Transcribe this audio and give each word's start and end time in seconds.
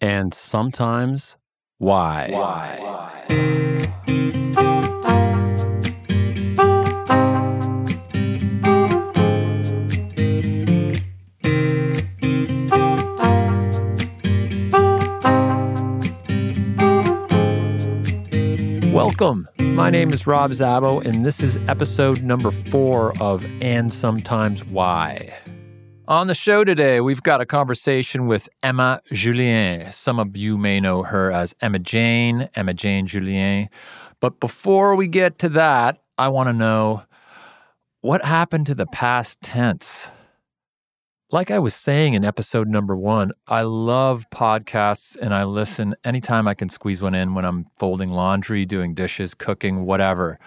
and 0.00 0.32
sometimes 0.32 1.36
why. 1.78 2.28
Why? 2.30 3.00
Welcome. 18.92 19.48
My 19.60 19.88
name 19.88 20.12
is 20.12 20.26
Rob 20.26 20.50
Szabo, 20.50 21.04
and 21.04 21.24
this 21.24 21.40
is 21.40 21.56
episode 21.68 22.22
number 22.22 22.50
four 22.50 23.16
of 23.22 23.46
And 23.62 23.92
Sometimes 23.92 24.64
Why. 24.64 25.34
On 26.10 26.26
the 26.26 26.34
show 26.34 26.64
today, 26.64 27.00
we've 27.00 27.22
got 27.22 27.40
a 27.40 27.46
conversation 27.46 28.26
with 28.26 28.48
Emma 28.64 29.00
Julien. 29.12 29.92
Some 29.92 30.18
of 30.18 30.36
you 30.36 30.58
may 30.58 30.80
know 30.80 31.04
her 31.04 31.30
as 31.30 31.54
Emma 31.60 31.78
Jane, 31.78 32.48
Emma 32.56 32.74
Jane 32.74 33.06
Julien. 33.06 33.68
But 34.18 34.40
before 34.40 34.96
we 34.96 35.06
get 35.06 35.38
to 35.38 35.48
that, 35.50 36.02
I 36.18 36.26
want 36.26 36.48
to 36.48 36.52
know 36.52 37.04
what 38.00 38.24
happened 38.24 38.66
to 38.66 38.74
the 38.74 38.86
past 38.86 39.40
tense? 39.40 40.08
Like 41.30 41.52
I 41.52 41.60
was 41.60 41.76
saying 41.76 42.14
in 42.14 42.24
episode 42.24 42.66
number 42.66 42.96
one, 42.96 43.30
I 43.46 43.62
love 43.62 44.24
podcasts 44.34 45.16
and 45.16 45.32
I 45.32 45.44
listen 45.44 45.94
anytime 46.02 46.48
I 46.48 46.54
can 46.54 46.68
squeeze 46.68 47.00
one 47.00 47.14
in 47.14 47.34
when 47.34 47.44
I'm 47.44 47.66
folding 47.78 48.10
laundry, 48.10 48.66
doing 48.66 48.94
dishes, 48.94 49.32
cooking, 49.32 49.84
whatever. 49.86 50.40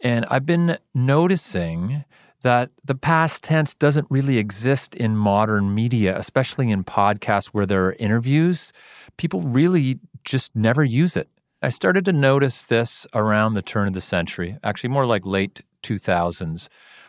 And 0.00 0.26
I've 0.28 0.44
been 0.44 0.76
noticing 0.92 2.04
that 2.42 2.70
the 2.84 2.94
past 2.94 3.42
tense 3.42 3.74
doesn't 3.74 4.06
really 4.10 4.38
exist 4.38 4.94
in 4.94 5.16
modern 5.16 5.74
media, 5.74 6.16
especially 6.16 6.70
in 6.70 6.84
podcasts 6.84 7.46
where 7.48 7.66
there 7.66 7.86
are 7.86 7.96
interviews. 7.98 8.72
People 9.16 9.42
really 9.42 9.98
just 10.24 10.54
never 10.54 10.84
use 10.84 11.16
it. 11.16 11.28
I 11.62 11.70
started 11.70 12.04
to 12.04 12.12
notice 12.12 12.66
this 12.66 13.06
around 13.14 13.54
the 13.54 13.62
turn 13.62 13.88
of 13.88 13.94
the 13.94 14.00
century, 14.00 14.56
actually, 14.62 14.90
more 14.90 15.06
like 15.06 15.26
late 15.26 15.62
2000s, 15.82 16.68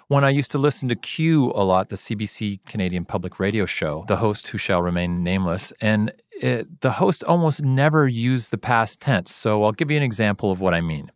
when 0.10 0.24
I 0.24 0.30
used 0.32 0.50
to 0.52 0.58
listen 0.58 0.90
to 0.90 0.96
Q 0.96 1.52
a 1.54 1.64
lot, 1.64 1.90
the 1.90 1.96
CBC 1.96 2.66
Canadian 2.66 3.06
Public 3.06 3.40
Radio 3.40 3.68
show, 3.68 4.06
the 4.08 4.16
host 4.16 4.48
who 4.48 4.58
shall 4.58 4.82
remain 4.82 5.24
nameless. 5.24 5.72
And 5.82 6.12
it, 6.42 6.82
the 6.82 6.90
host 6.90 7.24
almost 7.26 7.62
never 7.64 8.08
used 8.08 8.50
the 8.50 8.58
past 8.58 9.00
tense. 9.00 9.34
So 9.34 9.64
I'll 9.64 9.72
give 9.72 9.92
you 9.92 9.98
an 9.98 10.04
example 10.04 10.50
of 10.50 10.62
what 10.62 10.74
I 10.74 10.82
mean 10.82 11.12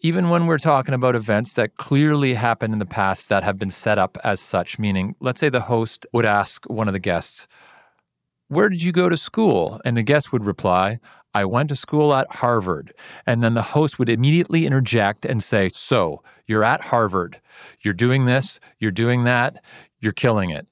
even 0.00 0.30
when 0.30 0.46
we're 0.46 0.58
talking 0.58 0.94
about 0.94 1.14
events 1.14 1.54
that 1.54 1.76
clearly 1.76 2.34
happened 2.34 2.72
in 2.72 2.78
the 2.78 2.86
past 2.86 3.28
that 3.28 3.44
have 3.44 3.58
been 3.58 3.70
set 3.70 3.98
up 3.98 4.16
as 4.24 4.40
such, 4.40 4.78
meaning, 4.78 5.14
let's 5.20 5.40
say 5.40 5.48
the 5.48 5.60
host 5.60 6.06
would 6.12 6.24
ask 6.24 6.64
one 6.66 6.88
of 6.88 6.94
the 6.94 6.98
guests, 6.98 7.46
Where 8.48 8.68
did 8.68 8.82
you 8.82 8.92
go 8.92 9.08
to 9.08 9.16
school? 9.16 9.80
And 9.84 9.96
the 9.96 10.02
guest 10.02 10.32
would 10.32 10.44
reply, 10.44 10.98
I 11.34 11.44
went 11.44 11.68
to 11.68 11.76
school 11.76 12.14
at 12.14 12.32
Harvard. 12.32 12.92
And 13.26 13.42
then 13.42 13.54
the 13.54 13.62
host 13.62 13.98
would 13.98 14.08
immediately 14.08 14.66
interject 14.66 15.24
and 15.26 15.42
say, 15.42 15.68
So, 15.74 16.22
you're 16.46 16.64
at 16.64 16.80
Harvard. 16.80 17.40
You're 17.82 17.94
doing 17.94 18.24
this, 18.24 18.58
you're 18.78 18.90
doing 18.90 19.24
that, 19.24 19.62
you're 20.00 20.12
killing 20.12 20.50
it. 20.50 20.66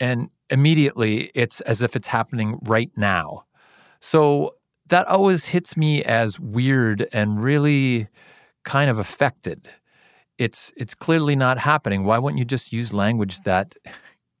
And 0.00 0.28
immediately 0.50 1.30
it's 1.34 1.60
as 1.62 1.82
if 1.82 1.94
it's 1.94 2.08
happening 2.08 2.58
right 2.62 2.90
now. 2.96 3.44
So 4.00 4.56
that 4.88 5.06
always 5.06 5.46
hits 5.46 5.76
me 5.76 6.02
as 6.02 6.40
weird 6.40 7.08
and 7.12 7.42
really 7.42 8.08
kind 8.64 8.90
of 8.90 8.98
affected. 8.98 9.68
It's 10.38 10.72
it's 10.76 10.94
clearly 10.94 11.36
not 11.36 11.58
happening. 11.58 12.04
Why 12.04 12.18
wouldn't 12.18 12.38
you 12.38 12.44
just 12.44 12.72
use 12.72 12.92
language 12.92 13.40
that 13.40 13.74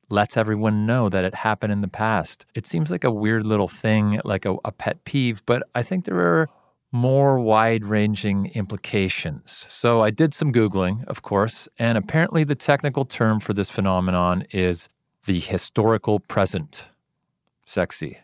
lets 0.08 0.36
everyone 0.36 0.86
know 0.86 1.08
that 1.08 1.24
it 1.24 1.34
happened 1.34 1.72
in 1.72 1.80
the 1.80 1.88
past? 1.88 2.44
It 2.54 2.66
seems 2.66 2.90
like 2.90 3.04
a 3.04 3.10
weird 3.10 3.46
little 3.46 3.68
thing, 3.68 4.20
like 4.24 4.44
a, 4.44 4.56
a 4.64 4.72
pet 4.72 5.04
peeve, 5.04 5.42
but 5.46 5.62
I 5.74 5.82
think 5.82 6.04
there 6.04 6.20
are 6.20 6.48
more 6.92 7.38
wide 7.38 7.86
ranging 7.86 8.50
implications. 8.54 9.66
So 9.68 10.02
I 10.02 10.10
did 10.10 10.34
some 10.34 10.52
Googling, 10.52 11.04
of 11.06 11.22
course, 11.22 11.66
and 11.78 11.96
apparently 11.96 12.44
the 12.44 12.54
technical 12.54 13.06
term 13.06 13.40
for 13.40 13.54
this 13.54 13.70
phenomenon 13.70 14.44
is 14.50 14.88
the 15.24 15.40
historical 15.40 16.20
present. 16.20 16.86
Sexy. 17.66 18.18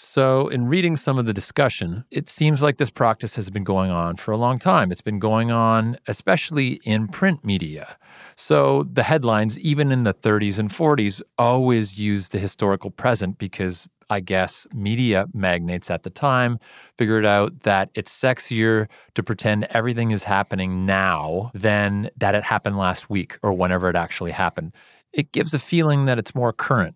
So, 0.00 0.46
in 0.46 0.68
reading 0.68 0.94
some 0.94 1.18
of 1.18 1.26
the 1.26 1.32
discussion, 1.32 2.04
it 2.12 2.28
seems 2.28 2.62
like 2.62 2.76
this 2.76 2.88
practice 2.88 3.34
has 3.34 3.50
been 3.50 3.64
going 3.64 3.90
on 3.90 4.16
for 4.16 4.30
a 4.30 4.36
long 4.36 4.60
time. 4.60 4.92
It's 4.92 5.00
been 5.00 5.18
going 5.18 5.50
on, 5.50 5.98
especially 6.06 6.74
in 6.84 7.08
print 7.08 7.44
media. 7.44 7.96
So, 8.36 8.84
the 8.92 9.02
headlines, 9.02 9.58
even 9.58 9.90
in 9.90 10.04
the 10.04 10.12
30s 10.12 10.60
and 10.60 10.70
40s, 10.70 11.20
always 11.36 11.98
use 11.98 12.28
the 12.28 12.38
historical 12.38 12.92
present 12.92 13.38
because 13.38 13.88
I 14.08 14.20
guess 14.20 14.68
media 14.72 15.26
magnates 15.34 15.90
at 15.90 16.04
the 16.04 16.10
time 16.10 16.60
figured 16.96 17.26
out 17.26 17.64
that 17.64 17.90
it's 17.94 18.16
sexier 18.16 18.86
to 19.14 19.22
pretend 19.24 19.64
everything 19.70 20.12
is 20.12 20.22
happening 20.22 20.86
now 20.86 21.50
than 21.54 22.08
that 22.16 22.36
it 22.36 22.44
happened 22.44 22.78
last 22.78 23.10
week 23.10 23.36
or 23.42 23.52
whenever 23.52 23.90
it 23.90 23.96
actually 23.96 24.30
happened. 24.30 24.76
It 25.12 25.32
gives 25.32 25.54
a 25.54 25.58
feeling 25.58 26.04
that 26.04 26.18
it's 26.20 26.36
more 26.36 26.52
current. 26.52 26.94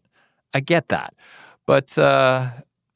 I 0.54 0.60
get 0.60 0.88
that. 0.90 1.14
But 1.66 1.96
uh, 1.98 2.50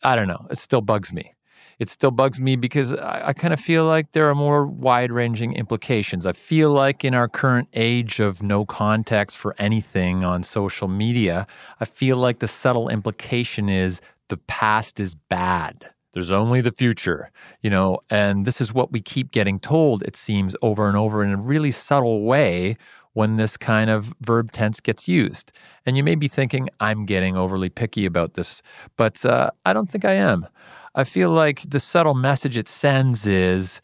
I 0.07 0.15
don't 0.15 0.29
know. 0.29 0.47
It 0.53 0.59
still 0.59 0.83
bugs 0.83 1.13
me. 1.13 1.35
It 1.81 1.89
still 1.89 2.13
bugs 2.13 2.39
me 2.39 2.55
because 2.55 2.95
I, 2.95 3.29
I 3.29 3.33
kind 3.33 3.53
of 3.53 3.59
feel 3.59 3.87
like 3.87 4.13
there 4.13 4.31
are 4.31 4.37
more 4.37 4.65
wide 4.65 5.11
ranging 5.11 5.53
implications. 5.55 6.27
I 6.27 6.33
feel 6.33 6.71
like 6.71 7.05
in 7.05 7.13
our 7.13 7.29
current 7.29 7.69
age 7.75 8.21
of 8.21 8.41
no 8.41 8.65
context 8.65 9.37
for 9.37 9.57
anything 9.59 10.23
on 10.23 10.45
social 10.45 10.87
media, 10.87 11.45
I 11.81 11.87
feel 11.87 12.19
like 12.19 12.39
the 12.39 12.47
subtle 12.47 12.89
implication 12.89 13.69
is 13.69 14.01
the 14.29 14.37
past 14.37 15.01
is 15.01 15.17
bad. 15.17 15.91
There's 16.13 16.31
only 16.31 16.61
the 16.61 16.73
future, 16.73 17.31
you 17.63 17.69
know, 17.69 17.99
and 18.09 18.47
this 18.47 18.61
is 18.61 18.73
what 18.73 18.93
we 18.93 19.03
keep 19.03 19.33
getting 19.33 19.59
told, 19.59 20.03
it 20.05 20.17
seems, 20.17 20.55
over 20.63 20.89
and 20.89 20.97
over 20.97 21.23
in 21.23 21.33
a 21.33 21.37
really 21.37 21.73
subtle 21.73 22.23
way 22.23 22.77
when 23.17 23.37
this 23.37 23.57
kind 23.57 23.89
of 23.89 24.13
verb 24.21 24.53
tense 24.53 24.79
gets 24.79 25.09
used. 25.09 25.51
And 25.87 25.97
you 25.97 26.05
may 26.05 26.17
be 26.17 26.29
thinking, 26.29 26.69
I'm 26.81 27.07
getting 27.07 27.35
overly 27.35 27.71
picky 27.71 28.05
about 28.05 28.35
this, 28.35 28.61
but 28.99 29.25
uh, 29.25 29.53
I 29.65 29.73
don't 29.73 29.89
think 29.89 30.05
I 30.05 30.13
am. 30.13 30.47
I 30.95 31.05
feel 31.05 31.31
like 31.31 31.63
the 31.67 31.81
subtle 31.81 32.13
message 32.13 32.59
it 32.59 32.69
sends 32.69 33.27
is 33.27 33.81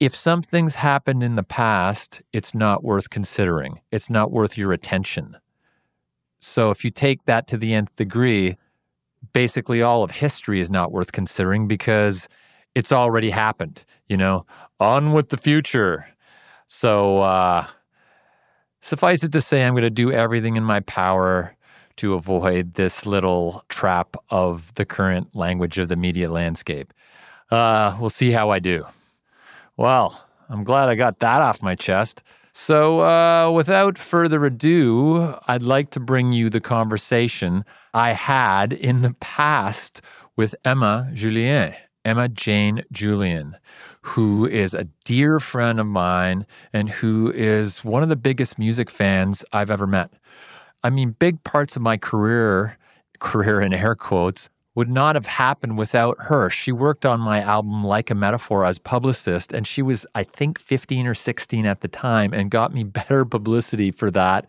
if 0.00 0.16
something's 0.16 0.76
happened 0.76 1.22
in 1.22 1.36
the 1.36 1.42
past, 1.42 2.22
it's 2.32 2.54
not 2.54 2.82
worth 2.82 3.10
considering, 3.10 3.80
it's 3.92 4.08
not 4.08 4.32
worth 4.32 4.56
your 4.56 4.72
attention. 4.72 5.36
So 6.40 6.70
if 6.70 6.86
you 6.86 6.90
take 6.90 7.26
that 7.26 7.48
to 7.48 7.58
the 7.58 7.74
nth 7.74 7.94
degree, 7.96 8.56
basically 9.34 9.82
all 9.82 10.02
of 10.02 10.10
history 10.10 10.60
is 10.60 10.70
not 10.70 10.90
worth 10.90 11.12
considering 11.12 11.68
because 11.68 12.30
it's 12.74 12.92
already 12.92 13.28
happened, 13.28 13.84
you 14.08 14.16
know, 14.16 14.46
on 14.80 15.12
with 15.12 15.28
the 15.28 15.36
future. 15.36 16.06
So, 16.66 17.20
uh, 17.20 17.66
Suffice 18.80 19.24
it 19.24 19.32
to 19.32 19.40
say, 19.40 19.64
I'm 19.64 19.74
going 19.74 19.82
to 19.82 19.90
do 19.90 20.12
everything 20.12 20.56
in 20.56 20.62
my 20.64 20.80
power 20.80 21.54
to 21.96 22.14
avoid 22.14 22.74
this 22.74 23.06
little 23.06 23.64
trap 23.68 24.16
of 24.30 24.72
the 24.74 24.84
current 24.84 25.34
language 25.34 25.78
of 25.78 25.88
the 25.88 25.96
media 25.96 26.30
landscape. 26.30 26.92
Uh, 27.50 27.96
we'll 28.00 28.10
see 28.10 28.30
how 28.30 28.50
I 28.50 28.60
do. 28.60 28.86
Well, 29.76 30.24
I'm 30.48 30.64
glad 30.64 30.88
I 30.88 30.94
got 30.94 31.18
that 31.18 31.40
off 31.40 31.62
my 31.62 31.74
chest. 31.74 32.22
So, 32.52 33.00
uh, 33.00 33.50
without 33.50 33.98
further 33.98 34.44
ado, 34.44 35.34
I'd 35.46 35.62
like 35.62 35.90
to 35.90 36.00
bring 36.00 36.32
you 36.32 36.50
the 36.50 36.60
conversation 36.60 37.64
I 37.94 38.12
had 38.12 38.72
in 38.72 39.02
the 39.02 39.14
past 39.20 40.00
with 40.36 40.54
Emma 40.64 41.10
Julien, 41.14 41.74
Emma 42.04 42.28
Jane 42.28 42.82
Julien 42.90 43.56
who 44.08 44.46
is 44.46 44.72
a 44.72 44.84
dear 45.04 45.38
friend 45.38 45.78
of 45.78 45.86
mine 45.86 46.46
and 46.72 46.88
who 46.88 47.30
is 47.34 47.84
one 47.84 48.02
of 48.02 48.08
the 48.08 48.16
biggest 48.16 48.58
music 48.58 48.88
fans 48.88 49.44
I've 49.52 49.70
ever 49.70 49.86
met. 49.86 50.10
I 50.82 50.88
mean, 50.88 51.10
big 51.18 51.44
parts 51.44 51.76
of 51.76 51.82
my 51.82 51.98
career, 51.98 52.78
career 53.18 53.60
in 53.60 53.74
air 53.74 53.94
quotes, 53.94 54.48
would 54.74 54.88
not 54.88 55.14
have 55.14 55.26
happened 55.26 55.76
without 55.76 56.16
her. 56.20 56.48
She 56.48 56.72
worked 56.72 57.04
on 57.04 57.20
my 57.20 57.40
album 57.40 57.84
Like 57.84 58.10
a 58.10 58.14
Metaphor 58.14 58.64
as 58.64 58.78
publicist, 58.78 59.52
and 59.52 59.66
she 59.66 59.82
was, 59.82 60.06
I 60.14 60.24
think, 60.24 60.58
15 60.58 61.06
or 61.06 61.14
16 61.14 61.66
at 61.66 61.80
the 61.80 61.88
time 61.88 62.32
and 62.32 62.50
got 62.50 62.72
me 62.72 62.84
better 62.98 63.26
publicity 63.26 63.90
for 63.90 64.10
that 64.12 64.46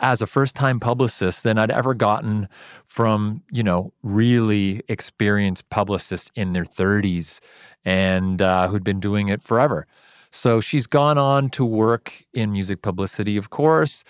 as 0.00 0.22
a 0.22 0.26
first 0.26 0.56
time 0.56 0.80
publicist 0.80 1.44
than 1.44 1.58
I'd 1.58 1.70
ever 1.70 1.94
gotten 1.94 2.48
from, 2.84 3.42
you 3.50 3.62
know, 3.62 3.92
really 4.02 4.82
experienced 4.88 5.68
publicists 5.70 6.30
in 6.34 6.52
their 6.52 6.64
30s 6.64 7.40
and 7.84 8.42
uh, 8.42 8.68
who'd 8.68 8.84
been 8.84 9.00
doing 9.00 9.28
it 9.28 9.42
forever. 9.42 9.86
So 10.30 10.60
she's 10.60 10.86
gone 10.86 11.18
on 11.18 11.50
to 11.50 11.64
work 11.64 12.24
in 12.32 12.52
music 12.52 12.82
publicity, 12.82 13.36
of 13.36 13.50
course, 13.50 14.04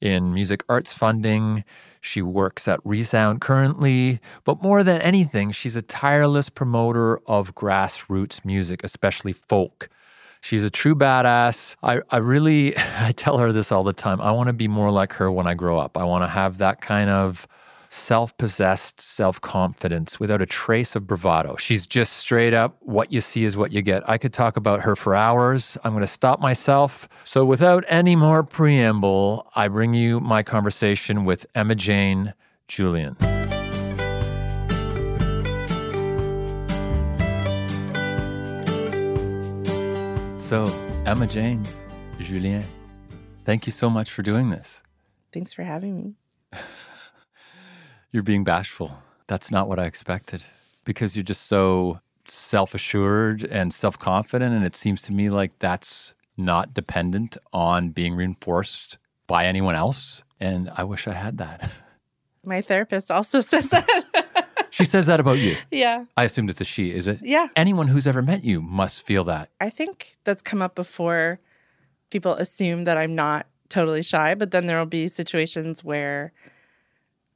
in 0.00 0.32
music 0.32 0.64
arts 0.68 0.92
funding. 0.92 1.64
She 2.00 2.22
works 2.22 2.68
at 2.68 2.80
Resound 2.84 3.40
currently, 3.40 4.20
but 4.44 4.62
more 4.62 4.82
than 4.82 5.00
anything, 5.00 5.52
she's 5.52 5.76
a 5.76 5.82
tireless 5.82 6.48
promoter 6.48 7.18
of 7.26 7.54
grassroots 7.54 8.44
music, 8.44 8.82
especially 8.84 9.32
folk. 9.32 9.88
She's 10.44 10.62
a 10.62 10.68
true 10.68 10.94
badass. 10.94 11.74
I, 11.82 12.02
I 12.10 12.18
really, 12.18 12.76
I 12.98 13.12
tell 13.12 13.38
her 13.38 13.50
this 13.50 13.72
all 13.72 13.82
the 13.82 13.94
time. 13.94 14.20
I 14.20 14.30
want 14.30 14.48
to 14.48 14.52
be 14.52 14.68
more 14.68 14.90
like 14.90 15.14
her 15.14 15.32
when 15.32 15.46
I 15.46 15.54
grow 15.54 15.78
up. 15.78 15.96
I 15.96 16.04
want 16.04 16.22
to 16.22 16.28
have 16.28 16.58
that 16.58 16.82
kind 16.82 17.08
of 17.08 17.48
self 17.88 18.36
possessed 18.36 19.00
self 19.00 19.40
confidence 19.40 20.20
without 20.20 20.42
a 20.42 20.46
trace 20.46 20.94
of 20.96 21.06
bravado. 21.06 21.56
She's 21.56 21.86
just 21.86 22.18
straight 22.18 22.52
up 22.52 22.76
what 22.80 23.10
you 23.10 23.22
see 23.22 23.44
is 23.44 23.56
what 23.56 23.72
you 23.72 23.80
get. 23.80 24.06
I 24.06 24.18
could 24.18 24.34
talk 24.34 24.58
about 24.58 24.82
her 24.82 24.94
for 24.94 25.14
hours. 25.14 25.78
I'm 25.82 25.92
going 25.92 26.02
to 26.02 26.06
stop 26.06 26.40
myself. 26.40 27.08
So, 27.24 27.46
without 27.46 27.82
any 27.88 28.14
more 28.14 28.42
preamble, 28.42 29.50
I 29.56 29.68
bring 29.68 29.94
you 29.94 30.20
my 30.20 30.42
conversation 30.42 31.24
with 31.24 31.46
Emma 31.54 31.74
Jane 31.74 32.34
Julien. 32.68 33.16
So, 40.44 40.64
Emma 41.06 41.26
Jane 41.26 41.64
Julien, 42.20 42.62
thank 43.46 43.64
you 43.64 43.72
so 43.72 43.88
much 43.88 44.10
for 44.10 44.20
doing 44.20 44.50
this. 44.50 44.82
Thanks 45.32 45.54
for 45.54 45.62
having 45.62 45.96
me. 45.96 46.16
You're 48.12 48.22
being 48.22 48.44
bashful. 48.44 48.98
That's 49.26 49.50
not 49.50 49.70
what 49.70 49.78
I 49.78 49.86
expected 49.86 50.44
because 50.84 51.16
you're 51.16 51.22
just 51.22 51.46
so 51.46 52.00
self 52.26 52.74
assured 52.74 53.42
and 53.44 53.72
self 53.72 53.98
confident. 53.98 54.54
And 54.54 54.66
it 54.66 54.76
seems 54.76 55.00
to 55.02 55.12
me 55.12 55.30
like 55.30 55.58
that's 55.60 56.12
not 56.36 56.74
dependent 56.74 57.38
on 57.54 57.88
being 57.88 58.14
reinforced 58.14 58.98
by 59.26 59.46
anyone 59.46 59.74
else. 59.74 60.24
And 60.38 60.70
I 60.76 60.84
wish 60.84 61.08
I 61.08 61.14
had 61.14 61.38
that. 61.38 61.72
My 62.44 62.60
therapist 62.60 63.10
also 63.10 63.40
says 63.52 63.70
that. 63.70 64.03
She 64.74 64.84
says 64.84 65.06
that 65.06 65.20
about 65.20 65.38
you. 65.38 65.56
Yeah. 65.70 66.04
I 66.16 66.24
assumed 66.24 66.50
it's 66.50 66.60
a 66.60 66.64
she, 66.64 66.90
is 66.90 67.06
it? 67.06 67.20
Yeah. 67.22 67.46
Anyone 67.54 67.88
who's 67.88 68.08
ever 68.08 68.22
met 68.22 68.44
you 68.44 68.60
must 68.60 69.06
feel 69.06 69.22
that. 69.24 69.50
I 69.60 69.70
think 69.70 70.16
that's 70.24 70.42
come 70.42 70.60
up 70.60 70.74
before. 70.74 71.38
People 72.10 72.34
assume 72.34 72.82
that 72.84 72.96
I'm 72.96 73.14
not 73.14 73.46
totally 73.68 74.02
shy, 74.02 74.34
but 74.34 74.50
then 74.50 74.66
there 74.66 74.78
will 74.78 74.86
be 74.86 75.06
situations 75.06 75.84
where 75.84 76.32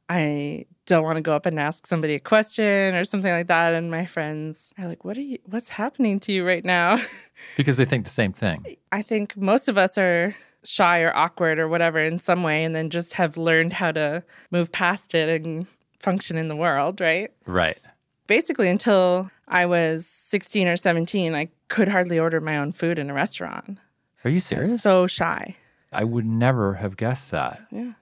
I 0.09 0.67
don't 0.87 1.05
want 1.05 1.17
to 1.17 1.23
go 1.23 1.37
up 1.37 1.47
and 1.47 1.61
ask 1.61 1.87
somebody 1.87 2.15
a 2.15 2.21
question 2.21 2.95
or 2.97 3.05
something 3.05 3.31
like 3.31 3.47
that. 3.47 3.73
And 3.73 3.89
my 3.89 4.05
friends 4.05 4.73
are 4.77 4.89
like, 4.89 5.05
What 5.05 5.17
are 5.17 5.23
you 5.23 5.39
what's 5.45 5.69
happening 5.69 6.19
to 6.21 6.33
you 6.33 6.45
right 6.47 6.65
now? 6.65 7.01
Because 7.57 7.77
they 7.77 7.85
think 7.85 8.03
the 8.03 8.11
same 8.11 8.33
thing. 8.33 8.77
I 8.91 9.01
think 9.01 9.37
most 9.37 9.69
of 9.69 9.79
us 9.79 9.97
are 9.97 10.35
shy 10.65 11.03
or 11.03 11.15
awkward 11.15 11.61
or 11.61 11.69
whatever 11.69 12.01
in 12.01 12.19
some 12.19 12.43
way 12.43 12.65
and 12.65 12.75
then 12.75 12.91
just 12.91 13.13
have 13.13 13.37
learned 13.37 13.73
how 13.75 13.93
to 13.93 14.25
move 14.51 14.73
past 14.73 15.15
it 15.15 15.45
and 15.45 15.69
function 16.01 16.37
in 16.37 16.49
the 16.49 16.57
world, 16.57 17.01
right? 17.01 17.31
Right. 17.47 17.79
Basically 18.27 18.69
until 18.69 19.31
I 19.47 19.67
was 19.67 20.07
16 20.07 20.69
or 20.69 20.77
17, 20.77 21.35
I 21.35 21.49
could 21.69 21.89
hardly 21.89 22.19
order 22.19 22.41
my 22.41 22.59
own 22.59 22.73
food 22.73 22.99
in 22.99 23.11
a 23.11 23.15
restaurant. 23.15 23.79
Are 24.25 24.31
you 24.31 24.41
serious? 24.41 24.83
So 24.83 25.07
shy. 25.07 25.57
I 25.93 26.05
would 26.05 26.27
never 26.27 26.75
have 26.75 26.97
guessed 26.97 27.31
that. 27.31 27.61
Yeah. 27.71 27.93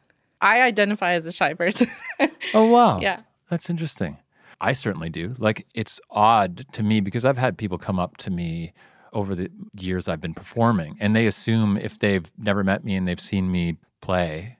I 0.40 0.62
identify 0.62 1.12
as 1.12 1.26
a 1.26 1.32
shy 1.32 1.54
person. 1.54 1.88
Oh, 2.54 2.64
wow. 2.66 3.00
yeah. 3.00 3.20
That's 3.50 3.68
interesting. 3.68 4.18
I 4.60 4.72
certainly 4.72 5.10
do. 5.10 5.34
Like, 5.38 5.66
it's 5.74 6.00
odd 6.10 6.64
to 6.72 6.82
me 6.82 7.00
because 7.00 7.24
I've 7.24 7.36
had 7.36 7.58
people 7.58 7.76
come 7.76 7.98
up 7.98 8.16
to 8.18 8.30
me 8.30 8.72
over 9.12 9.34
the 9.34 9.50
years 9.78 10.08
I've 10.08 10.20
been 10.20 10.34
performing, 10.34 10.96
and 11.00 11.14
they 11.14 11.26
assume 11.26 11.76
if 11.76 11.98
they've 11.98 12.24
never 12.38 12.62
met 12.64 12.84
me 12.84 12.94
and 12.94 13.06
they've 13.06 13.20
seen 13.20 13.50
me 13.50 13.76
play, 14.00 14.55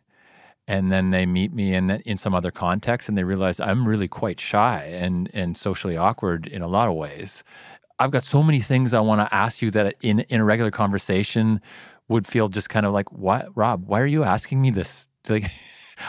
and 0.69 0.91
then 0.91 1.11
they 1.11 1.27
meet 1.27 1.53
me 1.53 1.75
in 1.75 1.91
in 1.91 2.17
some 2.17 2.35
other 2.35 2.51
context, 2.51 3.09
and 3.09 3.17
they 3.17 3.25
realize 3.25 3.61
I'm 3.61 3.87
really 3.87 4.09
quite 4.09 4.41
shy 4.41 4.85
and 4.93 5.31
and 5.33 5.57
socially 5.57 5.97
awkward 5.97 6.47
in 6.47 6.63
a 6.63 6.69
lot 6.69 6.89
of 6.89 6.95
ways. 6.95 7.45
I've 7.99 8.11
got 8.11 8.25
so 8.25 8.43
many 8.43 8.61
things 8.61 8.93
I 8.93 9.01
want 9.01 9.27
to 9.27 9.35
ask 9.35 9.63
you 9.63 9.71
that 9.73 9.97
in 10.03 10.21
in 10.21 10.41
a 10.41 10.45
regular 10.45 10.71
conversation 10.71 11.61
would 12.09 12.27
feel 12.27 12.49
just 12.49 12.69
kind 12.69 12.87
of 12.87 12.93
like, 12.93 13.11
what, 13.13 13.49
Rob? 13.57 13.87
Why 13.87 14.01
are 14.01 14.07
you 14.07 14.25
asking 14.25 14.61
me 14.61 14.71
this? 14.71 15.09
Like. 15.29 15.51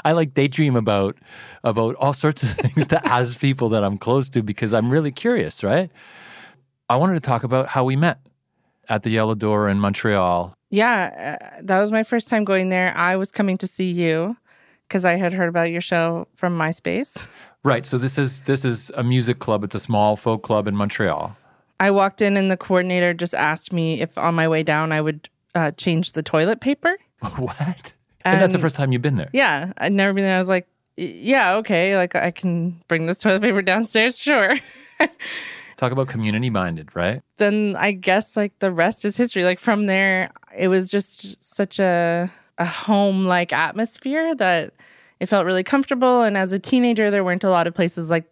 I 0.04 0.12
like 0.12 0.34
daydream 0.34 0.76
about 0.76 1.18
about 1.64 1.96
all 1.96 2.12
sorts 2.12 2.44
of 2.44 2.50
things 2.58 2.88
to 2.88 3.08
ask 3.08 3.40
people 3.40 3.70
that 3.70 3.86
I'm 3.86 3.98
close 3.98 4.28
to 4.32 4.44
because 4.44 4.74
I'm 4.74 4.90
really 4.90 5.12
curious, 5.12 5.64
right? 5.64 5.90
I 6.90 6.98
wanted 6.98 7.14
to 7.14 7.22
talk 7.22 7.46
about 7.46 7.68
how 7.68 7.86
we 7.86 7.96
met 7.96 8.20
at 8.90 9.04
the 9.04 9.10
Yellow 9.10 9.34
Door 9.34 9.70
in 9.70 9.80
Montreal. 9.80 10.54
Yeah, 10.70 11.40
uh, 11.40 11.62
that 11.64 11.80
was 11.80 11.94
my 11.94 12.04
first 12.04 12.28
time 12.28 12.44
going 12.44 12.68
there. 12.68 12.94
I 12.98 13.16
was 13.16 13.32
coming 13.32 13.58
to 13.60 13.68
see 13.68 13.90
you 13.90 14.36
because 14.88 15.06
I 15.06 15.16
had 15.16 15.34
heard 15.34 15.50
about 15.50 15.72
your 15.72 15.82
show 15.82 16.28
from 16.36 16.58
MySpace. 16.58 17.26
Right. 17.64 17.86
So 17.86 17.98
this 17.98 18.18
is 18.18 18.42
this 18.42 18.64
is 18.64 18.92
a 18.96 19.04
music 19.04 19.40
club. 19.40 19.64
It's 19.64 19.76
a 19.76 19.80
small 19.80 20.16
folk 20.16 20.44
club 20.44 20.68
in 20.68 20.76
Montreal. 20.76 21.36
I 21.80 21.92
walked 21.92 22.22
in 22.22 22.38
and 22.38 22.50
the 22.50 22.58
coordinator 22.58 23.14
just 23.14 23.36
asked 23.36 23.72
me 23.72 24.02
if 24.02 24.18
on 24.18 24.36
my 24.36 24.48
way 24.48 24.64
down 24.64 24.92
I 24.92 25.02
would 25.02 25.30
uh, 25.54 25.72
change 25.72 26.14
the 26.14 26.24
toilet 26.24 26.60
paper. 26.60 26.98
what? 27.36 27.94
And, 28.26 28.42
that's 28.42 28.54
the 28.54 28.60
first 28.60 28.76
time 28.76 28.92
you've 28.92 29.02
been 29.02 29.18
there. 29.18 29.30
Yeah, 29.32 29.72
I'd 29.78 29.94
never 29.94 30.14
been 30.14 30.24
there. 30.24 30.36
I 30.36 30.40
was 30.40 30.50
like, 30.50 30.68
yeah, 30.98 31.56
okay, 31.58 31.96
like 31.96 32.16
I 32.16 32.32
can 32.32 32.82
bring 32.88 33.06
this 33.06 33.20
toilet 33.20 33.42
paper 33.42 33.62
downstairs, 33.62 34.18
sure. 34.20 34.56
Talk 35.78 35.92
about 35.92 36.08
community 36.08 36.50
minded, 36.50 36.96
right? 36.96 37.22
then 37.38 37.76
I 37.78 37.92
guess 37.92 38.36
like 38.36 38.58
the 38.60 38.72
rest 38.72 39.06
is 39.06 39.16
history. 39.16 39.46
Like 39.46 39.60
from 39.60 39.86
there, 39.86 40.32
it 40.58 40.68
was 40.68 40.90
just 40.90 41.42
such 41.44 41.80
a 41.80 42.32
a 42.58 42.66
home 42.66 43.26
like 43.26 43.54
atmosphere 43.54 44.36
that 44.36 44.74
it 45.20 45.28
felt 45.28 45.46
really 45.46 45.64
comfortable. 45.64 46.22
And 46.24 46.38
as 46.38 46.52
a 46.54 46.60
teenager, 46.60 47.10
there 47.12 47.24
weren't 47.24 47.44
a 47.44 47.50
lot 47.50 47.68
of 47.68 47.74
places 47.74 48.10
like 48.10 48.26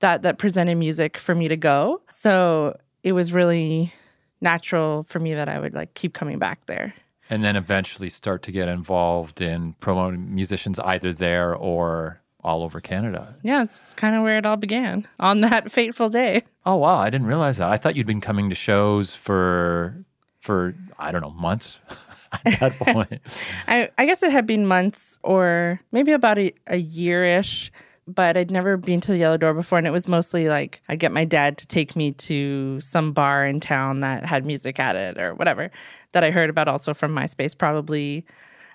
that 0.00 0.22
that 0.22 0.38
presented 0.38 0.76
music 0.76 1.16
for 1.18 1.34
me 1.34 1.48
to 1.48 1.56
go. 1.56 2.00
So 2.10 2.78
it 3.02 3.12
was 3.12 3.32
really 3.32 3.92
natural 4.40 5.02
for 5.02 5.18
me 5.18 5.34
that 5.34 5.48
I 5.48 5.58
would 5.58 5.74
like 5.74 5.94
keep 5.94 6.14
coming 6.14 6.38
back 6.38 6.66
there. 6.66 6.94
And 7.28 7.44
then 7.44 7.54
eventually 7.54 8.08
start 8.08 8.42
to 8.44 8.52
get 8.52 8.68
involved 8.68 9.40
in 9.40 9.74
promoting 9.74 10.34
musicians 10.34 10.80
either 10.80 11.12
there 11.12 11.54
or 11.54 12.20
all 12.42 12.62
over 12.62 12.80
Canada. 12.80 13.36
Yeah, 13.42 13.62
it's 13.62 13.94
kind 13.94 14.16
of 14.16 14.22
where 14.22 14.38
it 14.38 14.46
all 14.46 14.56
began 14.56 15.06
on 15.20 15.40
that 15.40 15.70
fateful 15.70 16.08
day. 16.08 16.44
Oh 16.66 16.76
wow, 16.76 16.96
I 16.96 17.10
didn't 17.10 17.26
realize 17.26 17.58
that. 17.58 17.68
I 17.68 17.76
thought 17.76 17.96
you'd 17.96 18.06
been 18.06 18.20
coming 18.20 18.48
to 18.48 18.54
shows 18.54 19.14
for 19.14 20.04
for 20.40 20.74
I 20.98 21.12
don't 21.12 21.20
know, 21.20 21.30
months 21.30 21.78
at 22.44 22.60
that 22.60 22.72
point. 22.78 23.20
I, 23.66 23.90
I 23.98 24.06
guess 24.06 24.22
it 24.22 24.32
had 24.32 24.46
been 24.46 24.66
months 24.66 25.18
or 25.22 25.80
maybe 25.92 26.12
about 26.12 26.38
a, 26.38 26.52
a 26.66 26.76
year 26.76 27.24
ish, 27.24 27.70
but 28.06 28.36
I'd 28.36 28.50
never 28.50 28.76
been 28.76 29.00
to 29.02 29.12
the 29.12 29.18
Yellow 29.18 29.36
Door 29.36 29.54
before. 29.54 29.78
And 29.78 29.86
it 29.86 29.90
was 29.90 30.08
mostly 30.08 30.48
like 30.48 30.82
I'd 30.88 30.98
get 30.98 31.12
my 31.12 31.24
dad 31.24 31.58
to 31.58 31.66
take 31.66 31.94
me 31.96 32.12
to 32.12 32.80
some 32.80 33.12
bar 33.12 33.46
in 33.46 33.60
town 33.60 34.00
that 34.00 34.24
had 34.24 34.44
music 34.44 34.78
at 34.80 34.96
it 34.96 35.18
or 35.20 35.34
whatever 35.34 35.70
that 36.12 36.24
I 36.24 36.30
heard 36.30 36.50
about 36.50 36.68
also 36.68 36.94
from 36.94 37.14
MySpace. 37.14 37.56
Probably, 37.56 38.24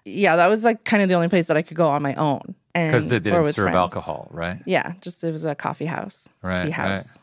yeah, 0.06 0.36
that 0.36 0.48
was 0.48 0.64
like 0.64 0.86
kind 0.86 1.04
of 1.04 1.10
the 1.10 1.16
only 1.16 1.30
place 1.30 1.48
that 1.48 1.58
I 1.58 1.62
could 1.62 1.78
go 1.78 1.90
on 1.90 2.02
my 2.02 2.16
own. 2.16 2.56
Because 2.74 3.08
they 3.08 3.20
didn't 3.20 3.46
serve 3.46 3.56
friends. 3.56 3.76
alcohol, 3.78 4.28
right? 4.32 4.62
Yeah, 4.66 4.94
just 5.00 5.24
it 5.24 5.32
was 5.32 5.46
a 5.46 5.56
coffee 5.56 5.86
house, 5.86 6.28
Right, 6.42 6.56
tea 6.56 6.62
right. 6.64 6.74
house. 6.74 7.20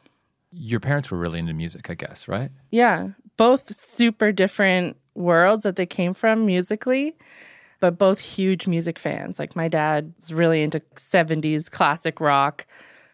Your 0.50 0.80
parents 0.80 1.10
were 1.10 1.18
really 1.18 1.38
into 1.38 1.52
music, 1.52 1.90
I 1.90 1.94
guess, 1.94 2.26
right? 2.26 2.50
Yeah, 2.70 3.10
both 3.36 3.74
super 3.74 4.32
different 4.32 4.96
worlds 5.14 5.62
that 5.64 5.76
they 5.76 5.86
came 5.86 6.14
from 6.14 6.46
musically, 6.46 7.16
but 7.80 7.98
both 7.98 8.18
huge 8.20 8.66
music 8.66 8.98
fans. 8.98 9.38
Like 9.38 9.54
my 9.56 9.68
dad's 9.68 10.32
really 10.32 10.62
into 10.62 10.80
70s 10.96 11.70
classic 11.70 12.20
rock, 12.20 12.66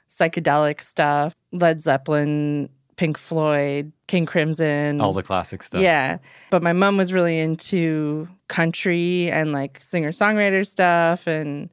psychedelic 0.09 0.81
stuff, 0.81 1.35
Led 1.53 1.81
Zeppelin, 1.81 2.69
Pink 2.97 3.17
Floyd, 3.17 3.93
King 4.09 4.27
Crimson. 4.27 5.01
All 5.01 5.13
the 5.13 5.23
classic 5.23 5.63
stuff. 5.63 5.81
Yeah. 5.81 6.19
But 6.51 6.63
my 6.63 6.73
mom 6.73 6.97
was 6.97 7.13
really 7.13 7.39
into 7.39 8.29
country 8.49 9.31
and 9.31 9.53
like 9.53 9.81
singer 9.81 10.11
songwriter 10.11 10.67
stuff. 10.67 11.27
And 11.27 11.71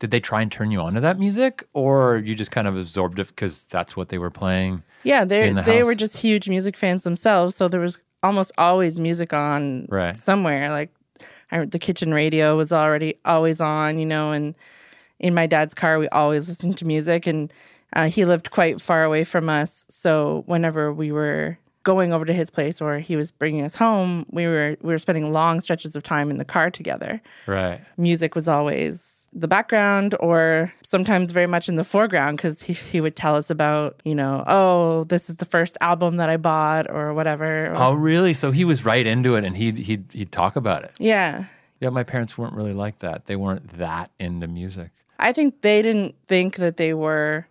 Did 0.00 0.10
they 0.10 0.18
try 0.20 0.42
and 0.42 0.50
turn 0.50 0.70
you 0.72 0.80
on 0.80 0.94
to 0.94 1.00
that 1.00 1.18
music, 1.20 1.64
or 1.74 2.18
you 2.18 2.34
just 2.34 2.50
kind 2.50 2.66
of 2.66 2.76
absorbed 2.76 3.18
it 3.20 3.28
because 3.28 3.64
that's 3.64 3.96
what 3.96 4.08
they 4.08 4.18
were 4.18 4.30
playing? 4.30 4.82
yeah, 5.04 5.24
they 5.24 5.52
the 5.52 5.62
they 5.62 5.78
house. 5.78 5.86
were 5.86 5.94
just 5.94 6.16
huge 6.18 6.48
music 6.48 6.76
fans 6.76 7.04
themselves. 7.04 7.54
So 7.56 7.68
there 7.68 7.80
was 7.80 7.98
almost 8.22 8.52
always 8.58 8.98
music 9.00 9.32
on 9.32 9.86
Right. 9.88 10.16
somewhere. 10.16 10.70
Like 10.70 10.90
I, 11.50 11.64
the 11.64 11.78
kitchen 11.78 12.12
radio 12.14 12.56
was 12.56 12.72
already 12.72 13.16
always 13.24 13.60
on, 13.60 13.98
you 13.98 14.06
know, 14.06 14.32
and 14.32 14.54
in 15.18 15.34
my 15.34 15.46
dad's 15.46 15.74
car, 15.74 15.98
we 15.98 16.08
always 16.08 16.48
listened 16.48 16.78
to 16.78 16.84
music. 16.84 17.26
And 17.26 17.52
uh, 17.94 18.08
he 18.08 18.24
lived 18.24 18.50
quite 18.50 18.80
far 18.80 19.04
away 19.04 19.24
from 19.24 19.48
us. 19.48 19.84
So 19.88 20.42
whenever 20.46 20.92
we 20.92 21.12
were 21.12 21.58
going 21.84 22.12
over 22.12 22.24
to 22.24 22.32
his 22.32 22.48
place 22.50 22.80
or 22.80 22.98
he 22.98 23.16
was 23.16 23.32
bringing 23.32 23.64
us 23.64 23.74
home, 23.74 24.24
we 24.30 24.46
were 24.46 24.76
we 24.82 24.92
were 24.92 24.98
spending 24.98 25.32
long 25.32 25.60
stretches 25.60 25.94
of 25.96 26.02
time 26.02 26.30
in 26.30 26.38
the 26.38 26.44
car 26.44 26.70
together. 26.70 27.20
Right. 27.46 27.80
Music 27.96 28.34
was 28.34 28.48
always 28.48 29.21
the 29.32 29.48
background 29.48 30.14
or 30.20 30.72
sometimes 30.82 31.32
very 31.32 31.46
much 31.46 31.68
in 31.68 31.76
the 31.76 31.84
foreground 31.84 32.36
because 32.36 32.62
he, 32.62 32.74
he 32.74 33.00
would 33.00 33.16
tell 33.16 33.34
us 33.34 33.48
about, 33.50 34.00
you 34.04 34.14
know, 34.14 34.44
oh, 34.46 35.04
this 35.04 35.30
is 35.30 35.36
the 35.36 35.46
first 35.46 35.78
album 35.80 36.16
that 36.16 36.28
I 36.28 36.36
bought 36.36 36.90
or 36.90 37.14
whatever. 37.14 37.72
Oh, 37.74 37.94
really? 37.94 38.34
So 38.34 38.50
he 38.50 38.64
was 38.64 38.84
right 38.84 39.06
into 39.06 39.36
it, 39.36 39.44
and 39.44 39.56
he'd 39.56 39.78
he'd 39.78 40.04
he'd 40.12 40.32
talk 40.32 40.56
about 40.56 40.84
it. 40.84 40.92
Yeah. 40.98 41.44
Yeah, 41.80 41.88
my 41.90 42.04
parents 42.04 42.38
weren't 42.38 42.54
really 42.54 42.74
like 42.74 42.98
that. 42.98 43.26
They 43.26 43.34
weren't 43.34 43.78
that 43.78 44.10
into 44.20 44.46
music. 44.46 44.90
I 45.18 45.32
think 45.32 45.62
they 45.62 45.82
didn't 45.82 46.14
think 46.26 46.56
that 46.56 46.76
they 46.76 46.94
were 46.94 47.46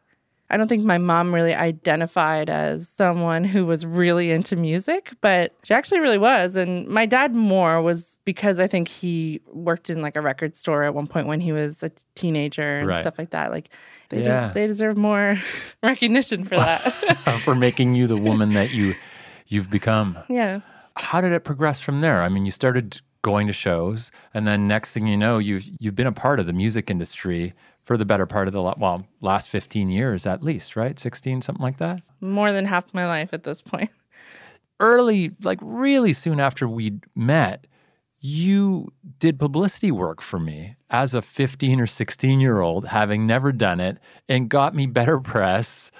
I 0.51 0.57
don't 0.57 0.67
think 0.67 0.83
my 0.83 0.97
mom 0.97 1.33
really 1.33 1.55
identified 1.55 2.49
as 2.49 2.87
someone 2.89 3.43
who 3.45 3.65
was 3.65 3.85
really 3.85 4.31
into 4.31 4.55
music, 4.57 5.13
but 5.21 5.55
she 5.63 5.73
actually 5.73 6.01
really 6.01 6.17
was. 6.17 6.55
And 6.57 6.87
my 6.87 7.05
dad 7.05 7.33
more 7.33 7.81
was 7.81 8.19
because 8.25 8.59
I 8.59 8.67
think 8.67 8.89
he 8.89 9.39
worked 9.47 9.89
in 9.89 10.01
like 10.01 10.17
a 10.17 10.21
record 10.21 10.55
store 10.55 10.83
at 10.83 10.93
one 10.93 11.07
point 11.07 11.25
when 11.27 11.39
he 11.39 11.53
was 11.53 11.81
a 11.83 11.91
teenager 12.15 12.79
and 12.79 12.87
Right. 12.89 13.01
stuff 13.01 13.17
like 13.17 13.29
that. 13.29 13.49
Like 13.49 13.69
they 14.09 14.23
Yeah. 14.23 14.47
des- 14.49 14.53
they 14.53 14.67
deserve 14.67 14.97
more 14.97 15.37
recognition 15.83 16.43
for 16.43 16.57
that. 16.57 16.79
for 17.45 17.55
making 17.55 17.95
you 17.95 18.05
the 18.07 18.17
woman 18.17 18.51
that 18.53 18.71
you 18.73 18.95
you've 19.47 19.69
become. 19.69 20.17
yeah. 20.29 20.59
How 20.97 21.21
did 21.21 21.31
it 21.31 21.45
progress 21.45 21.79
from 21.79 22.01
there? 22.01 22.21
I 22.21 22.27
mean, 22.29 22.45
you 22.45 22.51
started 22.51 23.01
going 23.21 23.47
to 23.47 23.53
shows, 23.53 24.11
and 24.33 24.45
then 24.47 24.67
next 24.67 24.93
thing 24.93 25.07
you 25.07 25.15
know, 25.15 25.37
you've 25.37 25.63
you've 25.79 25.95
been 25.95 26.07
a 26.07 26.11
part 26.11 26.39
of 26.39 26.45
the 26.45 26.53
music 26.53 26.89
industry 26.89 27.53
for 27.83 27.97
the 27.97 28.05
better 28.05 28.25
part 28.25 28.47
of 28.47 28.53
the 28.53 28.61
well 28.61 29.05
last 29.21 29.49
fifteen 29.49 29.89
years 29.89 30.25
at 30.25 30.43
least, 30.43 30.75
right? 30.75 30.99
Sixteen, 30.99 31.41
something 31.41 31.63
like 31.63 31.77
that. 31.77 32.01
More 32.19 32.51
than 32.51 32.65
half 32.65 32.93
my 32.93 33.05
life 33.05 33.33
at 33.33 33.43
this 33.43 33.61
point. 33.61 33.89
Early, 34.79 35.31
like 35.43 35.59
really 35.61 36.13
soon 36.13 36.39
after 36.39 36.67
we'd 36.67 37.03
met, 37.15 37.67
you 38.21 38.93
did 39.19 39.39
publicity 39.39 39.91
work 39.91 40.21
for 40.21 40.39
me 40.39 40.75
as 40.89 41.15
a 41.15 41.21
15 41.21 41.79
or 41.79 41.87
16 41.87 42.39
year 42.39 42.61
old, 42.61 42.87
having 42.87 43.25
never 43.25 43.51
done 43.51 43.79
it, 43.79 43.97
and 44.29 44.49
got 44.49 44.75
me 44.75 44.85
better 44.85 45.19
press 45.19 45.91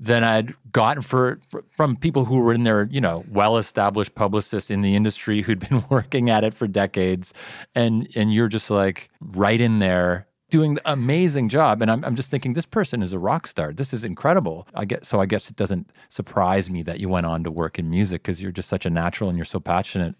than 0.00 0.24
I'd 0.24 0.54
gotten 0.72 1.02
for, 1.02 1.40
for 1.48 1.62
from 1.70 1.96
people 1.96 2.24
who 2.24 2.40
were 2.40 2.52
in 2.52 2.64
their, 2.64 2.88
you 2.90 3.00
know, 3.00 3.24
well-established 3.30 4.14
publicists 4.14 4.70
in 4.70 4.80
the 4.80 4.96
industry 4.96 5.42
who'd 5.42 5.60
been 5.68 5.84
working 5.88 6.28
at 6.28 6.42
it 6.42 6.54
for 6.54 6.66
decades, 6.66 7.32
and 7.74 8.08
and 8.16 8.34
you're 8.34 8.48
just 8.48 8.70
like 8.70 9.10
right 9.20 9.60
in 9.60 9.78
there 9.78 10.26
doing 10.50 10.74
the 10.74 10.82
amazing 10.84 11.48
job. 11.48 11.80
And 11.82 11.90
I'm 11.90 12.04
I'm 12.04 12.14
just 12.14 12.30
thinking 12.30 12.52
this 12.54 12.66
person 12.66 13.02
is 13.02 13.12
a 13.12 13.18
rock 13.18 13.46
star. 13.46 13.72
This 13.72 13.92
is 13.92 14.04
incredible. 14.04 14.66
I 14.74 14.84
get 14.84 15.06
so 15.06 15.20
I 15.20 15.26
guess 15.26 15.48
it 15.50 15.56
doesn't 15.56 15.90
surprise 16.08 16.70
me 16.70 16.82
that 16.82 17.00
you 17.00 17.08
went 17.08 17.26
on 17.26 17.44
to 17.44 17.50
work 17.50 17.78
in 17.78 17.88
music 17.90 18.22
because 18.22 18.42
you're 18.42 18.52
just 18.52 18.68
such 18.68 18.86
a 18.86 18.90
natural 18.90 19.28
and 19.28 19.38
you're 19.38 19.44
so 19.44 19.60
passionate 19.60 20.14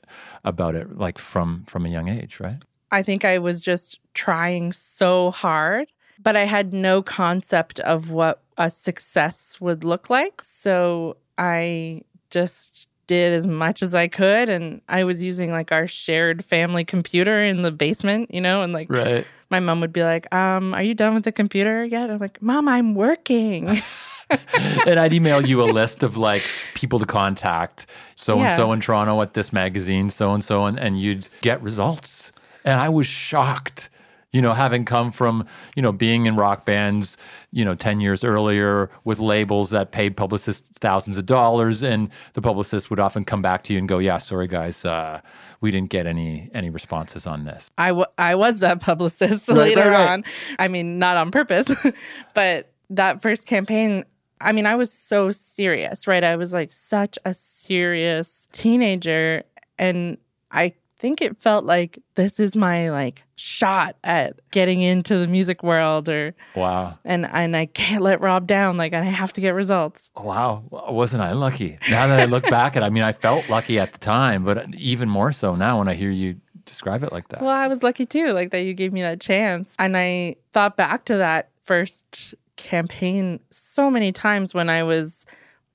about 0.44 0.74
it, 0.74 0.96
like 0.96 1.18
from 1.18 1.64
from 1.66 1.84
a 1.86 1.88
young 1.88 2.08
age, 2.08 2.40
right? 2.40 2.58
I 2.90 3.02
think 3.02 3.24
I 3.24 3.38
was 3.38 3.60
just 3.60 4.00
trying 4.14 4.72
so 4.72 5.30
hard, 5.30 5.92
but 6.18 6.36
I 6.36 6.44
had 6.44 6.72
no 6.72 7.02
concept 7.02 7.78
of 7.80 8.10
what 8.10 8.42
a 8.58 8.68
success 8.68 9.60
would 9.60 9.84
look 9.84 10.10
like. 10.10 10.42
So 10.42 11.16
I 11.38 12.02
just 12.30 12.89
did 13.10 13.32
as 13.32 13.48
much 13.48 13.82
as 13.82 13.92
I 13.92 14.06
could. 14.06 14.48
And 14.48 14.80
I 14.88 15.02
was 15.02 15.20
using 15.20 15.50
like 15.50 15.72
our 15.72 15.88
shared 15.88 16.44
family 16.44 16.84
computer 16.84 17.42
in 17.42 17.62
the 17.62 17.72
basement, 17.72 18.32
you 18.32 18.40
know, 18.40 18.62
and 18.62 18.72
like 18.72 18.88
Right. 18.88 19.26
my 19.50 19.58
mom 19.58 19.80
would 19.80 19.92
be 19.92 20.04
like, 20.04 20.32
um, 20.32 20.72
Are 20.74 20.82
you 20.84 20.94
done 20.94 21.14
with 21.14 21.24
the 21.24 21.32
computer 21.32 21.84
yet? 21.84 22.08
I'm 22.08 22.18
like, 22.20 22.40
Mom, 22.40 22.68
I'm 22.68 22.94
working. 22.94 23.82
and 24.86 25.00
I'd 25.00 25.12
email 25.12 25.44
you 25.44 25.60
a 25.60 25.66
list 25.66 26.04
of 26.04 26.16
like 26.16 26.44
people 26.74 27.00
to 27.00 27.06
contact, 27.06 27.86
so 28.14 28.38
and 28.38 28.52
so 28.52 28.70
in 28.70 28.78
Toronto 28.80 29.20
at 29.22 29.34
this 29.34 29.52
magazine, 29.52 30.08
so 30.08 30.32
and 30.32 30.44
so, 30.44 30.66
and 30.66 30.78
and 30.78 31.00
you'd 31.02 31.28
get 31.40 31.60
results. 31.60 32.30
And 32.64 32.78
I 32.78 32.90
was 32.90 33.08
shocked, 33.08 33.90
you 34.32 34.40
know, 34.40 34.52
having 34.52 34.84
come 34.84 35.10
from 35.10 35.46
you 35.74 35.82
know 35.82 35.92
being 35.92 36.26
in 36.26 36.36
rock 36.36 36.64
bands, 36.64 37.16
you 37.50 37.64
know, 37.64 37.74
ten 37.74 38.00
years 38.00 38.22
earlier 38.24 38.90
with 39.04 39.18
labels 39.18 39.70
that 39.70 39.90
paid 39.90 40.16
publicists 40.16 40.70
thousands 40.80 41.18
of 41.18 41.26
dollars, 41.26 41.82
and 41.82 42.08
the 42.34 42.40
publicist 42.42 42.90
would 42.90 43.00
often 43.00 43.24
come 43.24 43.42
back 43.42 43.64
to 43.64 43.72
you 43.72 43.78
and 43.78 43.88
go, 43.88 43.98
"Yeah, 43.98 44.18
sorry 44.18 44.46
guys, 44.46 44.84
uh, 44.84 45.20
we 45.60 45.70
didn't 45.70 45.90
get 45.90 46.06
any 46.06 46.48
any 46.54 46.70
responses 46.70 47.26
on 47.26 47.44
this." 47.44 47.70
I, 47.76 47.88
w- 47.88 48.06
I 48.18 48.34
was 48.36 48.60
that 48.60 48.80
publicist 48.80 49.48
Right, 49.48 49.56
later 49.58 49.80
right, 49.80 49.90
right. 49.90 50.08
on. 50.10 50.24
I 50.58 50.68
mean, 50.68 50.98
not 50.98 51.16
on 51.16 51.30
purpose, 51.30 51.74
but 52.34 52.72
that 52.90 53.20
first 53.22 53.46
campaign, 53.46 54.04
I 54.40 54.52
mean, 54.52 54.66
I 54.66 54.74
was 54.76 54.92
so 54.92 55.30
serious, 55.32 56.06
right? 56.06 56.22
I 56.24 56.36
was 56.36 56.52
like 56.52 56.72
such 56.72 57.18
a 57.24 57.34
serious 57.34 58.48
teenager. 58.52 59.42
And 59.78 60.18
I 60.50 60.74
think 61.00 61.20
it 61.22 61.38
felt 61.38 61.64
like 61.64 61.98
this 62.14 62.38
is 62.38 62.54
my 62.54 62.90
like 62.90 63.24
shot 63.36 63.96
at 64.04 64.38
getting 64.50 64.82
into 64.82 65.16
the 65.18 65.26
music 65.26 65.62
world 65.62 66.08
or 66.10 66.34
Wow. 66.54 66.98
and 67.04 67.24
and 67.26 67.56
I 67.56 67.66
can't 67.66 68.02
let 68.02 68.20
Rob 68.20 68.46
down 68.46 68.76
like 68.76 68.92
I 68.92 69.02
have 69.04 69.32
to 69.32 69.40
get 69.40 69.50
results. 69.54 70.10
Wow, 70.14 70.62
wasn't 70.70 71.22
I 71.22 71.32
lucky? 71.32 71.78
Now 71.90 72.06
that 72.06 72.20
I 72.20 72.26
look 72.26 72.42
back 72.50 72.76
at, 72.76 72.82
it, 72.82 72.86
I 72.86 72.90
mean, 72.90 73.02
I 73.02 73.12
felt 73.12 73.48
lucky 73.48 73.78
at 73.78 73.92
the 73.94 73.98
time, 73.98 74.44
but 74.44 74.74
even 74.74 75.08
more 75.08 75.32
so 75.32 75.56
now 75.56 75.78
when 75.78 75.88
I 75.88 75.94
hear 75.94 76.10
you 76.10 76.36
describe 76.66 77.02
it 77.02 77.12
like 77.12 77.28
that. 77.28 77.40
Well, 77.40 77.50
I 77.50 77.66
was 77.66 77.82
lucky 77.82 78.04
too, 78.06 78.32
like 78.32 78.50
that 78.50 78.60
you 78.62 78.74
gave 78.74 78.92
me 78.92 79.00
that 79.02 79.20
chance. 79.20 79.74
And 79.78 79.96
I 79.96 80.36
thought 80.52 80.76
back 80.76 81.06
to 81.06 81.16
that 81.16 81.50
first 81.64 82.34
campaign 82.56 83.40
so 83.50 83.90
many 83.90 84.12
times 84.12 84.52
when 84.54 84.68
I 84.68 84.82
was 84.82 85.24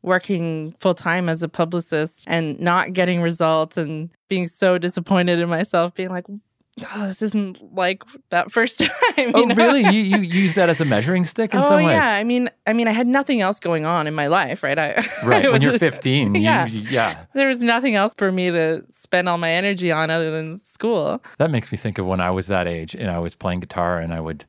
working 0.05 0.73
full 0.79 0.93
time 0.93 1.27
as 1.27 1.43
a 1.43 1.49
publicist 1.49 2.25
and 2.27 2.59
not 2.59 2.93
getting 2.93 3.21
results 3.21 3.75
and 3.77 4.09
being 4.29 4.47
so 4.47 4.77
disappointed 4.77 5.39
in 5.39 5.49
myself, 5.49 5.93
being 5.95 6.09
like, 6.09 6.25
oh, 6.93 7.07
this 7.07 7.21
isn't 7.21 7.73
like 7.73 8.03
that 8.29 8.51
first 8.51 8.79
time. 9.15 9.31
oh, 9.33 9.45
know? 9.45 9.55
really? 9.55 9.81
You 9.81 10.17
you 10.17 10.17
use 10.19 10.55
that 10.55 10.69
as 10.69 10.79
a 10.79 10.85
measuring 10.85 11.25
stick 11.25 11.53
in 11.53 11.59
oh 11.59 11.63
some 11.63 11.75
ways, 11.77 11.87
yeah, 11.95 12.13
I 12.13 12.23
mean, 12.23 12.49
I 12.67 12.73
mean, 12.73 12.87
I 12.87 12.91
had 12.91 13.07
nothing 13.07 13.41
else 13.41 13.59
going 13.59 13.85
on 13.85 14.07
in 14.07 14.13
my 14.13 14.27
life, 14.27 14.61
right? 14.63 14.77
I 14.77 14.93
right? 15.23 15.45
I 15.45 15.49
When 15.49 15.61
you're 15.61 15.79
15, 15.79 16.35
Yeah. 16.35 16.67
you, 16.67 16.81
yeah. 16.81 17.25
there 17.33 17.47
was 17.47 17.61
nothing 17.61 17.95
else 17.95 18.13
for 18.15 18.31
me 18.31 18.51
to 18.51 18.83
spend 18.91 19.27
all 19.27 19.37
my 19.37 19.51
energy 19.51 19.91
on 19.91 20.09
other 20.09 20.31
than 20.31 20.59
school. 20.59 21.21
That 21.39 21.49
makes 21.51 21.71
me 21.71 21.77
think 21.77 21.97
of 21.97 22.05
when 22.05 22.19
I 22.19 22.29
was 22.31 22.47
that 22.47 22.67
age 22.67 22.93
and 22.93 23.09
I 23.09 23.19
was 23.19 23.35
playing 23.35 23.61
guitar, 23.61 23.99
and 23.99 24.13
I 24.13 24.19
would. 24.19 24.45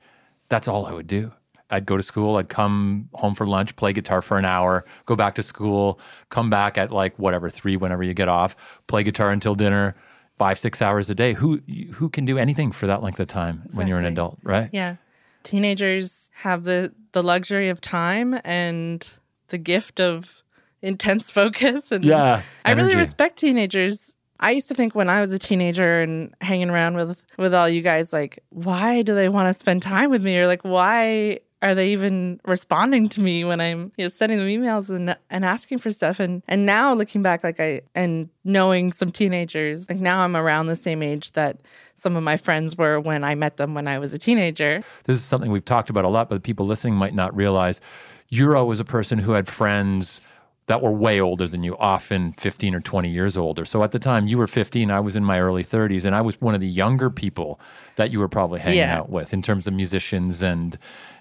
That's 0.49 0.69
all 0.69 0.87
I 0.87 0.93
would 0.93 1.09
do. 1.09 1.33
I'd 1.71 1.87
go 1.87 1.97
to 1.97 2.03
school. 2.03 2.37
I'd 2.37 2.49
come 2.49 3.09
home 3.15 3.35
for 3.35 3.47
lunch, 3.47 3.75
play 3.77 3.93
guitar 3.93 4.23
for 4.23 4.39
an 4.39 4.45
hour, 4.45 4.85
go 5.05 5.17
back 5.17 5.35
to 5.37 5.43
school, 5.43 5.99
come 6.31 6.49
back 6.51 6.79
at 6.79 6.91
like 6.91 7.19
whatever 7.19 7.49
three, 7.49 7.77
whenever 7.77 8.03
you 8.03 8.15
get 8.15 8.29
off, 8.29 8.57
play 8.87 9.03
guitar 9.03 9.31
until 9.31 9.55
dinner, 9.55 9.97
five 10.39 10.59
six 10.59 10.81
hours 10.81 11.11
a 11.11 11.15
day. 11.15 11.33
Who 11.33 11.61
who 11.95 12.09
can 12.09 12.25
do 12.25 12.39
anything 12.39 12.73
for 12.73 12.87
that 12.87 13.03
length 13.03 13.21
of 13.21 13.29
time 13.29 13.65
when 13.75 13.89
you're 13.89 13.99
an 13.99 14.05
adult, 14.05 14.39
right? 14.43 14.71
Yeah. 14.73 14.97
Teenagers 15.43 16.31
have 16.35 16.65
the 16.65 16.93
the 17.13 17.23
luxury 17.23 17.69
of 17.69 17.81
time 17.81 18.39
and 18.45 19.09
the 19.49 19.59
gift 19.59 20.01
of 20.01 20.43
intense 20.83 21.31
focus 21.39 21.91
and 21.91 22.05
Yeah, 22.05 22.43
I 22.65 22.73
really 22.73 22.97
respect 22.97 23.39
teenagers. 23.39 24.15
I 24.39 24.51
used 24.51 24.69
to 24.69 24.75
think 24.75 24.95
when 24.95 25.09
I 25.09 25.23
was 25.23 25.33
a 25.33 25.39
teenager 25.39 26.03
and 26.03 26.35
hanging 26.43 26.69
around 26.69 26.97
with 26.97 27.23
with 27.39 27.55
all 27.55 27.69
you 27.69 27.81
guys 27.81 28.13
like 28.13 28.39
why 28.51 29.03
do 29.03 29.15
they 29.15 29.29
want 29.29 29.49
to 29.49 29.55
spend 29.55 29.83
time 29.83 30.11
with 30.11 30.23
me 30.23 30.37
or 30.37 30.47
like 30.47 30.63
why 30.63 31.41
are 31.63 31.75
they 31.75 31.89
even 31.93 32.39
responding 32.45 33.09
to 33.09 33.21
me 33.23 33.43
when 33.45 33.61
I'm 33.61 33.91
you 33.97 34.05
know 34.05 34.09
sending 34.09 34.39
them 34.39 34.47
emails 34.47 34.91
and 34.91 35.17
and 35.31 35.45
asking 35.45 35.79
for 35.79 35.91
stuff 35.91 36.21
and 36.21 36.43
and 36.49 36.67
now 36.67 36.93
looking 36.95 37.23
back 37.23 37.43
like 37.43 37.59
I 37.61 37.81
and 37.95 38.29
knowing 38.45 38.93
some 38.93 39.11
teenagers 39.11 39.89
like 39.89 39.99
now 39.99 40.21
I'm 40.21 40.37
around 40.37 40.67
the 40.67 40.77
same 40.77 41.03
age 41.03 41.33
that 41.33 41.59
some 41.95 42.15
of 42.15 42.23
my 42.23 42.37
friends 42.37 42.77
were 42.77 43.01
when 43.01 43.25
I 43.25 43.35
met 43.35 43.57
them 43.57 43.75
when 43.75 43.89
I 43.89 43.99
was 43.99 44.13
a 44.13 44.19
teenager. 44.19 44.83
this 45.05 45.17
is 45.17 45.25
something 45.25 45.51
we've 45.51 45.65
talked 45.65 45.89
about 45.91 46.05
a 46.05 46.09
lot, 46.09 46.29
but 46.29 46.43
people 46.43 46.67
listening 46.67 46.95
might 46.95 47.15
not 47.15 47.35
realize. 47.35 47.81
Euro 48.29 48.65
was 48.65 48.81
a 48.81 48.85
person 48.85 49.19
who 49.19 49.33
had 49.33 49.47
friends 49.49 50.21
that 50.67 50.83
were 50.83 50.91
way 50.91 51.21
older 51.21 51.47
than 51.47 51.63
you, 51.63 51.77
often 51.79 52.33
15 52.33 52.75
or 52.75 52.81
20 52.81 53.09
years 53.09 53.37
older. 53.37 53.65
So 53.65 53.85
at 53.85 53.93
the 53.93 54.01
time 54.01 54.27
you 54.27 54.37
were 54.37 54.49
15, 54.49 54.91
I 54.91 54.99
was 54.99 55.15
in 55.15 55.25
my 55.25 55.39
early 55.41 55.63
30s, 55.63 56.05
and 56.05 56.13
I 56.13 56.21
was 56.21 56.41
one 56.41 56.57
of 56.57 56.61
the 56.61 56.67
younger 56.67 57.09
people 57.09 57.61
that 57.95 58.11
you 58.11 58.19
were 58.19 58.27
probably 58.29 58.59
hanging 58.59 58.79
Yeah. 58.81 58.99
out 58.99 59.09
with 59.09 59.33
in 59.33 59.43
terms 59.43 59.69
of 59.69 59.75
musicians 59.75 60.43
and 60.43 60.77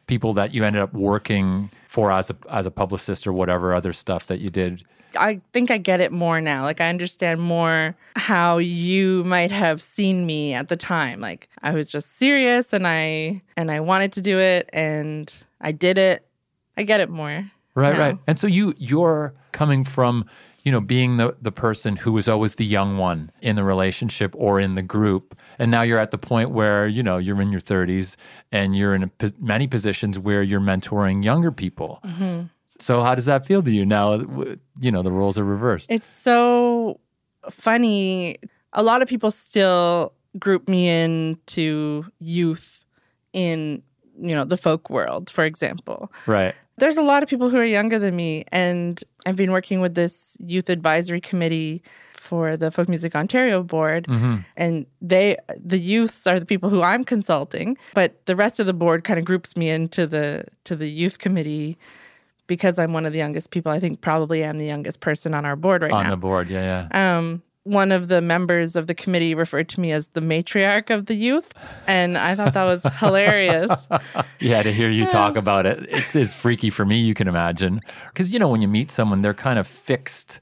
people 0.07 0.33
that 0.33 0.53
you 0.53 0.63
ended 0.63 0.81
up 0.81 0.93
working 0.93 1.71
for 1.88 2.12
as 2.12 2.29
a 2.29 2.35
as 2.50 2.65
a 2.65 2.71
publicist 2.71 3.25
or 3.25 3.33
whatever 3.33 3.74
other 3.74 3.93
stuff 3.93 4.27
that 4.27 4.39
you 4.39 4.50
did. 4.50 4.83
I 5.17 5.41
think 5.53 5.71
I 5.71 5.77
get 5.77 6.01
it 6.01 6.12
more 6.12 6.41
now. 6.41 6.63
Like 6.63 6.81
I 6.81 6.89
understand 6.89 7.41
more 7.41 7.95
how 8.15 8.57
you 8.57 9.24
might 9.24 9.51
have 9.51 9.81
seen 9.81 10.25
me 10.25 10.53
at 10.53 10.67
the 10.67 10.75
time. 10.75 11.21
Like 11.21 11.50
I 11.63 11.71
was 11.71 11.88
just 11.88 12.17
serious 12.17 12.74
and 12.74 12.88
I 12.88 13.41
and 13.55 13.71
I 13.71 13.79
wanted 13.79 14.12
to 14.13 14.21
do 14.21 14.39
it 14.39 14.69
and 14.74 15.33
I 15.62 15.71
did 15.71 15.97
it. 15.97 16.27
I 16.77 16.83
get 16.83 17.00
it 17.00 17.09
more. 17.09 17.50
Right, 17.75 17.93
now. 17.93 18.00
right. 18.00 18.17
And 18.27 18.39
so 18.39 18.47
you 18.47 18.74
you're 18.77 19.33
coming 19.51 19.83
from, 19.83 20.25
you 20.65 20.72
know, 20.72 20.81
being 20.81 21.17
the 21.17 21.38
the 21.39 21.51
person 21.51 21.95
who 21.95 22.12
was 22.12 22.27
always 22.27 22.55
the 22.55 22.65
young 22.65 22.98
one 22.98 23.31
in 23.41 23.55
the 23.55 23.63
relationship 23.63 24.34
or 24.36 24.60
in 24.60 24.74
the 24.74 24.81
group, 24.81 25.38
and 25.60 25.69
now 25.69 25.84
you're 25.84 26.00
at 26.00 26.10
the 26.10 26.17
point 26.17 26.50
where 26.50 26.88
you 26.88 27.03
know 27.03 27.17
you're 27.17 27.39
in 27.39 27.51
your 27.51 27.62
30s 27.62 28.17
and 28.51 28.75
you're 28.75 28.95
in 28.95 29.03
a, 29.03 29.12
many 29.39 29.67
positions 29.67 30.17
where 30.17 30.41
you're 30.41 30.60
mentoring 30.60 31.24
younger 31.24 31.51
people. 31.51 32.00
Mm-hmm. 32.03 32.48
So 32.79 33.01
how 33.01 33.15
does 33.15 33.25
that 33.25 33.45
feel 33.45 33.62
to 33.62 33.72
you 33.72 33.86
now? 33.86 34.15
You 34.81 34.91
know, 34.91 35.03
the 35.03 35.12
roles 35.12 35.38
are 35.38 35.45
reversed. 35.45 35.89
It's 35.89 36.10
so 36.10 37.00
funny. 37.50 38.38
A 38.74 38.84
lot 38.84 39.01
of 39.01 39.07
people 39.07 39.31
still 39.31 40.13
group 40.39 40.67
me 40.67 40.89
into 40.89 42.05
youth 42.19 42.86
in, 43.31 43.84
you 44.19 44.36
know, 44.36 44.43
the 44.43 44.57
folk 44.57 44.89
world, 44.89 45.29
for 45.29 45.45
example. 45.45 46.12
right. 46.25 46.55
There's 46.77 46.98
a 46.98 47.03
lot 47.03 47.24
of 47.24 47.29
people 47.29 47.50
who 47.50 47.58
are 47.58 47.65
younger 47.65 48.00
than 48.00 48.15
me, 48.15 48.44
and 48.51 49.01
I've 49.25 49.36
been 49.38 49.51
working 49.51 49.79
with 49.82 49.96
this 49.96 50.38
youth 50.39 50.70
advisory 50.70 51.22
committee 51.22 51.82
for 52.13 52.58
the 52.58 52.72
Folk 52.72 52.89
Music 52.89 53.15
Ontario 53.15 53.63
board, 53.63 54.08
hmm 54.08 54.38
and 54.58 54.86
they, 55.01 55.38
the 55.63 55.77
youths, 55.77 56.25
are 56.25 56.39
the 56.39 56.46
people 56.46 56.70
who 56.70 56.82
I'm 56.82 57.03
consulting, 57.03 57.77
but 57.94 58.25
the 58.25 58.36
rest 58.36 58.60
of 58.60 58.65
the 58.65 58.74
board 58.74 59.03
kind 59.03 59.20
of 59.20 59.25
groups 59.25 59.55
me 59.55 59.70
into 59.70 60.08
the 60.08 60.46
to 60.63 60.75
the 60.75 60.88
youth 60.89 61.20
committee 61.20 61.77
because 62.48 62.77
I'm 62.79 62.94
one 62.94 63.05
of 63.05 63.12
the 63.13 63.20
youngest 63.20 63.51
people, 63.51 63.72
I 63.72 63.79
think 63.79 64.01
probably 64.01 64.44
am 64.44 64.58
the 64.58 64.65
youngest 64.65 65.00
person 65.00 65.34
on 65.34 65.46
our 65.46 65.55
board 65.55 65.82
right 65.82 65.91
On 65.91 66.03
now. 66.03 66.10
On 66.10 66.12
the 66.12 66.17
board, 66.17 66.48
yeah, 66.50 66.88
yeah. 66.91 67.17
um, 67.17 67.41
one 67.65 67.91
of 67.91 68.07
the 68.07 68.22
members 68.22 68.75
of 68.75 68.88
the 68.88 68.93
committee 68.95 69.36
referred 69.36 69.67
to 69.69 69.81
me 69.81 69.91
as 69.91 70.07
the 70.10 70.22
matriarch 70.22 70.89
of 70.89 71.07
the 71.07 71.15
youth, 71.15 71.51
and 71.88 72.17
I 72.17 72.34
thought 72.36 72.53
that 72.53 72.63
was 72.63 72.84
hilarious. 73.00 73.88
Yeah, 74.39 74.63
to 74.63 74.72
hear 74.72 74.89
you 74.89 75.05
talk 75.07 75.36
about 75.36 75.65
it, 75.65 75.86
it's 75.89 76.15
as 76.15 76.34
freaky 76.34 76.69
for 76.69 76.86
me, 76.86 77.00
you 77.00 77.13
can 77.13 77.27
imagine. 77.27 77.81
Because, 78.13 78.31
you 78.31 78.39
know, 78.39 78.48
when 78.48 78.62
you 78.62 78.67
meet 78.67 78.91
someone, 78.91 79.22
they're 79.22 79.34
kind 79.34 79.60
of 79.60 79.67
fixed 79.67 80.39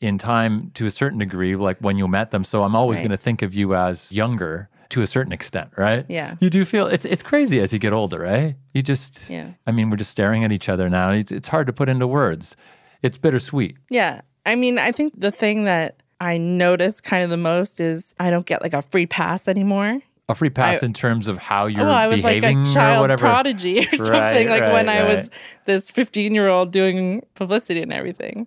in 0.00 0.18
time 0.18 0.70
to 0.74 0.84
a 0.86 0.90
certain 0.90 1.18
degree, 1.18 1.56
like 1.56 1.78
when 1.78 1.96
you 1.96 2.06
met 2.06 2.30
them. 2.30 2.44
So 2.44 2.62
I'm 2.62 2.76
always 2.76 2.98
Right. 2.98 3.04
going 3.08 3.16
to 3.16 3.22
think 3.22 3.40
of 3.42 3.54
you 3.54 3.74
as 3.74 4.12
younger 4.12 4.68
to 4.90 5.00
a 5.00 5.06
certain 5.06 5.32
extent, 5.32 5.70
right? 5.78 6.04
Yeah. 6.10 6.36
You 6.40 6.50
do 6.50 6.64
feel 6.66 6.86
it's 6.88 7.06
it's 7.06 7.22
crazy 7.22 7.58
as 7.58 7.72
you 7.72 7.78
get 7.78 7.94
older, 7.94 8.18
right? 8.18 8.54
You 8.74 8.82
just, 8.82 9.30
Yeah. 9.30 9.52
I 9.66 9.72
mean, 9.72 9.88
we're 9.88 9.96
just 9.96 10.10
staring 10.10 10.44
at 10.44 10.52
each 10.52 10.68
other 10.68 10.90
now. 10.90 11.10
It's, 11.10 11.32
it's 11.32 11.48
hard 11.48 11.66
to 11.68 11.72
put 11.72 11.88
into 11.88 12.06
words. 12.06 12.54
It's 13.02 13.16
bittersweet. 13.16 13.76
Yeah. 13.88 14.20
I 14.44 14.56
mean, 14.56 14.78
I 14.78 14.92
think 14.92 15.18
the 15.18 15.30
thing 15.30 15.64
that 15.64 16.02
I 16.24 16.38
notice 16.38 17.00
kind 17.02 17.22
of 17.22 17.28
the 17.30 17.36
most 17.36 17.80
is 17.80 18.14
I 18.18 18.30
don't 18.30 18.46
get 18.46 18.62
like 18.62 18.72
a 18.72 18.80
free 18.82 19.06
pass 19.06 19.46
anymore. 19.46 20.00
A 20.28 20.34
free 20.34 20.48
pass 20.48 20.82
I- 20.82 20.86
in 20.86 20.94
terms 20.94 21.28
of 21.28 21.36
how 21.36 21.66
you're 21.66 21.84
well, 21.84 21.92
I 21.92 22.06
was 22.08 22.24
like 22.24 22.42
a 22.42 22.54
or 22.54 22.64
child 22.72 23.02
whatever. 23.02 23.20
prodigy 23.20 23.80
or 23.80 23.96
something. 23.96 24.08
Right, 24.10 24.48
like 24.48 24.72
when 24.72 24.86
right, 24.86 25.02
I 25.02 25.04
was 25.14 25.28
this 25.66 25.90
15 25.90 26.34
year 26.34 26.48
old 26.48 26.72
doing 26.72 27.24
publicity 27.34 27.82
and 27.82 27.92
everything. 27.92 28.46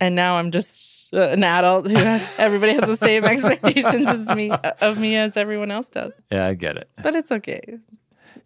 And 0.00 0.16
now 0.16 0.38
I'm 0.38 0.50
just 0.50 1.12
an 1.12 1.44
adult 1.44 1.88
who 1.88 1.96
everybody 2.38 2.72
has 2.72 2.82
the 2.88 2.96
same 2.96 3.24
expectations 3.24 4.06
as 4.06 4.28
me 4.30 4.50
of 4.80 4.98
me 4.98 5.14
as 5.14 5.36
everyone 5.36 5.70
else 5.70 5.88
does. 5.88 6.12
Yeah, 6.32 6.46
I 6.46 6.54
get 6.54 6.76
it. 6.76 6.90
But 7.00 7.14
it's 7.14 7.30
okay. 7.30 7.60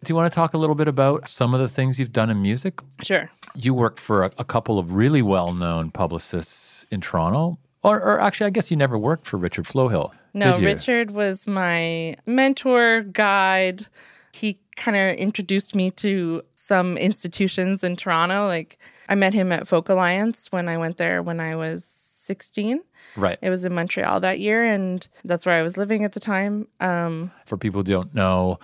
Do 0.03 0.11
you 0.11 0.15
want 0.15 0.31
to 0.31 0.35
talk 0.35 0.53
a 0.53 0.57
little 0.57 0.75
bit 0.75 0.87
about 0.87 1.29
some 1.29 1.53
of 1.53 1.59
the 1.59 1.67
things 1.67 1.97
you've 1.97 2.11
done 2.11 2.29
in 2.29 2.41
music? 2.41 2.81
Sure. 3.01 3.31
You 3.55 3.73
worked 3.73 3.99
for 3.99 4.23
a, 4.23 4.31
a 4.37 4.43
couple 4.43 4.77
of 4.77 4.91
really 4.91 5.21
well-known 5.21 5.91
publicists 5.91 6.85
in 6.91 6.99
Toronto, 7.01 7.57
or, 7.83 8.01
or 8.01 8.19
actually, 8.21 8.47
I 8.47 8.51
guess 8.51 8.71
you 8.71 8.77
never 8.77 8.97
worked 8.97 9.27
for 9.27 9.37
Richard 9.37 9.65
Flohill. 9.65 10.11
No? 10.33 10.57
Richard 10.59 11.11
was 11.11 11.45
my 11.45 12.15
mentor, 12.25 13.01
guide. 13.01 13.87
He 14.31 14.59
kind 14.75 14.97
of 14.97 15.15
introduced 15.17 15.75
me 15.75 15.91
to 15.91 16.41
some 16.55 16.97
institutions 16.97 17.83
in 17.83 17.95
Toronto. 17.95 18.47
Like 18.47 18.79
I 19.09 19.15
met 19.15 19.33
him 19.33 19.51
at 19.51 19.67
Folk 19.67 19.89
Alliance 19.89 20.47
when 20.51 20.67
I 20.67 20.77
went 20.77 20.97
there 20.97 21.21
when 21.21 21.39
I 21.39 21.55
was 21.55 21.83
16. 21.85 22.81
Right. 23.15 23.37
It 23.41 23.49
was 23.49 23.65
in 23.65 23.75
Montreal 23.75 24.21
that 24.21 24.39
year, 24.39 24.63
and 24.63 25.07
that's 25.23 25.45
where 25.45 25.59
I 25.59 25.61
was 25.61 25.77
living 25.77 26.03
at 26.03 26.13
the 26.13 26.19
time. 26.19 26.67
Um, 26.79 27.31
For 27.45 27.57
people 27.57 27.81
who 27.81 27.91
don't 27.91 28.15
know, 28.15 28.59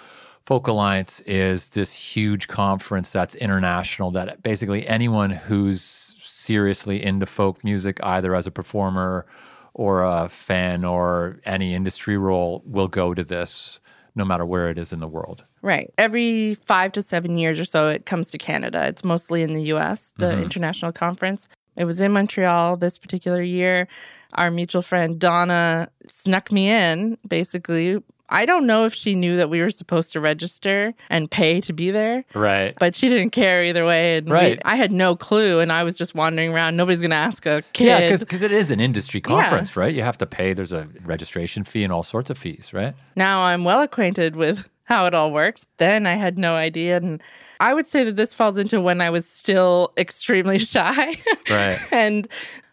Folk 0.45 0.67
Alliance 0.67 1.19
is 1.21 1.69
this 1.69 1.93
huge 1.93 2.47
conference 2.47 3.11
that's 3.11 3.35
international 3.35 4.11
that 4.11 4.41
basically 4.41 4.87
anyone 4.87 5.29
who's 5.29 6.15
seriously 6.49 7.03
into 7.03 7.27
folk 7.27 7.63
music, 7.63 7.99
either 8.01 8.33
as 8.33 8.47
a 8.47 8.51
performer 8.51 9.27
or 9.75 10.03
a 10.03 10.27
fan 10.27 10.83
or 10.83 11.39
any 11.45 11.75
industry 11.75 12.17
role, 12.17 12.63
will 12.65 12.87
go 12.87 13.13
to 13.13 13.23
this 13.23 13.79
no 14.15 14.25
matter 14.25 14.43
where 14.43 14.67
it 14.71 14.79
is 14.79 14.91
in 14.91 14.99
the 14.99 15.07
world. 15.07 15.45
right. 15.61 15.93
Every 15.99 16.55
five 16.55 16.91
to 16.93 17.03
seven 17.03 17.37
years 17.37 17.59
or 17.59 17.65
so, 17.65 17.87
it 17.87 18.07
comes 18.07 18.31
to 18.31 18.39
Canada. 18.39 18.87
It's 18.87 19.03
mostly 19.03 19.43
in 19.43 19.53
the 19.53 19.61
US, 19.73 20.11
the 20.17 20.31
mm-hmm. 20.31 20.41
international 20.41 20.91
conference. 20.91 21.47
It 21.75 21.85
was 21.85 22.01
in 22.01 22.11
Montreal 22.13 22.77
this 22.77 22.97
particular 22.97 23.43
year. 23.43 23.87
Our 24.33 24.49
mutual 24.49 24.81
friend 24.81 25.19
Donna 25.19 25.89
snuck 26.07 26.51
me 26.51 26.67
in, 26.67 27.19
basically. 27.27 28.01
I 28.31 28.45
don't 28.45 28.65
know 28.67 28.85
if 28.85 28.93
she 28.93 29.15
knew 29.15 29.37
that 29.37 29.49
we 29.49 29.59
were 29.61 29.69
supposed 29.71 30.13
to 30.13 30.19
register 30.19 30.93
and 31.09 31.29
pay 31.31 31.61
to 31.61 31.73
be 31.73 31.89
there, 31.91 32.25
Right. 32.35 32.75
but 32.79 32.95
she 32.95 33.09
didn't 33.09 33.31
care 33.31 33.63
either 33.63 33.85
way. 33.85 34.17
And 34.17 34.27
we- 34.27 34.33
Right. 34.33 34.61
I 34.65 34.75
had 34.75 34.91
no 34.91 35.15
clue, 35.15 35.59
and 35.59 35.71
I 35.71 35.83
was 35.83 35.95
just 35.95 36.13
wandering 36.15 36.53
around. 36.53 36.77
Nobody's 36.77 37.01
going 37.01 37.09
to 37.11 37.15
ask 37.17 37.45
a 37.45 37.63
kid. 37.73 37.85
Yeah, 37.87 38.15
because 38.17 38.41
it 38.43 38.51
is 38.51 38.69
an 38.71 38.79
industry 38.79 39.19
conference, 39.21 39.75
right? 39.75 39.93
You 39.93 40.03
have 40.03 40.17
to 40.19 40.25
pay. 40.25 40.53
There's 40.53 40.71
a 40.73 40.87
registration 41.03 41.63
fee 41.63 41.83
and 41.83 41.91
all 41.91 42.03
sorts 42.03 42.29
of 42.29 42.37
fees, 42.37 42.71
right? 42.73 42.93
now 43.15 43.41
I'm 43.41 43.63
well 43.63 43.81
acquainted 43.81 44.35
with 44.35 44.69
how 44.85 45.05
it 45.05 45.13
all 45.13 45.31
works. 45.31 45.65
Then 45.77 46.05
I 46.07 46.15
had 46.15 46.37
no 46.37 46.55
idea. 46.55 46.97
And 46.97 47.21
I 47.59 47.73
would 47.73 47.85
say 47.85 48.03
that 48.05 48.15
this 48.15 48.33
falls 48.33 48.57
into 48.57 48.79
when 48.81 49.01
I 49.01 49.09
was 49.09 49.27
still 49.27 49.91
extremely 49.97 50.57
shy. 50.73 51.17
Right. 51.49 51.77
and 51.91 52.27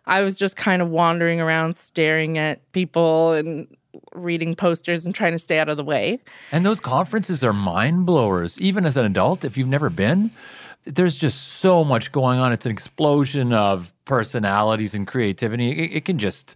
I 0.07 0.21
was 0.23 0.39
just 0.39 0.57
kind 0.57 0.81
of 0.83 0.89
wandering 0.89 1.41
around, 1.41 1.77
staring 1.77 2.39
at 2.39 2.61
people 2.73 3.33
and 3.33 3.67
reading 4.15 4.55
posters 4.55 5.07
and 5.07 5.15
trying 5.15 5.33
to 5.33 5.39
stay 5.39 5.59
out 5.59 5.69
of 5.69 5.77
the 5.77 5.85
way. 5.85 6.19
And 6.53 6.65
those 6.65 6.81
conferences 6.81 7.43
are 7.45 7.53
mind 7.53 8.07
blowers. 8.07 8.61
Even 8.61 8.85
as 8.87 8.97
an 8.97 9.05
adult, 9.05 9.45
if 9.45 9.57
you've 9.57 9.69
never 9.69 9.91
been, 9.91 10.31
there's 10.85 11.17
just 11.17 11.43
so 11.59 11.85
much 11.85 12.13
going 12.13 12.39
on. 12.39 12.53
It's 12.53 12.67
an 12.67 12.73
explosion 12.73 13.53
of 13.53 13.93
personalities 14.05 14.95
and 14.95 15.07
creativity. 15.07 15.71
It, 15.71 15.97
it 15.99 16.05
can 16.05 16.19
just, 16.19 16.55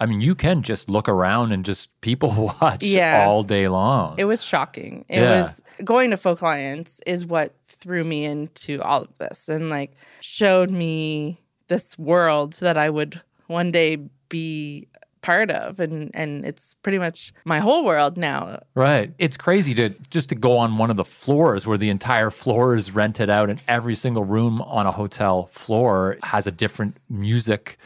I 0.00 0.06
mean, 0.06 0.20
you 0.20 0.34
can 0.34 0.62
just 0.62 0.88
look 0.88 1.08
around 1.08 1.52
and 1.52 1.64
just 1.64 1.88
people 2.00 2.52
watch 2.62 2.82
Yeah. 2.82 3.24
all 3.26 3.42
day 3.42 3.68
long. 3.68 4.14
It 4.18 4.24
was 4.24 4.42
shocking. 4.42 5.04
It 5.08 5.20
Yeah. 5.20 5.42
was 5.42 5.62
going 5.84 6.10
to 6.10 6.16
Folk 6.16 6.40
Alliance 6.42 7.00
is 7.06 7.26
what 7.26 7.54
threw 7.66 8.04
me 8.04 8.24
into 8.24 8.80
all 8.82 9.02
of 9.02 9.18
this 9.18 9.48
and 9.48 9.68
like 9.68 9.96
showed 10.20 10.70
me 10.70 11.40
this 11.66 11.98
world 11.98 12.52
that 12.54 12.78
I 12.78 12.88
would 12.88 13.20
one 13.48 13.72
day 13.72 13.96
be 14.28 14.86
part 15.22 15.50
of 15.50 15.80
and 15.80 16.10
and 16.14 16.44
it's 16.44 16.74
pretty 16.82 16.98
much 16.98 17.32
my 17.44 17.60
whole 17.60 17.84
world 17.84 18.16
now. 18.16 18.60
Right. 18.74 19.12
It's 19.18 19.36
crazy 19.36 19.74
to 19.74 19.90
just 20.10 20.28
to 20.28 20.34
go 20.34 20.56
on 20.58 20.76
one 20.78 20.90
of 20.90 20.96
the 20.96 21.04
floors 21.04 21.66
where 21.66 21.78
the 21.78 21.88
entire 21.88 22.30
floor 22.30 22.74
is 22.74 22.92
rented 22.92 23.30
out 23.30 23.48
and 23.48 23.60
every 23.68 23.94
single 23.94 24.24
room 24.24 24.60
on 24.62 24.86
a 24.86 24.92
hotel 24.92 25.46
floor 25.46 26.18
has 26.22 26.46
a 26.46 26.52
different 26.52 26.96
music, 27.08 27.78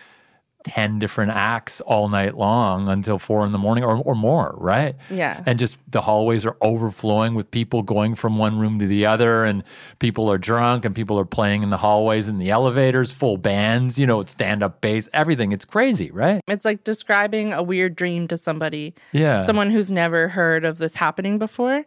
10 0.67 0.99
different 0.99 1.31
acts 1.31 1.81
all 1.83 2.09
night 2.09 2.37
long 2.37 2.89
until 2.89 3.21
four 3.21 3.47
in 3.47 3.53
the 3.53 3.59
morning 3.59 3.85
or, 3.85 3.97
or 3.99 4.17
more, 4.17 4.53
right? 4.59 4.97
Yeah. 5.09 5.41
And 5.47 5.61
just 5.61 5.79
the 5.89 6.01
hallways 6.01 6.45
are 6.45 6.57
overflowing 6.61 7.37
with 7.37 7.49
people 7.53 7.85
going 7.85 8.17
from 8.17 8.37
one 8.37 8.59
room 8.59 8.81
to 8.81 8.87
the 8.89 9.07
other 9.07 9.45
and 9.45 9.63
people 10.01 10.29
are 10.31 10.39
drunk 10.39 10.85
and 10.85 10.93
people 10.93 11.21
are 11.21 11.25
playing 11.25 11.63
in 11.63 11.71
the 11.71 11.77
hallways 11.77 12.27
and 12.29 12.41
the 12.41 12.51
elevators, 12.51 13.13
full 13.13 13.37
bands, 13.37 13.97
you 13.97 14.07
know, 14.09 14.25
stand 14.25 14.65
up 14.65 14.81
bass, 14.81 15.09
everything. 15.13 15.53
It's 15.53 15.65
crazy, 15.65 16.11
right? 16.11 16.41
It's 16.49 16.65
like 16.65 16.83
describing 16.83 17.53
a 17.53 17.63
weird 17.63 17.95
dream 17.95 18.27
to 18.29 18.37
somebody, 18.37 18.93
Yeah. 19.13 19.45
someone 19.45 19.71
who's 19.71 19.91
never 19.91 20.27
heard 20.29 20.65
of 20.65 20.79
this 20.79 20.97
happening 20.97 21.39
before. 21.39 21.85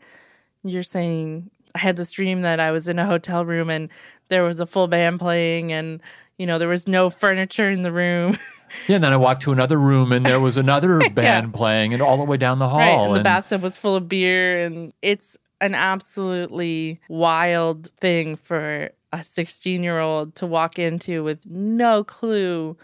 You're 0.63 0.83
saying 0.83 1.49
I 1.75 1.79
had 1.79 1.97
this 1.97 2.11
dream 2.13 2.43
that 2.43 2.61
I 2.61 2.71
was 2.71 2.87
in 2.87 2.97
a 2.97 3.05
hotel 3.05 3.43
room 3.43 3.69
and 3.69 3.89
there 4.29 4.43
was 4.43 4.61
a 4.61 4.65
full 4.65 4.87
band 4.87 5.19
playing 5.19 5.73
and 5.73 5.99
you 6.37 6.45
know 6.47 6.57
there 6.57 6.69
was 6.69 6.87
no 6.87 7.09
furniture 7.09 7.69
in 7.69 7.83
the 7.83 7.91
room. 7.91 8.37
Yeah, 8.87 8.95
and 8.95 9.03
then 9.03 9.13
I 9.13 9.17
walked 9.17 9.43
to 9.43 9.51
another 9.51 9.77
room 9.77 10.11
and 10.11 10.25
there 10.25 10.39
was 10.39 10.57
another 10.57 10.99
band 11.13 11.53
playing 11.53 11.93
and 11.93 12.01
all 12.01 12.17
the 12.17 12.23
way 12.23 12.37
down 12.37 12.59
the 12.59 12.69
hall. 12.69 12.79
Right. 12.79 13.07
And 13.07 13.15
the 13.15 13.23
bathtub 13.23 13.61
was 13.61 13.77
full 13.77 13.95
of 13.95 14.07
beer. 14.09 14.63
And 14.65 14.93
it's 15.01 15.37
an 15.61 15.75
absolutely 15.75 16.99
wild 17.09 17.91
thing 17.99 18.35
for 18.35 18.91
a 19.11 19.23
16 19.23 19.83
year 19.83 19.99
old 19.99 20.35
to 20.35 20.45
walk 20.45 20.79
into 20.79 21.23
with 21.23 21.45
no 21.45 22.03
clue. 22.03 22.77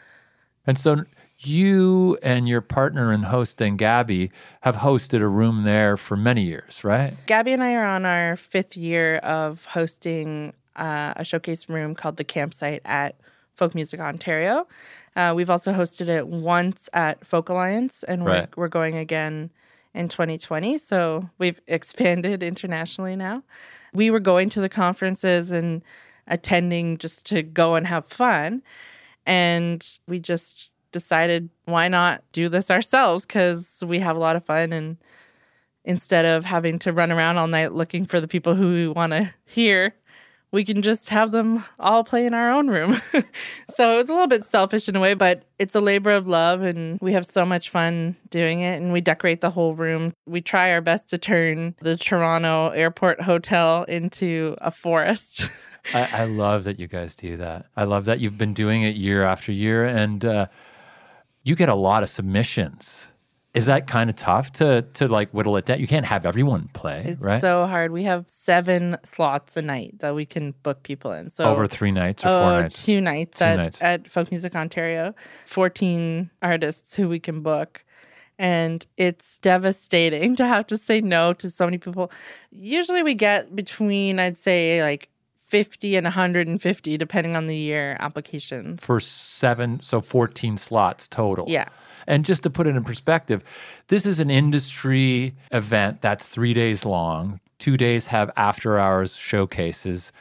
And 0.68 0.78
so 0.78 1.06
you 1.40 2.18
and 2.24 2.48
your 2.48 2.62
partner 2.62 3.12
in 3.12 3.24
hosting, 3.24 3.78
Gabby, 3.78 4.32
have 4.62 4.78
hosted 4.78 5.22
a 5.22 5.28
room 5.28 5.64
there 5.64 5.98
for 5.98 6.16
many 6.16 6.44
years, 6.44 6.84
right? 6.84 7.14
Gabby 7.26 7.54
and 7.54 7.64
I 7.64 7.74
are 7.76 7.86
on 7.86 8.06
our 8.06 8.36
fifth 8.36 8.76
year 8.76 9.18
of 9.18 9.66
hosting 9.66 10.54
uh, 10.76 11.14
a 11.16 11.24
showcase 11.24 11.70
room 11.70 11.96
called 11.96 12.18
The 12.18 12.24
Campsite 12.24 12.82
at 12.86 13.16
Folk 13.56 13.76
Music 13.76 14.00
Ontario. 14.00 14.68
Uh, 15.16 15.34
we've 15.36 15.50
also 15.50 15.72
hosted 15.74 16.08
it 16.08 16.28
once 16.28 16.90
at 16.94 17.26
Folk 17.26 17.50
Alliance, 17.50 18.04
and 18.04 18.26
we're, 18.26 18.48
we're 18.56 18.68
going 18.68 18.96
again 18.98 19.52
in 19.94 20.10
2020. 20.10 20.78
So 20.78 21.30
we've 21.38 21.62
expanded 21.68 22.44
internationally 22.44 23.16
now. 23.16 23.44
We 23.94 24.12
were 24.12 24.20
going 24.20 24.50
to 24.52 24.62
the 24.62 24.70
conferences 24.70 25.52
and 25.52 25.84
attending 26.28 26.98
just 26.98 27.26
to 27.28 27.42
go 27.42 27.76
and 27.76 27.88
have 27.88 28.06
fun. 28.06 28.62
And 29.26 29.88
we 30.08 30.20
just 30.20 30.70
decided, 30.92 31.50
why 31.66 31.88
not 31.88 32.24
do 32.32 32.50
this 32.50 32.70
ourselves? 32.70 33.26
Because 33.26 33.84
we 33.86 34.00
have 34.00 34.16
a 34.16 34.20
lot 34.20 34.36
of 34.36 34.46
fun. 34.46 34.74
And 34.74 34.98
instead 35.84 36.26
of 36.26 36.46
having 36.46 36.80
to 36.80 36.92
run 36.92 37.12
around 37.12 37.38
all 37.38 37.48
night 37.48 37.74
looking 37.74 38.06
for 38.06 38.20
the 38.20 38.28
people 38.28 38.56
who 38.56 38.72
we 38.72 38.88
want 38.88 39.14
to 39.14 39.34
hear, 39.46 39.96
we 40.52 40.64
can 40.64 40.82
just 40.82 41.10
have 41.10 41.32
them 41.32 41.64
all 41.80 42.04
play 42.04 42.26
in 42.26 42.34
our 42.34 42.52
own 42.52 42.68
room. 42.68 42.94
so 43.70 44.00
it's 44.00 44.10
a 44.10 44.14
little 44.14 44.28
bit 44.28 44.44
selfish 44.44 44.88
in 44.88 44.96
a 44.96 45.00
way, 45.00 45.14
but 45.14 45.44
it's 45.60 45.76
a 45.76 45.82
labor 45.82 46.12
of 46.12 46.28
love 46.28 46.62
and 46.62 47.00
we 47.02 47.14
have 47.14 47.26
so 47.26 47.46
much 47.46 47.70
fun 47.70 48.16
doing 48.30 48.62
it 48.62 48.82
and 48.82 48.94
we 48.94 49.02
decorate 49.02 49.42
the 49.42 49.50
whole 49.50 49.76
room. 49.76 50.14
We 50.26 50.42
try 50.42 50.72
our 50.72 50.82
best 50.82 51.10
to 51.10 51.18
turn 51.18 51.76
the 51.82 51.98
Toronto 51.98 52.70
Airport 52.70 53.22
Hotel 53.22 53.84
into 53.84 54.56
a 54.60 54.72
forest. 54.72 55.48
I, 55.94 56.22
I 56.22 56.26
love 56.26 56.64
that 56.64 56.80
you 56.80 56.88
guys 56.88 57.16
do 57.16 57.38
that. 57.38 57.68
I 57.76 57.84
love 57.84 58.06
that 58.06 58.20
you've 58.20 58.38
been 58.38 58.54
doing 58.54 58.84
it 58.84 58.96
year 58.96 59.24
after 59.24 59.52
year, 59.52 59.86
and 59.86 60.26
uh, 60.26 60.48
you 61.44 61.56
get 61.56 61.70
a 61.70 61.76
lot 61.76 62.02
of 62.02 62.10
submissions 62.10 63.10
Is 63.56 63.68
that 63.68 63.88
kind 63.88 64.10
of 64.10 64.16
tough 64.16 64.52
to 64.54 64.82
to 64.94 65.08
like 65.08 65.30
whittle 65.32 65.56
it 65.58 65.66
down? 65.66 65.80
You 65.80 65.88
can't 65.88 66.06
have 66.06 66.26
everyone 66.26 66.70
play, 66.74 67.04
It's 67.08 67.24
right? 67.24 67.40
so 67.42 67.66
hard. 67.66 67.92
We 67.92 68.04
have 68.04 68.26
seven 68.28 68.98
slots 69.04 69.56
a 69.58 69.62
night 69.62 70.00
that 70.00 70.14
we 70.14 70.26
can 70.26 70.54
book 70.64 70.84
people 70.84 71.12
in. 71.14 71.30
So 71.30 71.46
Over 71.46 71.68
three 71.68 71.92
nights 71.92 72.24
or 72.26 72.30
four 72.30 72.38
oh, 72.54 72.62
nights. 72.62 72.84
two 72.84 73.00
nights 73.02 73.40
Two 73.40 73.46
at, 73.46 73.56
nights. 73.58 73.82
at 73.82 74.10
Folk 74.10 74.30
Music 74.32 74.56
Ontario. 74.56 75.16
14 75.46 76.30
artists 76.42 76.96
who 76.96 77.08
we 77.08 77.20
can 77.20 77.42
book. 77.42 77.84
And 78.38 78.86
it's 78.98 79.38
devastating 79.38 80.36
to 80.42 80.46
have 80.46 80.68
to 80.68 80.78
say 80.78 81.00
no 81.02 81.32
to 81.34 81.50
so 81.50 81.66
many 81.66 81.78
people. 81.78 82.12
Usually 82.52 83.02
we 83.04 83.14
get 83.16 83.56
between, 83.56 84.20
I'd 84.20 84.38
say, 84.38 84.82
like 84.84 85.10
50 85.48 85.96
and 85.96 86.04
150, 86.04 86.98
depending 86.98 87.36
on 87.38 87.48
the 87.48 87.56
year, 87.56 87.96
applications. 88.02 88.84
for 88.84 89.00
seven, 89.00 89.82
so 89.82 90.02
14 90.02 90.58
slots 90.58 91.08
total. 91.08 91.46
Yeah. 91.48 91.70
And 92.08 92.26
just 92.26 92.44
to 92.44 92.50
put 92.50 92.68
it 92.68 92.76
in 92.76 92.84
perspective, 92.84 93.44
this 93.88 94.06
is 94.06 94.20
an 94.20 94.30
industry 94.30 95.36
event 95.52 96.02
that's 96.02 96.28
three 96.30 96.54
days 96.54 96.86
long. 96.86 97.40
Two 97.60 97.78
days 97.78 98.08
have 98.08 98.32
after 98.36 98.78
hours 98.78 99.16
showcases. 99.16 100.12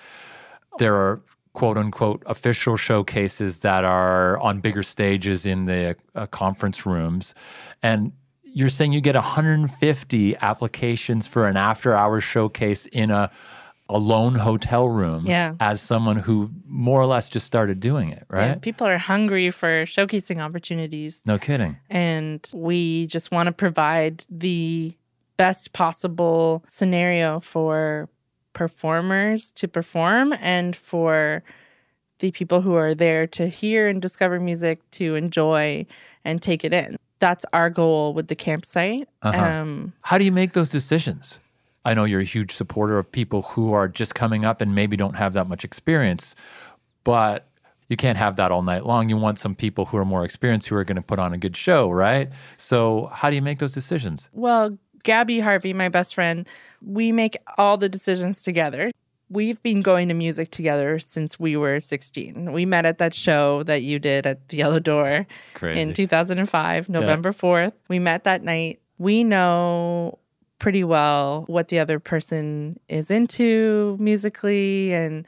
There 0.79 0.95
are 0.95 1.21
quote 1.53 1.77
unquote 1.79 2.23
official 2.27 2.77
showcases 2.77 3.61
that 3.61 3.85
are 3.85 4.39
on 4.41 4.61
bigger 4.61 4.83
stages 4.83 5.47
in 5.47 5.67
the 5.67 5.97
uh, 6.15 6.27
conference 6.27 6.85
rooms. 6.85 7.35
And 7.83 8.13
you're 8.43 8.69
saying 8.69 8.93
you 8.93 9.01
get 9.01 9.15
150 9.17 10.37
applications 10.37 11.27
for 11.27 11.47
an 11.49 11.57
after 11.57 11.95
hours 11.95 12.25
showcase 12.25 12.87
in 12.87 13.11
a, 13.11 13.31
a 13.89 13.99
lone 13.99 14.37
hotel 14.37 14.89
room 14.89 15.27
Yeah. 15.27 15.55
as 15.61 15.81
someone 15.81 16.17
who 16.17 16.51
more 16.77 17.01
or 17.01 17.07
less 17.07 17.29
just 17.29 17.47
started 17.47 17.79
doing 17.79 18.11
it, 18.11 18.25
right? 18.29 18.47
Yeah, 18.49 18.55
people 18.57 18.85
are 18.87 18.99
hungry 18.99 19.51
for 19.53 19.85
showcasing 19.85 20.41
opportunities. 20.41 21.23
No 21.25 21.39
kidding. 21.39 21.77
and 21.89 22.41
we 22.53 23.07
just 23.07 23.31
want 23.31 23.47
to 23.47 23.53
provide 23.53 24.25
the 24.29 24.93
best 25.37 25.73
possible 25.73 26.65
scenario 26.67 27.39
for 27.41 28.09
performers 28.53 29.51
to 29.53 29.69
perform 29.69 30.33
and 30.41 30.75
for 30.77 31.43
the 32.21 32.31
people 32.31 32.61
who 32.63 32.75
are 32.75 32.95
there 32.95 33.27
to 33.27 33.49
hear 33.49 33.89
and 33.89 34.01
discover 34.01 34.39
music 34.41 34.79
to 34.93 35.15
enjoy 35.17 35.85
and 36.25 36.41
take 36.41 36.65
it 36.65 36.73
in 36.73 36.97
that's 37.21 37.45
our 37.53 37.71
goal 37.71 38.15
with 38.15 38.29
the 38.29 38.35
campsite 38.37 39.09
Uh-huh. 39.23 39.45
um, 39.45 39.93
How 40.03 40.19
do 40.19 40.25
you 40.25 40.33
make 40.33 40.53
those 40.53 40.69
decisions? 40.69 41.39
I 41.87 41.93
know 41.95 42.05
you're 42.05 42.21
a 42.21 42.25
huge 42.25 42.53
supporter 42.53 42.99
of 42.99 43.11
people 43.13 43.43
who 43.43 43.73
are 43.75 43.89
just 43.89 44.15
coming 44.15 44.45
up 44.45 44.61
and 44.63 44.75
maybe 44.75 44.97
don't 44.97 45.17
have 45.17 45.33
that 45.35 45.47
much 45.49 45.65
experience, 45.65 46.35
but 47.05 47.49
you 47.89 47.97
can't 47.97 48.19
have 48.19 48.37
that 48.37 48.51
all 48.51 48.63
night 48.63 48.87
long. 48.87 49.09
You 49.09 49.17
want 49.17 49.39
some 49.39 49.55
people 49.55 49.85
who 49.87 49.97
are 49.99 50.05
more 50.05 50.25
experienced 50.25 50.69
who 50.69 50.77
are 50.77 50.85
going 50.85 50.97
to 50.97 51.03
put 51.03 51.19
on 51.19 51.33
a 51.33 51.39
good 51.39 51.57
show, 51.57 51.91
right? 51.91 52.31
So, 52.57 53.07
how 53.13 53.31
do 53.31 53.37
you 53.37 53.43
make 53.43 53.59
those 53.59 53.75
decisions? 53.75 54.31
Well, 54.33 54.79
Gabby 55.03 55.41
Harvey, 55.41 55.73
my 55.73 55.89
best 55.89 56.15
friend, 56.15 56.49
we 56.83 57.13
make 57.13 57.37
all 57.59 57.77
the 57.77 57.89
decisions 57.89 58.43
together. 58.43 58.91
We've 59.29 59.63
been 59.63 59.81
going 59.81 60.09
to 60.09 60.15
music 60.15 60.51
together 60.51 60.99
since 60.99 61.39
we 61.39 61.57
were 61.57 61.81
16. 61.81 62.53
We 62.53 62.67
met 62.67 62.87
at 62.87 62.99
that 62.99 63.15
show 63.15 63.63
that 63.65 63.83
you 63.83 63.99
did 63.99 64.27
at 64.27 64.49
the 64.49 64.59
Yellow 64.59 64.81
Door 64.81 65.27
Crazy. 65.55 65.81
in 65.81 65.95
2005, 65.95 66.89
November 66.89 67.33
4th. 67.33 67.73
We 67.89 67.99
met 67.99 68.25
that 68.25 68.43
night. 68.43 68.81
We 68.99 69.25
know 69.25 70.19
pretty 70.59 70.85
well 70.85 71.45
what 71.49 71.69
the 71.69 71.79
other 71.79 71.99
person 71.99 72.79
is 72.89 73.11
into 73.11 73.97
musically, 73.99 74.93
and 74.93 75.27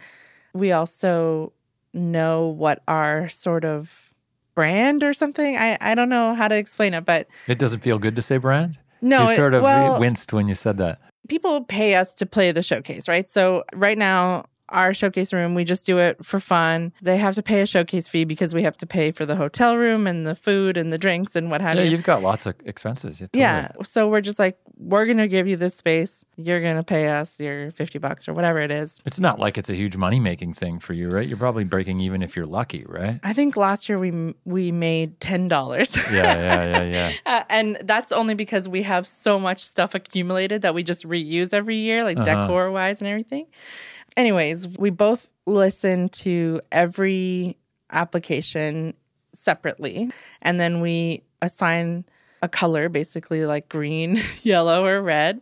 we 0.53 0.73
also 0.73 1.53
know 1.97 2.49
what 2.49 2.83
our 2.87 3.29
sort 3.29 3.65
of 3.65 4.11
brand 4.55 5.03
or 5.03 5.13
something. 5.13 5.57
I, 5.57 5.77
I 5.81 5.95
don't 5.95 6.09
know 6.09 6.35
how 6.35 6.49
to 6.49 6.55
explain 6.57 6.95
it, 6.95 7.05
but 7.05 7.27
It 7.47 7.59
doesn't 7.59 7.81
feel 7.81 7.99
good 7.99 8.17
to 8.17 8.23
say 8.23 8.37
brand? 8.39 8.79
no, 9.03 9.25
you 9.25 9.31
it- 9.33 9.37
sort 9.37 9.55
of 9.55 9.63
well, 9.63 9.99
winced 10.01 10.33
when 10.33 10.49
you 10.49 10.55
said 10.55 10.77
that. 10.79 10.99
people 11.29 11.65
pay 11.65 11.95
us 11.95 12.15
to 12.15 12.27
play 12.27 12.53
the 12.53 12.63
showcase, 12.63 13.09
right? 13.09 13.27
So 13.29 13.65
right 13.75 13.99
now, 13.99 14.47
our 14.71 14.93
showcase 14.95 15.33
room, 15.33 15.55
we 15.55 15.63
just 15.63 15.87
do 15.87 15.99
it 15.99 16.25
for 16.25 16.41
fun. 16.41 16.93
They 17.03 17.19
have 17.19 17.35
to 17.37 17.43
pay 17.43 17.61
a 17.61 17.67
showcase 17.67 18.09
fee 18.09 18.25
because 18.25 18.53
we 18.53 18.63
have 18.65 18.77
to 18.79 18.87
pay 18.87 19.13
for 19.13 19.25
the 19.25 19.37
hotel 19.37 19.77
room 19.77 20.07
and 20.09 20.27
the 20.27 20.35
food 20.35 20.77
and 20.77 20.93
the 20.93 20.99
drinks 20.99 21.37
and 21.37 21.51
what 21.53 21.61
have 21.61 21.77
Yeah, 21.77 21.85
you. 21.85 21.91
you've 21.91 22.03
got 22.03 22.21
lots 22.23 22.47
of 22.47 22.57
expenses. 22.65 23.21
Yeah. 23.21 23.27
totally. 23.29 23.41
Yeah. 23.43 23.69
So 23.85 24.09
we're 24.09 24.23
just 24.23 24.39
like, 24.41 24.59
we're 24.79 25.07
going 25.07 25.17
to 25.17 25.27
give 25.29 25.49
you 25.49 25.57
this 25.57 25.75
space. 25.75 26.25
You're 26.37 26.61
going 26.61 26.77
to 26.77 26.83
pay 26.83 27.09
us 27.09 27.41
your 27.41 27.71
50 27.71 27.99
bucks 27.99 28.29
or 28.29 28.35
whatever 28.35 28.61
it 28.61 28.71
is. 28.71 29.01
It's 29.07 29.19
not 29.19 29.39
like 29.39 29.57
it's 29.57 29.71
a 29.71 29.75
huge 29.75 29.97
money 29.97 30.21
making 30.21 30.53
thing 30.53 30.79
for 30.81 30.93
you, 30.93 31.09
right? 31.09 31.27
You're 31.27 31.39
probably 31.39 31.65
breaking 31.65 32.01
even 32.01 32.23
if 32.23 32.37
you're 32.37 32.45
lucky, 32.47 32.85
right? 32.87 33.19
I 33.23 33.33
think 33.33 33.57
last 33.57 33.89
year 33.89 33.99
we 33.99 34.35
we 34.45 34.73
made 34.73 35.19
$10. 35.21 36.13
Yeah, 36.13 36.23
yeah, 36.37 36.65
yeah, 36.65 36.83
yeah. 36.85 37.13
Uh, 37.27 37.43
and 37.49 37.79
that's 37.85 38.13
only 38.13 38.35
because 38.35 38.69
we 38.69 38.83
have 38.83 39.07
so 39.07 39.39
much 39.41 39.65
stuff 39.65 39.95
accumulated 39.95 40.61
that 40.63 40.75
we 40.75 40.83
just 40.83 41.05
reuse 41.09 41.55
every 41.55 41.79
year, 41.79 42.05
like 42.05 42.19
Uh-huh. 42.19 42.43
decor 42.47 42.71
wise 42.71 43.01
and 43.01 43.09
everything. 43.09 43.47
Anyways, 44.17 44.77
we 44.79 44.91
both 44.91 45.29
listen 45.47 46.09
to 46.11 46.61
every 46.71 47.57
application 47.91 48.95
separately, 49.33 50.11
and 50.43 50.59
then 50.61 50.81
we 50.81 51.23
assign 51.43 52.05
a 52.43 52.49
color, 52.49 52.89
basically 52.89 53.47
like 53.47 53.69
green, 53.69 54.23
yellow, 54.43 54.85
or 54.85 55.01
red. 55.03 55.41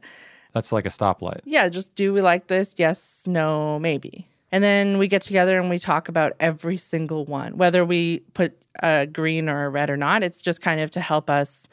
That's 0.53 0.73
like 0.73 0.87
a 0.87 0.91
stoplight. 0.91 1.41
Yeah, 1.45 1.69
just 1.69 1.95
do 1.95 2.13
we 2.13 2.21
like 2.21 2.47
this? 2.47 2.75
Yes, 2.77 3.27
no, 3.27 3.79
maybe. 3.79 4.29
And 4.53 4.63
then 4.63 4.99
we 4.99 5.09
get 5.09 5.23
together 5.23 5.59
and 5.59 5.69
we 5.69 5.81
talk 5.81 6.09
about 6.09 6.35
every 6.39 6.77
single 6.77 7.25
one, 7.25 7.57
whether 7.57 7.85
we 7.85 8.21
put 8.35 8.57
a 8.83 9.07
green 9.07 9.49
or 9.49 9.67
a 9.67 9.69
red 9.69 9.91
or 9.91 9.97
not. 9.97 10.23
It's 10.23 10.41
just 10.41 10.61
kind 10.61 10.81
of 10.81 10.93
to 10.93 11.01
help 11.01 11.29
us 11.29 11.67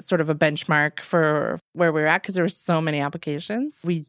sort 0.00 0.20
of 0.20 0.28
a 0.28 0.34
benchmark 0.34 0.98
for 1.00 1.60
where 1.74 1.92
we're 1.92 2.06
at 2.06 2.22
because 2.22 2.34
there 2.34 2.42
were 2.42 2.48
so 2.48 2.80
many 2.80 2.98
applications. 2.98 3.82
We 3.84 4.04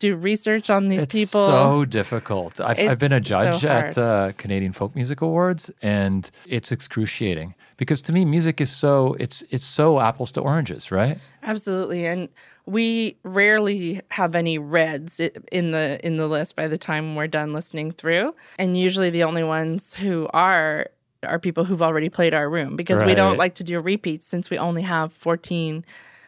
do 0.00 0.16
research 0.16 0.70
on 0.70 0.88
these 0.88 1.04
it's 1.04 1.12
people. 1.12 1.46
so 1.46 1.84
difficult. 1.84 2.60
I've, 2.60 2.78
I've 2.80 2.98
been 2.98 3.12
a 3.12 3.18
It's 3.18 3.28
so 3.28 3.50
judge 3.52 3.64
at 3.64 3.96
uh, 3.96 4.32
Canadian 4.36 4.72
Folk 4.72 4.96
Music 4.96 5.20
Awards, 5.20 5.70
and 5.80 6.28
it's 6.46 6.72
excruciating 6.72 7.54
because 7.80 8.02
to 8.02 8.12
me, 8.12 8.26
music 8.26 8.60
is 8.60 8.70
so 8.70 9.16
it's 9.18 9.42
it's 9.48 9.64
so 9.64 10.00
apples 10.00 10.30
to 10.32 10.42
oranges, 10.42 10.92
right? 10.92 11.16
Absolutely, 11.42 12.04
and 12.04 12.28
we 12.66 13.16
rarely 13.24 14.02
have 14.10 14.34
any 14.34 14.58
reds 14.58 15.18
in 15.50 15.70
the 15.70 15.98
in 16.04 16.18
the 16.18 16.28
list 16.28 16.56
by 16.56 16.68
the 16.68 16.76
time 16.76 17.16
we're 17.16 17.26
done 17.26 17.54
listening 17.54 17.90
through. 17.90 18.34
And 18.58 18.78
usually, 18.78 19.08
the 19.08 19.24
only 19.24 19.42
ones 19.42 19.94
who 19.94 20.28
are 20.34 20.88
are 21.22 21.38
people 21.38 21.64
who've 21.64 21.80
already 21.80 22.10
played 22.10 22.34
our 22.34 22.50
room 22.50 22.76
because 22.76 23.02
we 23.02 23.14
don't 23.14 23.38
like 23.38 23.54
to 23.54 23.64
do 23.64 23.80
repeats 23.80 24.26
since 24.26 24.50
we 24.50 24.58
only 24.58 24.82
have 24.82 25.10
fourteen 25.10 25.82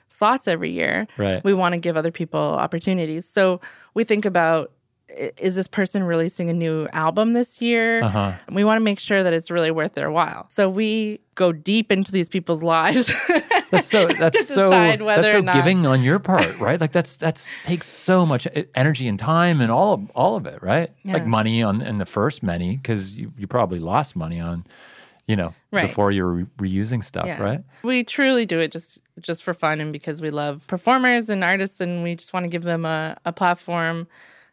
slots 0.09 0.49
every 0.49 0.71
year. 0.71 1.07
Right. 1.19 1.45
We 1.45 1.53
want 1.53 1.75
to 1.75 1.79
give 1.79 1.99
other 1.99 2.11
people 2.11 2.41
opportunities. 2.41 3.27
So 3.27 3.61
we 3.93 4.05
think 4.05 4.25
about. 4.25 4.73
Is 5.39 5.55
this 5.57 5.69
person 5.69 6.03
releasing 6.05 6.49
a 6.51 6.53
new 6.53 6.89
album 6.93 7.33
this 7.33 7.61
year? 7.61 8.03
Uh 8.03 8.09
huh. 8.09 8.33
We 8.51 8.65
want 8.65 8.77
to 8.79 8.85
make 8.85 8.99
sure 8.99 9.23
that 9.23 9.33
it's 9.33 9.51
really 9.51 9.71
worth 9.71 9.95
their 9.95 10.11
while. 10.11 10.47
So 10.49 10.69
we 10.69 11.21
go 11.35 11.53
deep 11.53 11.91
into 11.93 12.13
these 12.13 12.29
people's 12.29 12.63
lives. 12.63 13.13
That's 13.71 13.87
so 13.87 14.07
that's 14.07 14.47
so 14.49 14.69
that's 14.69 15.31
so 15.31 15.41
giving 15.41 15.87
on 15.87 16.03
your 16.03 16.19
part, 16.19 16.59
right? 16.61 16.79
Like 16.79 16.93
that's 16.93 17.17
that's 17.17 17.55
takes 17.65 17.87
so 17.87 18.27
much 18.27 18.47
energy 18.75 19.09
and 19.09 19.19
time 19.19 19.63
and 19.63 19.71
all 19.73 19.95
of 19.95 20.11
all 20.15 20.37
of 20.37 20.45
it, 20.45 20.63
right? 20.63 20.91
Like 21.07 21.25
money 21.27 21.63
on 21.63 21.81
in 21.81 21.97
the 21.97 22.05
first 22.05 22.43
many 22.43 22.77
because 22.77 23.15
you, 23.15 23.33
you 23.39 23.47
probably 23.47 23.79
lost 23.79 24.15
money 24.15 24.41
on, 24.41 24.67
you 25.27 25.37
know, 25.37 25.55
Right. 25.71 25.87
before 25.87 26.11
you 26.11 26.23
were 26.25 26.33
re- 26.35 26.47
reusing 26.59 27.03
stuff, 27.03 27.25
Yeah. 27.25 27.43
right? 27.43 27.65
We 27.83 28.05
truly 28.05 28.45
do 28.45 28.59
it 28.59 28.73
just 28.73 29.01
just 29.21 29.43
for 29.43 29.55
fun 29.55 29.81
and 29.81 29.91
because 29.91 30.21
we 30.21 30.29
love 30.31 30.67
performers 30.67 31.31
and 31.31 31.43
artists 31.43 31.81
and 31.81 32.03
we 32.03 32.15
just 32.15 32.35
want 32.35 32.45
to 32.45 32.49
give 32.49 32.65
them 32.65 32.85
a, 32.85 33.17
a 33.25 33.33
platform. 33.33 34.07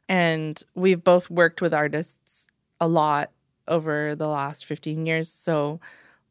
And 0.10 0.62
we've 0.74 1.04
both 1.04 1.30
worked 1.30 1.62
with 1.62 1.74
artists 1.74 2.48
a 2.82 2.88
lot 2.88 3.32
over 3.68 4.16
the 4.16 4.28
last 4.28 4.66
15 4.66 5.06
years. 5.06 5.32
So 5.32 5.80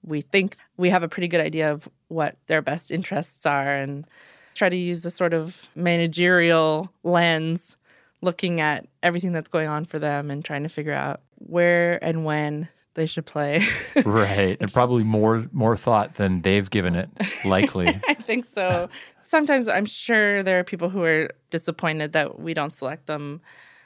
we 0.03 0.21
think 0.21 0.57
we 0.77 0.91
have 0.91 1.03
a 1.03 1.09
pretty 1.09 1.29
good 1.29 1.41
idea 1.41 1.73
of 1.73 1.89
what 2.09 2.37
their 2.47 2.61
best 2.61 2.91
interests 2.91 3.47
are 3.47 3.75
and 3.75 4.07
try 4.55 4.69
to 4.69 4.77
use 4.77 5.07
a 5.07 5.11
sort 5.11 5.33
of 5.33 5.69
managerial 5.77 6.93
lens 7.05 7.77
looking 8.21 8.61
at 8.61 8.87
everything 9.03 9.33
that's 9.33 9.49
going 9.49 9.69
on 9.69 9.85
for 9.85 10.01
them 10.01 10.31
and 10.31 10.45
trying 10.45 10.65
to 10.65 10.69
figure 10.69 10.93
out 10.93 11.21
where 11.37 12.03
and 12.03 12.25
when 12.25 12.69
they 12.99 13.07
should 13.07 13.25
play. 13.25 13.67
Right. 14.05 14.57
And 14.61 14.73
probably 14.73 15.03
more 15.03 15.47
more 15.53 15.77
thought 15.77 16.15
than 16.15 16.43
they've 16.43 16.69
given 16.69 16.95
it, 16.95 17.09
likely. 17.45 17.89
I 18.09 18.15
think 18.15 18.45
so. 18.45 18.89
Sometimes 19.19 19.69
I'm 19.69 19.87
sure 19.87 20.43
there 20.43 20.59
are 20.59 20.65
people 20.65 20.89
who 20.89 21.03
are 21.03 21.31
disappointed 21.51 22.13
that 22.13 22.39
we 22.39 22.55
don't 22.55 22.73
select 22.73 23.07
them, 23.07 23.41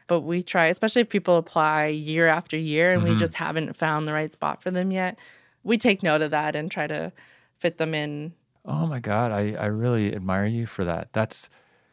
but 0.06 0.20
we 0.20 0.42
try, 0.42 0.66
especially 0.66 1.02
if 1.02 1.08
people 1.08 1.36
apply 1.36 1.86
year 1.86 2.26
after 2.26 2.56
year 2.56 2.92
and 2.92 3.02
we 3.02 3.10
mm-hmm. 3.10 3.18
just 3.18 3.34
haven't 3.34 3.76
found 3.76 4.06
the 4.06 4.12
right 4.12 4.30
spot 4.30 4.62
for 4.62 4.70
them 4.70 4.90
yet. 4.90 5.18
We 5.64 5.78
take 5.78 6.02
note 6.02 6.22
of 6.22 6.30
that 6.32 6.56
and 6.56 6.70
try 6.70 6.86
to 6.86 7.12
fit 7.58 7.78
them 7.78 7.94
in. 7.94 8.34
oh 8.64 8.86
my 8.86 9.00
God. 9.00 9.32
I, 9.32 9.54
I 9.54 9.66
really 9.66 10.14
admire 10.14 10.46
you 10.46 10.66
for 10.66 10.84
that. 10.84 11.12
That's 11.12 11.48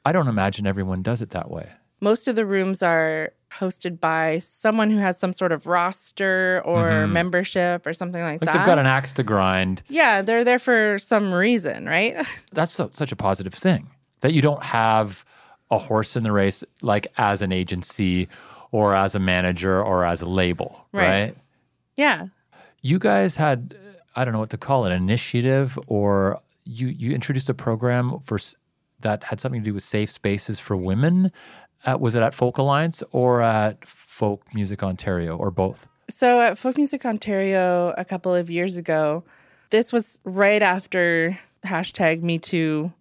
I 0.05 0.11
don't 0.11 0.27
imagine 0.27 0.67
everyone 0.67 1.03
does 1.03 1.21
it 1.21 1.29
that 1.31 1.49
way. 1.49 1.69
Most 2.01 2.27
of 2.27 2.35
the 2.35 2.45
rooms 2.45 2.81
are 2.81 3.33
hosted 3.51 3.99
by 3.99 4.39
someone 4.39 4.89
who 4.91 4.97
has 4.97 5.17
some 5.17 5.33
sort 5.33 5.51
of 5.51 5.65
roster 5.67 6.61
or 6.65 6.85
Mhm. 6.89 7.11
membership 7.11 7.85
or 7.87 7.93
something 7.93 8.21
like, 8.21 8.41
Like 8.41 8.51
that. 8.51 8.53
they've 8.57 8.65
got 8.65 8.79
an 8.79 8.85
axe 8.85 9.11
to 9.13 9.23
grind. 9.23 9.81
yeah, 9.89 10.21
they're 10.21 10.43
there 10.43 10.59
for 10.59 10.97
some 10.99 11.33
reason, 11.33 11.85
right? 11.87 12.25
That's 12.51 12.71
so, 12.71 12.89
such 12.93 13.11
a 13.11 13.15
positive 13.15 13.53
thing 13.53 13.89
that 14.21 14.33
you 14.33 14.41
don't 14.41 14.63
have 14.63 15.25
a 15.71 15.77
horse 15.77 16.15
in 16.15 16.23
the 16.23 16.31
race, 16.31 16.63
like 16.81 17.07
as 17.17 17.41
an 17.41 17.51
agency 17.51 18.27
or 18.71 18.95
as 18.95 19.15
a 19.15 19.19
manager 19.19 19.81
or 19.83 20.05
as 20.05 20.21
a 20.21 20.27
label, 20.27 20.85
Right. 20.91 21.07
right? 21.07 21.37
yeah. 21.97 22.27
You 22.81 22.99
guys 22.99 23.35
had, 23.35 23.75
I 24.15 24.23
don't 24.25 24.33
know 24.33 24.39
what 24.39 24.51
to 24.51 24.57
call 24.57 24.85
it, 24.85 24.91
an 24.91 25.01
initiative, 25.01 25.77
or 25.87 26.39
you 26.65 26.87
you 26.87 27.11
introduced 27.13 27.49
a 27.49 27.53
program 27.53 28.19
for 28.23 28.37
that 29.01 29.23
had 29.23 29.39
something 29.39 29.61
to 29.61 29.65
do 29.65 29.73
with 29.73 29.83
safe 29.83 30.09
spaces 30.11 30.59
for 30.59 30.75
women. 30.77 31.31
Uh, 31.85 31.97
was 31.99 32.15
it 32.15 32.23
at 32.23 32.33
Folk 32.33 32.57
Alliance 32.57 33.03
or 33.11 33.41
at 33.41 33.87
Folk 33.87 34.43
Music 34.53 34.83
Ontario 34.83 35.37
or 35.37 35.49
both? 35.49 35.87
So 36.09 36.41
at 36.41 36.57
Folk 36.57 36.77
Music 36.77 37.05
Ontario 37.05 37.93
a 37.97 38.03
couple 38.03 38.33
of 38.33 38.49
years 38.49 38.77
ago, 38.77 39.23
this 39.69 39.93
was 39.93 40.19
right 40.23 40.61
after 40.61 41.39
hashtag 41.65 42.21
Me 42.21 42.37
Too. 42.37 42.91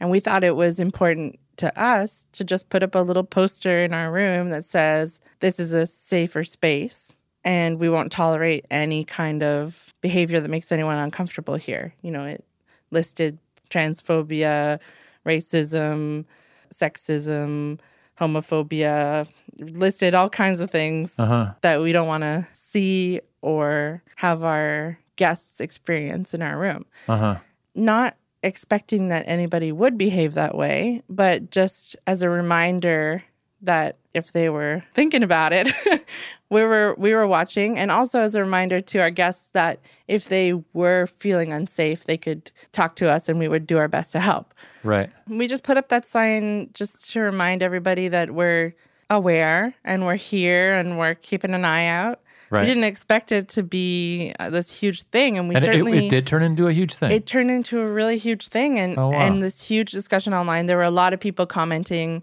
And 0.00 0.10
we 0.10 0.20
thought 0.20 0.42
it 0.42 0.56
was 0.56 0.80
important 0.80 1.38
to 1.58 1.80
us 1.80 2.26
to 2.32 2.44
just 2.44 2.70
put 2.70 2.82
up 2.82 2.94
a 2.94 3.00
little 3.00 3.24
poster 3.24 3.84
in 3.84 3.92
our 3.94 4.10
room 4.10 4.50
that 4.50 4.64
says, 4.64 5.20
This 5.40 5.60
is 5.60 5.72
a 5.72 5.86
safer 5.86 6.44
space. 6.44 7.14
And 7.44 7.78
we 7.78 7.88
won't 7.88 8.12
tolerate 8.12 8.64
any 8.70 9.04
kind 9.04 9.42
of 9.42 9.92
behavior 10.00 10.40
that 10.40 10.48
makes 10.48 10.72
anyone 10.72 10.98
uncomfortable 10.98 11.56
here. 11.56 11.92
You 12.02 12.12
know, 12.12 12.24
it 12.24 12.44
listed 12.90 13.38
transphobia, 13.70 14.78
racism, 15.26 16.24
sexism, 16.72 17.78
homophobia, 18.20 19.28
listed 19.58 20.14
all 20.14 20.28
kinds 20.30 20.60
of 20.60 20.70
things 20.70 21.18
Uh 21.18 21.26
huh. 21.26 21.54
that 21.62 21.80
we 21.80 21.92
don't 21.92 22.08
want 22.08 22.22
to 22.22 22.46
see 22.52 23.20
or 23.40 24.02
have 24.16 24.42
our 24.42 24.98
guests 25.16 25.60
experience 25.60 26.34
in 26.34 26.42
our 26.42 26.58
room. 26.58 26.84
Uh 27.08 27.16
huh. 27.16 27.36
Not 27.74 28.16
expecting 28.42 29.08
that 29.08 29.24
anybody 29.26 29.70
would 29.72 29.96
behave 29.96 30.34
that 30.34 30.56
way, 30.56 31.02
but 31.08 31.50
just 31.50 31.96
as 32.06 32.22
a 32.22 32.28
reminder 32.30 33.22
that 33.62 33.96
if 34.14 34.32
they 34.32 34.48
were 34.48 34.82
thinking 34.94 35.22
about 35.22 35.52
it, 35.52 35.68
we 36.50 36.62
were 36.62 36.94
we 36.98 37.14
were 37.14 37.26
watching 37.26 37.78
and 37.78 37.90
also 37.90 38.20
as 38.20 38.34
a 38.34 38.40
reminder 38.40 38.80
to 38.80 38.98
our 38.98 39.10
guests 39.10 39.50
that 39.52 39.80
if 40.08 40.28
they 40.28 40.52
were 40.72 41.06
feeling 41.06 41.52
unsafe, 41.52 42.04
they 42.04 42.16
could 42.18 42.50
talk 42.72 42.96
to 42.96 43.08
us 43.08 43.28
and 43.28 43.38
we 43.38 43.48
would 43.48 43.66
do 43.66 43.78
our 43.78 43.88
best 43.88 44.12
to 44.12 44.20
help. 44.20 44.52
Right. 44.84 45.10
We 45.28 45.48
just 45.48 45.64
put 45.64 45.76
up 45.76 45.88
that 45.88 46.04
sign 46.04 46.70
just 46.74 47.10
to 47.12 47.20
remind 47.20 47.62
everybody 47.62 48.08
that 48.08 48.32
we're 48.32 48.74
aware 49.08 49.74
and 49.84 50.04
we're 50.06 50.16
here 50.16 50.74
and 50.74 50.98
we're 50.98 51.14
keeping 51.14 51.54
an 51.54 51.64
eye 51.64 51.86
out. 51.86 52.20
Right. 52.50 52.62
We 52.62 52.66
didn't 52.66 52.84
expect 52.84 53.32
it 53.32 53.48
to 53.50 53.62
be 53.62 54.34
uh, 54.38 54.50
this 54.50 54.70
huge 54.70 55.04
thing, 55.04 55.38
and 55.38 55.48
we 55.48 55.54
and 55.54 55.64
it, 55.64 55.66
certainly 55.66 56.06
it 56.06 56.10
did 56.10 56.26
turn 56.26 56.42
into 56.42 56.66
a 56.68 56.72
huge 56.74 56.94
thing. 56.94 57.10
it 57.10 57.24
turned 57.24 57.50
into 57.50 57.80
a 57.80 57.90
really 57.90 58.18
huge 58.18 58.48
thing, 58.48 58.78
and 58.78 58.98
Oh, 58.98 59.08
wow. 59.08 59.20
and 59.20 59.42
this 59.42 59.62
huge 59.62 59.90
discussion 59.90 60.34
online. 60.34 60.66
There 60.66 60.76
were 60.76 60.82
a 60.82 60.90
lot 60.90 61.14
of 61.14 61.20
people 61.20 61.46
commenting, 61.46 62.22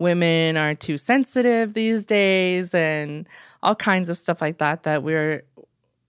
women 0.00 0.56
are 0.56 0.74
too 0.74 0.98
sensitive 0.98 1.74
these 1.74 2.04
days, 2.04 2.74
and 2.74 3.28
all 3.62 3.76
kinds 3.76 4.08
of 4.08 4.16
stuff 4.18 4.40
like 4.40 4.58
that. 4.58 4.82
That 4.82 5.02
we're 5.04 5.44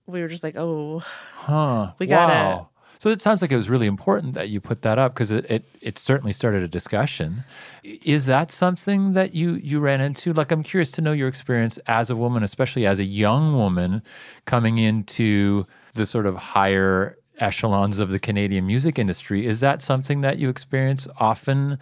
we 0.07 0.21
were 0.21 0.27
just 0.27 0.43
like, 0.43 0.55
oh, 0.57 0.99
Huh. 0.99 1.91
We 1.99 2.07
gotta- 2.07 2.33
Wow. 2.33 2.67
So 2.99 3.09
it 3.09 3.19
sounds 3.19 3.41
like 3.41 3.51
it 3.51 3.55
was 3.55 3.67
really 3.67 3.87
important 3.87 4.35
that 4.35 4.49
you 4.49 4.61
put 4.61 4.83
that 4.83 4.99
up 4.99 5.15
because 5.15 5.31
it, 5.31 5.49
it 5.49 5.63
it 5.81 5.97
certainly 5.97 6.31
started 6.33 6.61
a 6.61 6.67
discussion. 6.67 7.43
Is 7.83 8.27
that 8.27 8.51
something 8.51 9.13
that 9.13 9.33
you 9.33 9.55
you 9.55 9.79
ran 9.79 10.01
into? 10.01 10.33
Like, 10.33 10.51
I'm 10.51 10.61
curious 10.61 10.91
to 10.91 11.01
know 11.01 11.11
your 11.11 11.27
experience 11.27 11.79
as 11.87 12.11
a 12.11 12.15
woman, 12.15 12.43
especially 12.43 12.85
as 12.85 12.99
a 12.99 13.03
young 13.03 13.55
woman 13.55 14.03
coming 14.45 14.77
into 14.77 15.65
the 15.93 16.05
sort 16.05 16.27
of 16.27 16.35
higher 16.35 17.17
echelons 17.39 17.97
of 17.97 18.11
the 18.11 18.19
Canadian 18.19 18.67
music 18.67 18.99
industry. 18.99 19.47
Is 19.47 19.61
that 19.61 19.81
something 19.81 20.21
that 20.21 20.37
you 20.37 20.47
experience 20.49 21.07
often? 21.19 21.79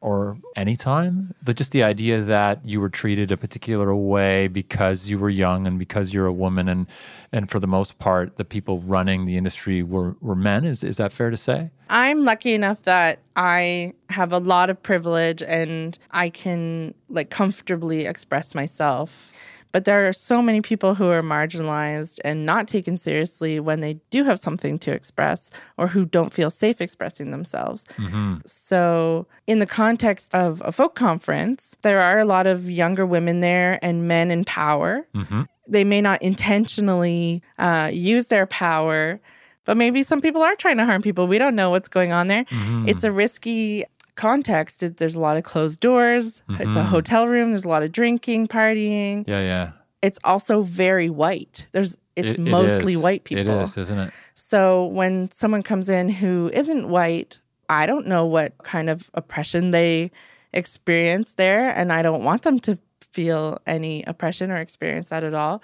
Or 0.00 0.38
anytime. 0.56 1.34
But 1.42 1.56
just 1.56 1.72
the 1.72 1.82
idea 1.82 2.20
that 2.22 2.64
you 2.64 2.80
were 2.80 2.88
treated 2.88 3.32
a 3.32 3.36
particular 3.36 3.94
way 3.94 4.48
because 4.48 5.08
you 5.08 5.18
were 5.18 5.30
young 5.30 5.66
and 5.66 5.78
because 5.78 6.12
you're 6.12 6.26
a 6.26 6.32
woman, 6.32 6.68
and 6.68 6.86
and 7.32 7.50
for 7.50 7.58
the 7.60 7.66
most 7.66 7.98
part, 7.98 8.36
the 8.36 8.44
people 8.44 8.80
running 8.80 9.26
the 9.26 9.36
industry 9.36 9.82
were 9.82 10.16
were 10.20 10.36
men. 10.36 10.64
Is 10.64 10.84
is 10.84 10.98
that 10.98 11.12
fair 11.12 11.30
to 11.30 11.36
say? 11.36 11.70
I'm 11.90 12.24
lucky 12.24 12.52
enough 12.52 12.82
that 12.82 13.20
I 13.34 13.94
have 14.10 14.32
a 14.32 14.38
lot 14.38 14.68
of 14.68 14.82
privilege 14.82 15.42
and 15.42 15.98
I 16.10 16.28
can 16.28 16.94
like 17.08 17.30
comfortably 17.30 18.04
express 18.04 18.54
myself. 18.54 19.32
But 19.72 19.84
there 19.84 20.08
are 20.08 20.12
so 20.12 20.40
many 20.40 20.60
people 20.60 20.94
who 20.94 21.08
are 21.08 21.22
marginalized 21.22 22.20
and 22.24 22.46
not 22.46 22.68
taken 22.68 22.96
seriously 22.96 23.60
when 23.60 23.80
they 23.80 23.94
do 24.10 24.24
have 24.24 24.38
something 24.38 24.78
to 24.78 24.92
express 24.92 25.50
or 25.76 25.88
who 25.88 26.04
don't 26.04 26.32
feel 26.32 26.50
safe 26.50 26.80
expressing 26.80 27.30
themselves. 27.30 27.84
Mm-hmm. 27.96 28.36
So, 28.46 29.26
in 29.46 29.58
the 29.58 29.66
context 29.66 30.34
of 30.34 30.62
a 30.64 30.72
folk 30.72 30.94
conference, 30.94 31.76
there 31.82 32.00
are 32.00 32.18
a 32.18 32.24
lot 32.24 32.46
of 32.46 32.70
younger 32.70 33.04
women 33.04 33.40
there 33.40 33.78
and 33.82 34.08
men 34.08 34.30
in 34.30 34.44
power. 34.44 35.06
Mm-hmm. 35.14 35.42
They 35.68 35.84
may 35.84 36.00
not 36.00 36.22
intentionally 36.22 37.42
uh, 37.58 37.90
use 37.92 38.28
their 38.28 38.46
power, 38.46 39.20
but 39.66 39.76
maybe 39.76 40.02
some 40.02 40.22
people 40.22 40.42
are 40.42 40.56
trying 40.56 40.78
to 40.78 40.86
harm 40.86 41.02
people. 41.02 41.28
We 41.28 41.36
don't 41.36 41.54
know 41.54 41.68
what's 41.68 41.88
going 41.88 42.10
on 42.10 42.28
there. 42.28 42.44
Mm-hmm. 42.44 42.88
It's 42.88 43.04
a 43.04 43.12
risky 43.12 43.84
context. 44.18 44.82
It, 44.82 44.98
there's 44.98 45.14
a 45.16 45.20
lot 45.20 45.38
of 45.38 45.44
closed 45.44 45.80
doors. 45.80 46.42
It's 46.50 46.60
a 46.60 46.64
mm-hmm. 46.64 46.80
hotel 46.82 47.26
room. 47.26 47.50
There's 47.50 47.64
a 47.64 47.68
lot 47.68 47.82
of 47.82 47.90
drinking, 47.92 48.48
partying. 48.48 49.26
Yeah, 49.26 49.40
yeah. 49.40 49.70
It's 50.02 50.18
also 50.22 50.62
very 50.62 51.08
white. 51.08 51.66
There's 51.72 51.96
it's 52.14 52.34
It- 52.34 52.40
it 52.40 52.50
mostly 52.50 52.94
is. 52.94 52.98
white 52.98 53.24
people. 53.24 53.48
It 53.48 53.62
is, 53.62 53.76
isn't 53.78 53.98
it? 53.98 54.10
So 54.34 54.86
when 54.86 55.30
someone 55.30 55.62
comes 55.62 55.88
in 55.88 56.08
who 56.08 56.50
isn't 56.52 56.88
white, 56.88 57.38
I 57.68 57.86
don't 57.86 58.06
know 58.06 58.26
what 58.26 58.58
kind 58.64 58.90
of 58.90 59.08
oppression 59.14 59.70
they 59.70 60.10
experience 60.52 61.34
there, 61.34 61.70
and 61.70 61.92
I 61.92 62.02
don't 62.02 62.24
want 62.24 62.42
them 62.42 62.58
to 62.60 62.78
feel 63.00 63.60
any 63.66 64.02
oppression 64.04 64.50
or 64.50 64.56
experience 64.56 65.10
that 65.10 65.24
at 65.24 65.34
all. 65.34 65.62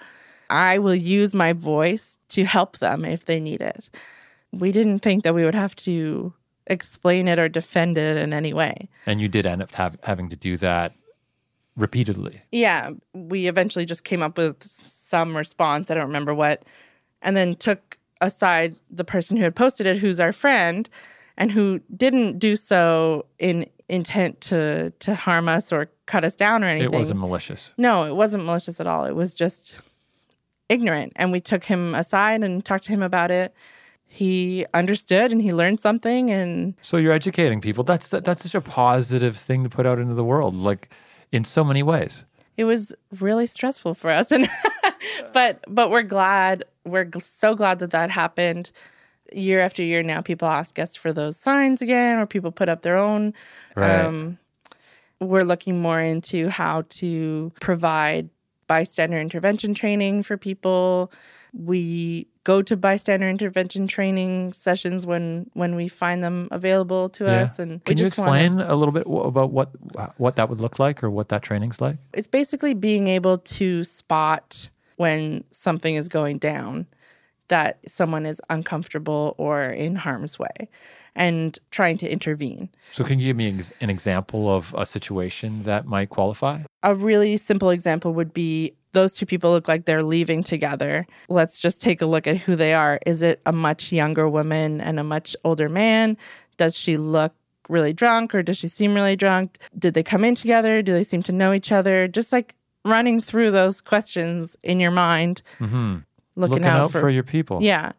I 0.49 0.77
will 0.77 0.95
use 0.95 1.33
my 1.33 1.53
voice 1.53 2.17
to 2.29 2.45
help 2.45 2.77
them 2.77 3.03
if 3.05 3.25
they 3.25 3.39
need 3.39 3.61
it. 3.61 3.89
We 4.51 4.71
didn't 4.71 4.99
think 4.99 5.23
that 5.23 5.33
we 5.33 5.43
would 5.43 5.55
have 5.55 5.75
to 5.77 6.33
explain 6.67 7.27
it 7.27 7.39
or 7.39 7.49
defend 7.49 7.97
it 7.97 8.17
in 8.17 8.33
any 8.33 8.53
way. 8.53 8.89
And 9.05 9.21
you 9.21 9.27
did 9.27 9.45
end 9.45 9.61
up 9.61 9.73
have, 9.75 9.97
having 10.03 10.29
to 10.29 10.35
do 10.35 10.57
that 10.57 10.93
repeatedly. 11.75 12.41
Yeah, 12.51 12.91
we 13.13 13.47
eventually 13.47 13.85
just 13.85 14.03
came 14.03 14.23
up 14.23 14.37
with 14.37 14.63
some 14.63 15.35
response. 15.35 15.91
I 15.91 15.95
don't 15.95 16.07
remember 16.07 16.33
what. 16.33 16.65
And 17.21 17.35
then 17.35 17.55
took 17.55 17.97
aside 18.21 18.77
the 18.89 19.03
person 19.03 19.37
who 19.37 19.43
had 19.43 19.55
posted 19.55 19.85
it, 19.85 19.97
who's 19.97 20.19
our 20.19 20.31
friend, 20.31 20.89
and 21.37 21.51
who 21.51 21.81
didn't 21.95 22.39
do 22.39 22.55
so 22.55 23.25
in 23.39 23.69
intent 23.87 24.41
to 24.41 24.89
to 24.99 25.13
harm 25.13 25.47
us 25.47 25.71
or 25.71 25.89
cut 26.07 26.25
us 26.25 26.35
down 26.35 26.63
or 26.63 26.67
anything. 26.67 26.93
It 26.93 26.97
wasn't 26.97 27.19
malicious. 27.19 27.71
No, 27.77 28.03
it 28.03 28.15
wasn't 28.15 28.45
malicious 28.45 28.79
at 28.79 28.87
all. 28.87 29.05
It 29.05 29.15
was 29.15 29.33
just 29.33 29.79
ignorant. 30.69 31.13
And 31.15 31.31
we 31.31 31.39
took 31.39 31.65
him 31.65 31.93
aside 31.93 32.43
and 32.43 32.63
talked 32.63 32.85
to 32.85 32.91
him 32.91 33.03
about 33.03 33.31
it. 33.31 33.53
He 34.15 34.65
understood 34.73 35.31
and 35.33 35.41
he 35.41 35.51
learned 35.51 35.79
something 35.81 36.31
and 36.31 36.73
So 36.81 36.95
you're 36.97 37.11
educating 37.13 37.59
people. 37.61 37.83
That's 37.83 38.09
that's 38.09 38.43
such 38.43 38.55
a 38.55 38.61
positive 38.61 39.35
thing 39.37 39.63
to 39.63 39.69
put 39.69 39.85
out 39.85 39.99
into 39.99 40.13
the 40.15 40.23
world, 40.23 40.55
like 40.55 40.89
in 41.31 41.43
so 41.43 41.63
many 41.63 41.83
ways. 41.83 42.23
it 42.57 42.63
was 42.63 42.93
really 43.19 43.45
stressful 43.47 43.93
for 43.93 44.09
us 44.09 44.31
and 44.35 44.47
but 45.33 45.59
but 45.67 45.89
we're 45.91 46.07
glad 46.17 46.63
we're 46.85 47.09
so 47.19 47.55
glad 47.55 47.79
that 47.79 47.91
that 47.91 48.09
happened 48.09 48.71
year 49.33 49.59
after 49.59 49.83
year 49.83 50.01
now 50.03 50.21
people 50.21 50.47
ask 50.47 50.79
us 50.79 50.95
for 50.95 51.11
those 51.11 51.35
signs 51.35 51.81
again 51.81 52.17
or 52.19 52.25
people 52.25 52.51
put 52.51 52.69
up 52.69 52.81
their 52.83 52.95
own 52.97 53.33
Right. 53.75 54.05
um, 54.05 54.37
we're 55.19 55.43
looking 55.43 55.81
more 55.81 55.99
into 55.99 56.47
how 56.49 56.83
to 57.01 57.51
provide 57.59 58.29
bystander 58.67 59.19
intervention 59.19 59.73
training 59.73 60.23
for 60.23 60.37
people 60.37 61.11
we 61.53 62.27
go 62.45 62.61
to 62.61 62.77
bystander 62.77 63.27
intervention 63.27 63.87
training 63.87 64.53
sessions 64.53 65.05
when 65.05 65.49
when 65.53 65.75
we 65.75 65.89
find 65.89 66.23
them 66.23 66.47
available 66.51 67.09
to 67.09 67.25
Yeah. 67.25 67.41
us 67.41 67.59
and 67.59 67.71
we 67.73 67.79
Can 67.79 67.97
you 67.97 68.05
just 68.05 68.17
wanna- 68.17 68.31
explain 68.39 68.61
a 68.61 68.75
little 68.75 68.93
bit 68.93 69.05
about 69.05 69.51
what 69.51 69.69
what 70.17 70.37
that 70.37 70.47
would 70.49 70.61
look 70.61 70.79
like 70.79 71.03
or 71.03 71.09
what 71.11 71.27
that 71.29 71.41
training's 71.43 71.81
like? 71.81 71.97
it's 72.13 72.27
basically 72.27 72.73
being 72.73 73.07
able 73.09 73.37
to 73.39 73.83
spot 73.83 74.69
when 74.95 75.43
something 75.51 75.95
is 75.95 76.07
going 76.07 76.37
down 76.37 76.85
that 77.47 77.79
someone 77.87 78.25
is 78.25 78.41
uncomfortable 78.49 79.35
or 79.37 79.63
in 79.63 79.95
harm's 79.95 80.39
way 80.39 80.69
and 81.15 81.57
trying 81.71 81.97
to 81.99 82.11
intervene. 82.11 82.69
So 82.91 83.03
can 83.03 83.19
you 83.19 83.27
give 83.27 83.37
me 83.37 83.61
an 83.81 83.89
example 83.89 84.49
of 84.53 84.73
a 84.77 84.85
situation 84.85 85.63
that 85.63 85.85
might 85.85 86.09
qualify? 86.09 86.63
A 86.83 86.95
really 86.95 87.37
simple 87.37 87.69
example 87.69 88.13
would 88.13 88.33
be 88.33 88.73
those 88.91 89.13
two 89.13 89.25
people 89.25 89.51
look 89.51 89.67
like 89.67 89.85
they're 89.85 90.03
leaving 90.03 90.43
together. 90.43 91.05
Let's 91.29 91.59
just 91.59 91.81
take 91.81 92.01
a 92.01 92.05
look 92.05 92.27
at 92.27 92.37
who 92.37 92.55
they 92.55 92.73
are. 92.73 92.99
Is 93.05 93.21
it 93.21 93.41
a 93.45 93.51
much 93.51 93.91
younger 93.91 94.27
woman 94.27 94.81
and 94.81 94.99
a 94.99 95.03
much 95.03 95.35
older 95.43 95.69
man? 95.69 96.17
Does 96.57 96.77
she 96.77 96.97
look 96.97 97.33
really 97.69 97.93
drunk 97.93 98.33
or 98.33 98.41
does 98.43 98.57
she 98.57 98.67
seem 98.67 98.93
really 98.93 99.15
drunk? 99.15 99.57
Did 99.77 99.93
they 99.93 100.03
come 100.03 100.23
in 100.23 100.35
together? 100.35 100.81
Do 100.81 100.93
they 100.93 101.03
seem 101.03 101.23
to 101.23 101.31
know 101.31 101.53
each 101.53 101.71
other? 101.71 102.07
Just 102.07 102.31
like 102.31 102.55
running 102.83 103.19
through 103.19 103.51
those 103.51 103.81
questions 103.81 104.55
in 104.63 104.79
your 104.79 104.91
mind, 104.91 105.41
hmm 105.57 105.97
looking, 106.35 106.51
Looking 106.63 106.65
out, 106.67 106.85
out 106.85 106.91
for, 106.91 107.09
your 107.09 107.23
people. 107.23 107.61
yeah. 107.61 107.91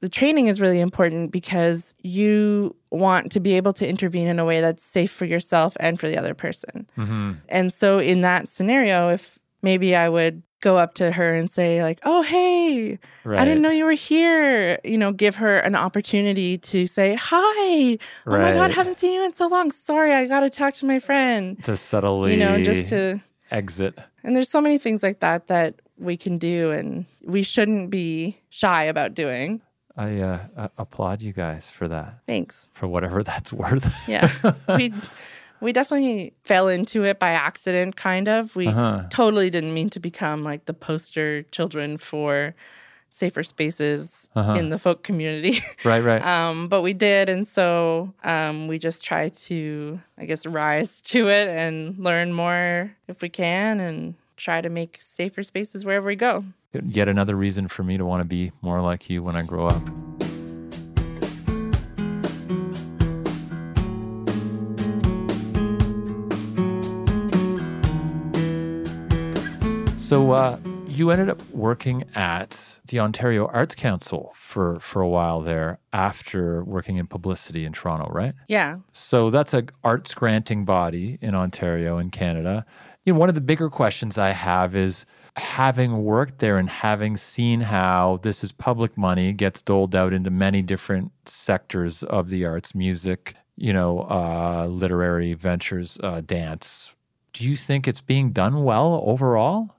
The 0.00 0.08
training 0.10 0.48
is 0.48 0.60
really 0.60 0.80
important 0.80 1.30
because 1.32 1.94
you 2.02 2.76
want 2.90 3.32
to 3.32 3.40
be 3.40 3.54
able 3.54 3.72
to 3.74 3.88
intervene 3.88 4.26
in 4.28 4.38
a 4.38 4.44
way 4.44 4.60
that's 4.60 4.82
safe 4.82 5.10
for 5.10 5.24
yourself 5.24 5.76
and 5.80 5.98
for 5.98 6.08
the 6.08 6.16
other 6.18 6.34
person. 6.34 6.86
hmm 6.94 7.32
And 7.48 7.72
so 7.72 7.98
in 7.98 8.20
that 8.20 8.48
scenario, 8.48 9.08
if 9.10 9.38
maybe 9.62 9.94
I 9.96 10.08
would 10.10 10.42
go 10.60 10.76
up 10.76 10.94
to 10.94 11.10
her 11.12 11.34
and 11.34 11.50
say 11.50 11.82
like, 11.82 12.00
"Oh, 12.04 12.22
hey, 12.22 12.98
Right. 13.24 13.40
I 13.40 13.44
didn't 13.44 13.60
know 13.62 13.70
you 13.70 13.84
were 13.84 13.92
here." 13.92 14.78
You 14.84 14.96
know, 14.98 15.12
give 15.12 15.36
her 15.36 15.58
an 15.58 15.74
opportunity 15.74 16.56
to 16.58 16.86
say, 16.86 17.16
"Hi. 17.20 17.98
Oh 18.26 18.30
my 18.30 18.52
god, 18.52 18.70
haven't 18.72 18.96
seen 18.96 19.12
you 19.14 19.24
in 19.24 19.32
so 19.32 19.46
long. 19.46 19.70
Sorry, 19.70 20.12
I 20.12 20.26
got 20.26 20.40
to 20.40 20.50
talk 20.50 20.74
to 20.74 20.86
my 20.86 20.98
friend." 20.98 21.62
to 21.64 21.76
subtly 21.76 22.32
You 22.32 22.38
know, 22.38 22.62
just 22.62 22.86
to 22.88 23.20
exit. 23.50 23.94
and 24.22 24.34
there's 24.36 24.48
so 24.50 24.60
many 24.60 24.76
things 24.78 25.02
like 25.02 25.20
that 25.20 25.46
that 25.48 25.80
we 25.98 26.16
can 26.16 26.38
do 26.38 26.70
and 26.70 27.06
we 27.24 27.42
shouldn't 27.42 27.90
be 27.90 28.38
shy 28.50 28.84
about 28.84 29.14
doing. 29.14 29.60
I 29.96 30.18
uh, 30.20 30.68
applaud 30.76 31.22
you 31.22 31.32
guys 31.32 31.70
for 31.70 31.86
that, 31.88 32.18
Thanks. 32.26 32.66
for 32.72 32.88
whatever 32.88 33.22
that's 33.30 33.52
worth. 33.52 33.94
Yeah. 34.08 34.28
we 34.76 34.92
we 35.60 35.72
definitely 35.72 36.34
fell 36.44 36.68
into 36.68 37.04
it 37.04 37.18
by 37.20 37.30
accident 37.30 37.94
kind 37.96 38.28
of. 38.28 38.56
We 38.56 38.66
Uh-huh. 38.66 39.04
totally 39.10 39.50
didn't 39.50 39.72
mean 39.72 39.88
to 39.90 40.00
become 40.00 40.42
like 40.42 40.64
the 40.66 40.74
poster 40.74 41.42
children 41.52 41.96
for 41.96 42.54
safer 43.08 43.44
spaces 43.44 44.28
Uh-huh. 44.34 44.54
in 44.54 44.70
the 44.70 44.78
folk 44.78 45.04
community. 45.04 45.62
right, 45.84 46.02
right. 46.02 46.20
um, 46.26 46.66
but 46.66 46.82
we 46.82 46.92
did 46.92 47.28
and 47.28 47.46
so 47.46 48.12
um, 48.24 48.66
we 48.66 48.78
just 48.80 49.04
try 49.04 49.28
to 49.28 50.00
I 50.18 50.24
guess 50.26 50.44
rise 50.44 51.00
to 51.02 51.28
it 51.28 51.46
and 51.48 51.96
learn 51.98 52.32
more 52.32 52.90
if 53.06 53.22
we 53.22 53.28
can 53.28 53.78
and 53.78 54.14
try 54.36 54.60
to 54.60 54.68
make 54.68 54.98
safer 55.00 55.42
spaces 55.42 55.84
wherever 55.84 56.06
we 56.06 56.16
go. 56.16 56.44
Yet 56.72 57.08
another 57.08 57.36
reason 57.36 57.68
for 57.68 57.82
me 57.84 57.96
to 57.96 58.04
want 58.04 58.20
to 58.20 58.24
be 58.24 58.50
more 58.62 58.80
like 58.80 59.08
you 59.08 59.22
when 59.22 59.36
I 59.36 59.42
grow 59.42 59.68
up. 59.68 59.82
So 69.96 70.32
uh, 70.32 70.58
you 70.86 71.10
ended 71.10 71.28
up 71.28 71.40
working 71.50 72.04
at 72.14 72.78
the 72.86 73.00
Ontario 73.00 73.46
Arts 73.46 73.74
Council 73.74 74.32
for 74.34 74.78
for 74.78 75.02
a 75.02 75.08
while 75.08 75.40
there 75.40 75.80
after 75.92 76.62
working 76.62 76.98
in 76.98 77.06
publicity 77.06 77.64
in 77.64 77.72
Toronto, 77.72 78.08
right? 78.12 78.34
Yeah. 78.46 78.76
So 78.92 79.30
that's 79.30 79.54
a 79.54 79.64
arts 79.82 80.14
granting 80.14 80.64
body 80.64 81.18
in 81.20 81.34
Ontario 81.34 81.98
in 81.98 82.10
Canada. 82.10 82.64
You 83.04 83.12
know, 83.12 83.18
one 83.18 83.28
of 83.28 83.34
the 83.34 83.40
bigger 83.40 83.68
questions 83.68 84.18
I 84.18 84.30
have 84.30 84.74
is 84.74 85.04
having 85.36 86.04
worked 86.04 86.38
there 86.38 86.58
and 86.58 86.70
having 86.70 87.16
seen 87.16 87.60
how 87.60 88.20
this 88.22 88.42
is 88.44 88.52
public 88.52 88.96
money 88.96 89.32
gets 89.32 89.62
doled 89.62 89.94
out 89.94 90.12
into 90.12 90.30
many 90.30 90.62
different 90.62 91.12
sectors 91.26 92.02
of 92.02 92.30
the 92.30 92.44
arts, 92.44 92.74
music, 92.74 93.34
you 93.56 93.72
know, 93.72 94.00
uh, 94.10 94.66
literary 94.70 95.34
ventures, 95.34 95.98
uh, 96.02 96.20
dance. 96.20 96.92
Do 97.32 97.44
you 97.44 97.56
think 97.56 97.88
it's 97.88 98.00
being 98.00 98.30
done 98.30 98.62
well 98.62 99.02
overall? 99.04 99.74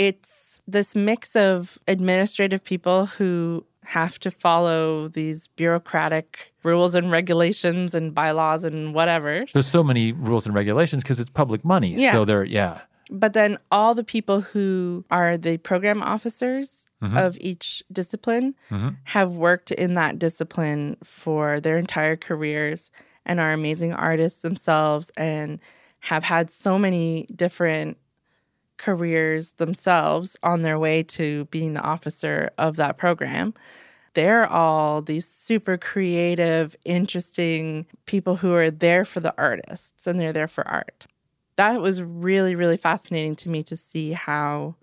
it's 0.00 0.62
this 0.66 0.96
mix 0.96 1.36
of 1.36 1.78
administrative 1.86 2.64
people 2.64 3.04
who 3.04 3.66
have 3.84 4.18
to 4.20 4.30
follow 4.30 5.08
these 5.08 5.48
bureaucratic 5.48 6.52
rules 6.62 6.94
and 6.94 7.10
regulations 7.10 7.94
and 7.94 8.14
bylaws 8.14 8.64
and 8.64 8.94
whatever. 8.94 9.44
There's 9.52 9.66
so 9.66 9.82
many 9.82 10.12
rules 10.12 10.46
and 10.46 10.54
regulations 10.54 11.02
because 11.02 11.18
it's 11.20 11.30
public 11.30 11.64
money. 11.64 11.94
Yeah. 11.94 12.12
So 12.12 12.24
they're, 12.24 12.44
yeah. 12.44 12.82
But 13.10 13.32
then 13.32 13.58
all 13.72 13.94
the 13.94 14.04
people 14.04 14.40
who 14.42 15.04
are 15.10 15.36
the 15.36 15.56
program 15.58 16.00
officers 16.02 16.88
Mhm. 17.02 17.16
of 17.26 17.36
each 17.40 17.82
discipline 17.90 18.54
Mhm. 18.70 18.96
have 19.04 19.32
worked 19.32 19.72
in 19.72 19.94
that 19.94 20.18
discipline 20.18 20.96
for 21.02 21.58
their 21.60 21.76
entire 21.76 22.16
careers 22.16 22.90
and 23.26 23.40
are 23.40 23.52
amazing 23.52 23.92
artists 23.92 24.42
themselves 24.42 25.10
and 25.16 25.58
have 26.00 26.24
had 26.24 26.50
so 26.50 26.78
many 26.78 27.26
different 27.34 27.96
careers 28.80 29.52
themselves 29.54 30.38
on 30.42 30.62
their 30.62 30.78
way 30.78 31.02
to 31.02 31.44
being 31.46 31.74
the 31.74 31.82
officer 31.82 32.50
of 32.56 32.76
that 32.76 32.96
program. 32.96 33.52
They're 34.14 34.46
all 34.46 35.02
these 35.02 35.26
super 35.26 35.76
creative, 35.76 36.74
interesting 36.84 37.86
people 38.06 38.36
who 38.36 38.54
are 38.54 38.70
there 38.70 39.04
for 39.04 39.20
the 39.20 39.34
artists 39.36 40.06
and 40.06 40.18
they're 40.18 40.32
there 40.32 40.48
for 40.48 40.66
art. 40.66 41.06
That 41.56 41.80
was 41.80 42.02
really, 42.02 42.54
really 42.54 42.78
fascinating 42.78 43.36
to 43.36 43.50
me 43.50 43.62
to 43.64 43.76
see 43.76 44.12
how 44.12 44.76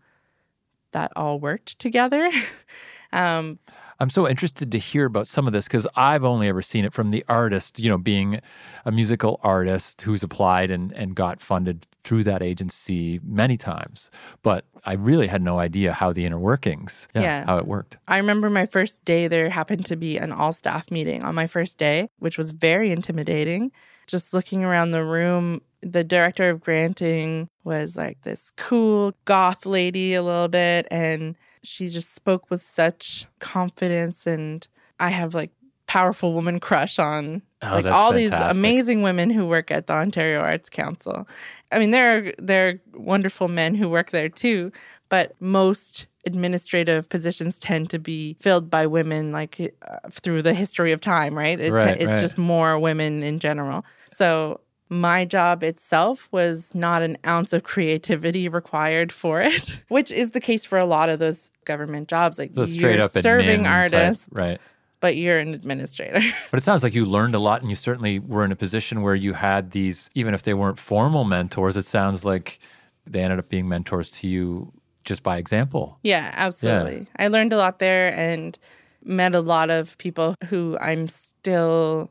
that 0.91 1.11
all 1.15 1.39
worked 1.39 1.79
together. 1.79 2.31
um, 3.11 3.57
I'm 3.99 4.09
so 4.09 4.27
interested 4.27 4.71
to 4.71 4.77
hear 4.79 5.05
about 5.05 5.27
some 5.27 5.47
of 5.47 5.53
this 5.53 5.65
because 5.65 5.87
I've 5.95 6.23
only 6.23 6.47
ever 6.47 6.61
seen 6.61 6.85
it 6.85 6.93
from 6.93 7.11
the 7.11 7.25
artist, 7.27 7.79
you 7.79 7.89
know, 7.89 7.97
being 7.97 8.39
a 8.85 8.91
musical 8.91 9.39
artist 9.43 10.01
who's 10.03 10.21
applied 10.23 10.69
and, 10.69 10.91
and 10.93 11.15
got 11.15 11.41
funded 11.41 11.85
through 12.03 12.23
that 12.25 12.41
agency 12.43 13.19
many 13.23 13.57
times. 13.57 14.11
But 14.43 14.65
I 14.85 14.93
really 14.93 15.27
had 15.27 15.41
no 15.41 15.57
idea 15.59 15.93
how 15.93 16.13
the 16.13 16.25
inner 16.25 16.39
workings, 16.39 17.07
Yeah. 17.15 17.45
how 17.45 17.57
it 17.57 17.65
worked. 17.67 17.97
I 18.07 18.17
remember 18.17 18.49
my 18.49 18.65
first 18.67 19.03
day 19.03 19.27
there 19.27 19.49
happened 19.49 19.85
to 19.87 19.95
be 19.95 20.17
an 20.17 20.31
all 20.31 20.53
staff 20.53 20.91
meeting 20.91 21.23
on 21.23 21.33
my 21.35 21.47
first 21.47 21.77
day, 21.77 22.09
which 22.19 22.37
was 22.37 22.51
very 22.51 22.91
intimidating. 22.91 23.71
Just 24.05 24.33
looking 24.33 24.63
around 24.63 24.91
the 24.91 25.03
room, 25.03 25.61
the 25.81 26.03
director 26.03 26.49
of 26.49 26.61
granting 26.61 27.49
was 27.63 27.95
like 27.95 28.21
this 28.21 28.51
cool 28.57 29.13
goth 29.25 29.65
lady 29.65 30.13
a 30.13 30.23
little 30.23 30.47
bit 30.47 30.87
and 30.89 31.35
she 31.63 31.87
just 31.87 32.13
spoke 32.13 32.49
with 32.49 32.61
such 32.61 33.27
confidence 33.39 34.25
and 34.25 34.67
I 34.99 35.09
have 35.09 35.33
like 35.33 35.51
powerful 35.85 36.33
woman 36.33 36.59
crush 36.59 36.99
on 36.99 37.41
Oh, 37.63 37.73
like 37.73 37.85
all 37.87 38.13
these 38.13 38.31
amazing 38.31 39.01
women 39.01 39.31
who 39.31 39.47
work 39.47 39.71
at 39.71 39.87
the 39.87 39.93
Ontario 39.93 40.41
Arts 40.41 40.69
Council. 40.69 41.27
I 41.71 41.79
mean, 41.79 41.89
there 41.89 42.17
are 42.17 42.33
there 42.37 42.67
are 42.69 42.73
wonderful 42.93 43.47
men 43.47 43.73
who 43.73 43.89
work 43.89 44.11
there 44.11 44.29
too, 44.29 44.71
but 45.09 45.33
most 45.39 46.05
administrative 46.23 47.09
positions 47.09 47.57
tend 47.57 47.89
to 47.89 47.97
be 47.97 48.35
filled 48.39 48.69
by 48.69 48.85
women, 48.85 49.31
like 49.31 49.59
uh, 49.59 49.97
through 50.11 50.43
the 50.43 50.53
history 50.53 50.91
of 50.91 51.01
time, 51.01 51.35
right? 51.35 51.59
It, 51.59 51.71
Right, 51.71 51.99
it's 51.99 52.11
right. 52.11 52.21
just 52.21 52.37
more 52.37 52.77
women 52.77 53.23
in 53.23 53.39
general. 53.39 53.83
So 54.05 54.59
my 54.89 55.25
job 55.25 55.63
itself 55.63 56.27
was 56.31 56.73
not 56.73 57.01
an 57.01 57.17
ounce 57.25 57.53
of 57.53 57.63
creativity 57.63 58.47
required 58.47 59.11
for 59.11 59.41
it, 59.41 59.81
which 59.89 60.11
is 60.11 60.31
the 60.31 60.39
case 60.39 60.65
for 60.65 60.77
a 60.77 60.85
lot 60.85 61.09
of 61.09 61.19
those 61.19 61.51
government 61.65 62.07
jobs. 62.07 62.39
Like 62.39 62.51
straight 62.51 62.99
you're 62.99 63.07
serving 63.07 63.63
type, 63.63 63.71
artists, 63.71 64.29
right? 64.31 64.59
but 64.99 65.15
you're 65.15 65.39
an 65.39 65.53
administrator. 65.53 66.21
But 66.51 66.57
it 66.59 66.63
sounds 66.63 66.83
like 66.83 66.95
you 66.95 67.05
learned 67.05 67.35
a 67.35 67.39
lot 67.39 67.61
and 67.61 67.69
you 67.69 67.75
certainly 67.75 68.19
were 68.19 68.45
in 68.45 68.51
a 68.51 68.55
position 68.55 69.01
where 69.01 69.15
you 69.15 69.33
had 69.33 69.71
these, 69.71 70.09
even 70.15 70.33
if 70.33 70.43
they 70.43 70.53
weren't 70.53 70.79
formal 70.79 71.23
mentors, 71.23 71.77
it 71.77 71.85
sounds 71.85 72.23
like 72.23 72.59
they 73.05 73.21
ended 73.21 73.39
up 73.39 73.49
being 73.49 73.67
mentors 73.67 74.09
to 74.11 74.27
you 74.27 74.71
just 75.03 75.23
by 75.23 75.37
example. 75.37 75.99
Yeah, 76.03 76.31
absolutely. 76.33 77.07
I 77.17 77.27
learned 77.27 77.53
a 77.53 77.57
lot 77.57 77.79
there 77.79 78.13
and 78.13 78.57
met 79.03 79.33
a 79.35 79.39
lot 79.39 79.69
of 79.69 79.97
people 79.97 80.35
who 80.49 80.77
I'm 80.81 81.07
still, 81.07 82.09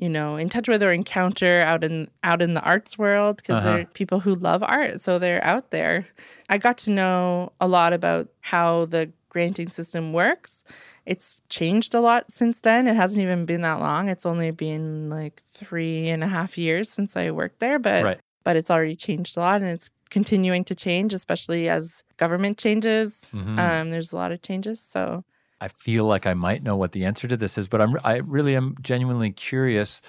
you 0.00 0.08
know, 0.08 0.36
in 0.36 0.48
touch 0.48 0.68
with 0.68 0.82
or 0.82 0.92
encounter 0.92 1.60
out 1.62 1.82
in 1.82 2.08
out 2.22 2.40
in 2.40 2.54
the 2.54 2.60
arts 2.62 2.96
world 2.98 3.36
because 3.38 3.58
Uh-huh. 3.64 3.76
they're 3.76 3.84
people 3.86 4.20
who 4.20 4.34
love 4.34 4.62
art, 4.62 5.00
so 5.00 5.18
they're 5.18 5.44
out 5.44 5.70
there. 5.70 6.06
I 6.48 6.58
got 6.58 6.78
to 6.78 6.90
know 6.90 7.52
a 7.60 7.66
lot 7.68 7.92
about 7.92 8.28
how 8.40 8.86
the 8.86 9.10
granting 9.28 9.68
system 9.70 10.12
works. 10.12 10.64
It's 11.04 11.42
changed 11.48 11.94
a 11.94 12.00
lot 12.00 12.30
since 12.30 12.60
then. 12.60 12.86
It 12.86 12.96
hasn't 12.96 13.22
even 13.22 13.44
been 13.44 13.60
that 13.62 13.80
long. 13.80 14.08
It's 14.08 14.24
only 14.26 14.50
been 14.50 15.10
like 15.10 15.42
three 15.50 16.08
and 16.08 16.22
a 16.22 16.28
half 16.28 16.56
years 16.58 16.88
since 16.90 17.16
I 17.16 17.30
worked 17.30 17.58
there, 17.60 17.78
but 17.78 18.04
Right. 18.04 18.20
but 18.44 18.56
it's 18.56 18.70
already 18.70 18.96
changed 18.96 19.36
a 19.36 19.40
lot 19.40 19.60
and 19.60 19.70
it's 19.70 19.90
continuing 20.10 20.64
to 20.64 20.74
change, 20.74 21.12
especially 21.12 21.68
as 21.68 22.02
government 22.16 22.56
changes. 22.56 23.28
Mhm. 23.34 23.58
Um, 23.58 23.90
there's 23.90 24.12
a 24.12 24.16
lot 24.16 24.32
of 24.32 24.40
changes. 24.40 24.80
So 24.80 25.24
I 25.60 25.68
feel 25.68 26.04
like 26.04 26.26
I 26.26 26.34
might 26.34 26.62
know 26.62 26.76
what 26.76 26.92
the 26.92 27.04
answer 27.04 27.26
to 27.28 27.36
this 27.36 27.58
is, 27.58 27.68
but 27.68 27.80
I'm 27.80 27.96
I 28.04 28.16
really 28.16 28.54
am 28.56 28.76
genuinely 28.80 29.30
curious 29.30 30.00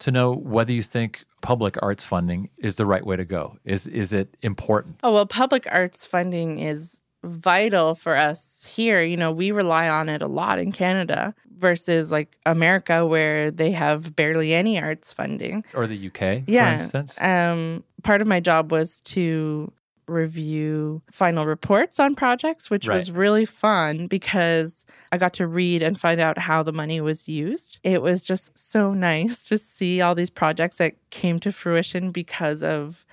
to 0.00 0.10
know 0.10 0.32
whether 0.32 0.72
you 0.72 0.82
think 0.82 1.24
public 1.40 1.76
arts 1.82 2.04
funding 2.04 2.50
is 2.58 2.76
the 2.76 2.86
right 2.86 3.04
way 3.04 3.16
to 3.16 3.24
go. 3.24 3.56
Is 3.64 3.86
is 3.86 4.12
it 4.12 4.36
important? 4.42 5.00
Oh, 5.02 5.12
well, 5.14 5.26
public 5.26 5.66
arts 5.70 6.04
funding 6.06 6.58
is 6.58 7.00
vital 7.24 7.94
for 7.94 8.16
us 8.16 8.70
here. 8.76 9.02
You 9.02 9.16
know, 9.16 9.32
we 9.32 9.50
rely 9.50 9.88
on 9.88 10.08
it 10.08 10.22
a 10.22 10.28
lot 10.28 10.58
in 10.58 10.70
Canada 10.72 11.34
versus 11.58 12.12
like 12.12 12.36
America, 12.46 13.04
where 13.04 13.50
they 13.50 13.72
have 13.72 14.14
barely 14.14 14.54
any 14.54 14.80
arts 14.80 15.12
funding. 15.12 15.64
Or 15.74 15.86
the 15.88 15.96
UK, 16.06 16.44
Yeah. 16.46 16.76
for 16.78 16.82
instance? 16.82 17.20
Um, 17.20 17.82
part 18.04 18.20
of 18.22 18.28
my 18.28 18.38
job 18.38 18.70
was 18.70 19.00
to 19.02 19.72
review 20.08 21.02
final 21.10 21.46
reports 21.46 22.00
on 22.00 22.14
projects, 22.14 22.70
which 22.70 22.86
was 22.88 23.10
really 23.10 23.44
fun 23.44 24.06
because 24.06 24.84
I 25.12 25.18
got 25.18 25.34
to 25.34 25.46
read 25.46 25.82
and 25.82 25.98
find 25.98 26.20
out 26.20 26.38
how 26.38 26.62
the 26.62 26.72
money 26.72 27.00
was 27.00 27.28
used. 27.28 27.78
It 27.82 28.02
was 28.02 28.24
just 28.24 28.56
so 28.58 28.94
nice 28.94 29.48
to 29.48 29.58
see 29.58 30.00
all 30.00 30.14
these 30.14 30.30
projects 30.30 30.78
that 30.78 30.94
came 31.10 31.38
to 31.40 31.52
fruition 31.52 32.10
because 32.10 32.62
of 32.62 33.04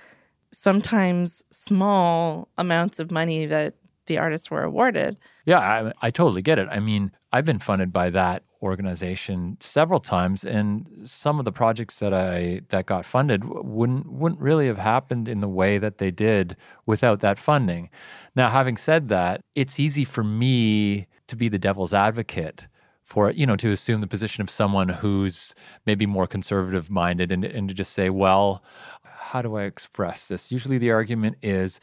sometimes 0.52 1.44
small 1.50 2.48
amounts 2.56 2.98
of 2.98 3.10
money 3.10 3.46
that 3.46 3.74
the 4.06 4.18
artists 4.18 4.50
were 4.50 4.62
awarded. 4.62 5.18
Yeah, 5.44 5.58
I, 5.58 5.92
I 6.02 6.10
totally 6.10 6.42
get 6.42 6.58
it. 6.58 6.68
I 6.70 6.80
mean, 6.80 7.12
I've 7.32 7.44
been 7.44 7.58
funded 7.58 7.92
by 7.92 8.10
that 8.10 8.44
organization 8.62 9.56
several 9.60 10.00
times, 10.00 10.44
and 10.44 10.88
some 11.04 11.38
of 11.38 11.44
the 11.44 11.52
projects 11.52 11.98
that 11.98 12.14
I 12.14 12.62
that 12.68 12.86
got 12.86 13.04
funded 13.04 13.44
wouldn't 13.44 14.10
wouldn't 14.10 14.40
really 14.40 14.66
have 14.66 14.78
happened 14.78 15.28
in 15.28 15.40
the 15.40 15.48
way 15.48 15.78
that 15.78 15.98
they 15.98 16.10
did 16.10 16.56
without 16.86 17.20
that 17.20 17.38
funding. 17.38 17.90
Now, 18.34 18.50
having 18.50 18.76
said 18.76 19.08
that, 19.08 19.40
it's 19.54 19.78
easy 19.78 20.04
for 20.04 20.24
me 20.24 21.06
to 21.28 21.36
be 21.36 21.48
the 21.48 21.58
devil's 21.58 21.92
advocate 21.92 22.66
for 23.06 23.30
you 23.30 23.46
know 23.46 23.56
to 23.56 23.70
assume 23.70 24.00
the 24.00 24.06
position 24.06 24.42
of 24.42 24.50
someone 24.50 24.88
who's 24.88 25.54
maybe 25.86 26.06
more 26.06 26.26
conservative 26.26 26.90
minded 26.90 27.30
and, 27.30 27.44
and 27.44 27.68
to 27.68 27.74
just 27.74 27.92
say 27.92 28.10
well 28.10 28.64
how 29.04 29.40
do 29.40 29.56
i 29.56 29.62
express 29.62 30.26
this 30.26 30.50
usually 30.50 30.76
the 30.76 30.90
argument 30.90 31.36
is 31.40 31.80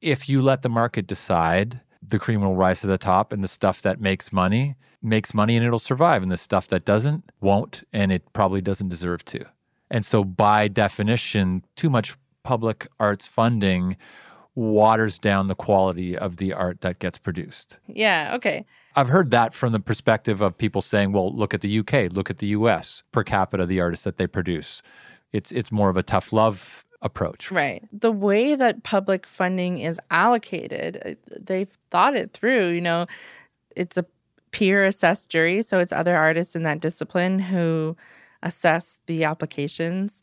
if 0.00 0.28
you 0.28 0.40
let 0.40 0.62
the 0.62 0.68
market 0.68 1.06
decide 1.06 1.80
the 2.02 2.18
cream 2.18 2.40
will 2.40 2.54
rise 2.54 2.80
to 2.80 2.86
the 2.86 2.98
top 2.98 3.32
and 3.32 3.44
the 3.44 3.48
stuff 3.48 3.82
that 3.82 4.00
makes 4.00 4.32
money 4.32 4.76
makes 5.02 5.32
money 5.32 5.56
and 5.56 5.64
it'll 5.64 5.78
survive 5.78 6.22
and 6.22 6.30
the 6.30 6.36
stuff 6.36 6.68
that 6.68 6.84
doesn't 6.84 7.30
won't 7.40 7.82
and 7.92 8.12
it 8.12 8.22
probably 8.32 8.60
doesn't 8.60 8.88
deserve 8.88 9.24
to 9.24 9.44
and 9.90 10.04
so 10.04 10.24
by 10.24 10.68
definition 10.68 11.64
too 11.76 11.90
much 11.90 12.16
public 12.42 12.86
arts 12.98 13.26
funding 13.26 13.96
waters 14.54 15.18
down 15.18 15.48
the 15.48 15.54
quality 15.54 16.16
of 16.16 16.36
the 16.36 16.52
art 16.52 16.80
that 16.80 16.98
gets 16.98 17.18
produced. 17.18 17.78
Yeah, 17.86 18.32
okay. 18.34 18.66
I've 18.96 19.08
heard 19.08 19.30
that 19.30 19.54
from 19.54 19.72
the 19.72 19.80
perspective 19.80 20.40
of 20.40 20.58
people 20.58 20.82
saying, 20.82 21.12
well, 21.12 21.34
look 21.34 21.54
at 21.54 21.60
the 21.60 21.78
UK, 21.78 22.12
look 22.12 22.30
at 22.30 22.38
the 22.38 22.48
US 22.48 23.02
per 23.12 23.22
capita 23.22 23.64
the 23.64 23.80
artists 23.80 24.04
that 24.04 24.16
they 24.16 24.26
produce. 24.26 24.82
It's 25.32 25.52
it's 25.52 25.70
more 25.70 25.90
of 25.90 25.96
a 25.96 26.02
tough 26.02 26.32
love 26.32 26.84
approach. 27.02 27.50
Right. 27.50 27.82
The 27.92 28.12
way 28.12 28.54
that 28.54 28.82
public 28.82 29.26
funding 29.26 29.78
is 29.78 30.00
allocated, 30.10 31.00
uh, 31.04 31.36
they've 31.40 31.76
thought 31.90 32.14
it 32.14 32.32
through, 32.32 32.68
you 32.70 32.80
know, 32.80 33.06
it's 33.74 33.96
a 33.96 34.04
peer 34.50 34.84
assessed 34.84 35.30
jury, 35.30 35.62
so 35.62 35.78
it's 35.78 35.92
other 35.92 36.16
artists 36.16 36.56
in 36.56 36.62
that 36.64 36.80
discipline 36.80 37.38
who 37.38 37.96
assess 38.42 39.00
the 39.06 39.24
applications 39.24 40.22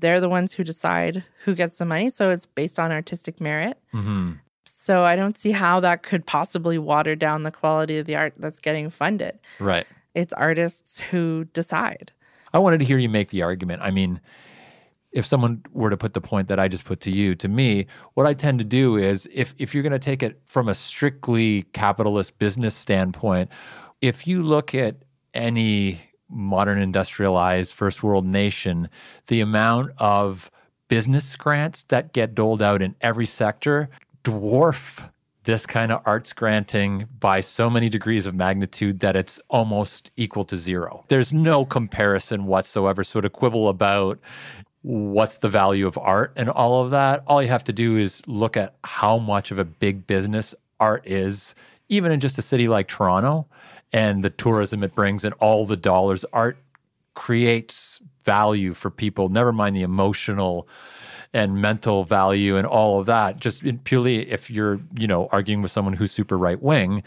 they're 0.00 0.20
the 0.20 0.28
ones 0.28 0.52
who 0.52 0.64
decide 0.64 1.24
who 1.44 1.54
gets 1.54 1.78
the 1.78 1.84
money. 1.84 2.10
So 2.10 2.30
it's 2.30 2.46
based 2.46 2.78
on 2.78 2.90
artistic 2.90 3.40
merit. 3.40 3.78
Mm-hmm. 3.92 4.32
So 4.66 5.04
I 5.04 5.14
don't 5.14 5.36
see 5.36 5.52
how 5.52 5.80
that 5.80 6.02
could 6.02 6.26
possibly 6.26 6.78
water 6.78 7.14
down 7.14 7.42
the 7.42 7.50
quality 7.50 7.98
of 7.98 8.06
the 8.06 8.16
art 8.16 8.34
that's 8.38 8.58
getting 8.58 8.90
funded. 8.90 9.38
Right. 9.60 9.86
It's 10.14 10.32
artists 10.32 11.00
who 11.00 11.44
decide. 11.52 12.12
I 12.52 12.58
wanted 12.58 12.78
to 12.78 12.84
hear 12.84 12.98
you 12.98 13.08
make 13.08 13.28
the 13.28 13.42
argument. 13.42 13.82
I 13.82 13.90
mean, 13.90 14.20
if 15.14 15.24
someone 15.24 15.62
were 15.72 15.90
to 15.90 15.96
put 15.96 16.12
the 16.12 16.20
point 16.20 16.48
that 16.48 16.58
I 16.58 16.68
just 16.68 16.84
put 16.84 17.00
to 17.02 17.10
you, 17.10 17.34
to 17.36 17.48
me, 17.48 17.86
what 18.14 18.26
I 18.26 18.34
tend 18.34 18.58
to 18.58 18.64
do 18.64 18.96
is 18.96 19.28
if 19.32 19.54
if 19.58 19.72
you're 19.72 19.82
going 19.82 19.92
to 19.92 19.98
take 19.98 20.22
it 20.22 20.40
from 20.44 20.68
a 20.68 20.74
strictly 20.74 21.62
capitalist 21.72 22.38
business 22.38 22.74
standpoint, 22.74 23.48
if 24.00 24.26
you 24.26 24.42
look 24.42 24.74
at 24.74 24.96
any 25.32 26.00
modern 26.28 26.78
industrialized 26.78 27.74
first 27.74 28.02
world 28.02 28.26
nation, 28.26 28.88
the 29.28 29.40
amount 29.40 29.92
of 29.98 30.50
business 30.88 31.36
grants 31.36 31.84
that 31.84 32.12
get 32.12 32.34
doled 32.34 32.60
out 32.60 32.82
in 32.82 32.94
every 33.00 33.26
sector 33.26 33.88
dwarf 34.24 35.10
this 35.44 35.66
kind 35.66 35.92
of 35.92 36.00
arts 36.06 36.32
granting 36.32 37.06
by 37.20 37.40
so 37.40 37.68
many 37.68 37.90
degrees 37.90 38.26
of 38.26 38.34
magnitude 38.34 39.00
that 39.00 39.14
it's 39.14 39.38
almost 39.50 40.10
equal 40.16 40.44
to 40.46 40.56
zero. 40.56 41.04
There's 41.08 41.32
no 41.32 41.66
comparison 41.66 42.46
whatsoever. 42.46 43.04
So 43.04 43.20
to 43.20 43.28
quibble 43.28 43.68
about 43.68 44.18
what's 44.84 45.38
the 45.38 45.48
value 45.48 45.86
of 45.86 45.96
art 45.96 46.30
and 46.36 46.50
all 46.50 46.84
of 46.84 46.90
that, 46.90 47.24
all 47.26 47.42
you 47.42 47.48
have 47.48 47.64
to 47.64 47.72
do 47.72 47.96
is 47.96 48.22
look 48.26 48.54
at 48.54 48.74
how 48.84 49.16
much 49.16 49.50
of 49.50 49.58
a 49.58 49.64
big 49.64 50.06
business 50.06 50.54
art 50.78 51.06
is, 51.06 51.54
even 51.88 52.12
in 52.12 52.20
just 52.20 52.36
a 52.36 52.42
city 52.42 52.68
like 52.68 52.86
Toronto 52.86 53.46
and 53.94 54.22
the 54.22 54.28
tourism 54.28 54.82
it 54.82 54.94
brings 54.94 55.24
and 55.24 55.34
all 55.38 55.64
the 55.64 55.76
dollars. 55.76 56.26
Art 56.34 56.58
creates 57.14 57.98
value 58.24 58.74
for 58.74 58.90
people 58.90 59.28
never 59.30 59.52
mind 59.52 59.74
the 59.74 59.82
emotional 59.82 60.68
and 61.32 61.60
mental 61.60 62.04
value 62.04 62.56
and 62.58 62.66
all 62.66 63.00
of 63.00 63.06
that. 63.06 63.40
Just 63.40 63.62
purely 63.84 64.30
if 64.30 64.50
you're 64.50 64.80
you 64.98 65.06
know 65.06 65.28
arguing 65.32 65.62
with 65.62 65.70
someone 65.70 65.94
who's 65.94 66.12
super 66.12 66.36
right 66.36 66.62
wing 66.62 67.02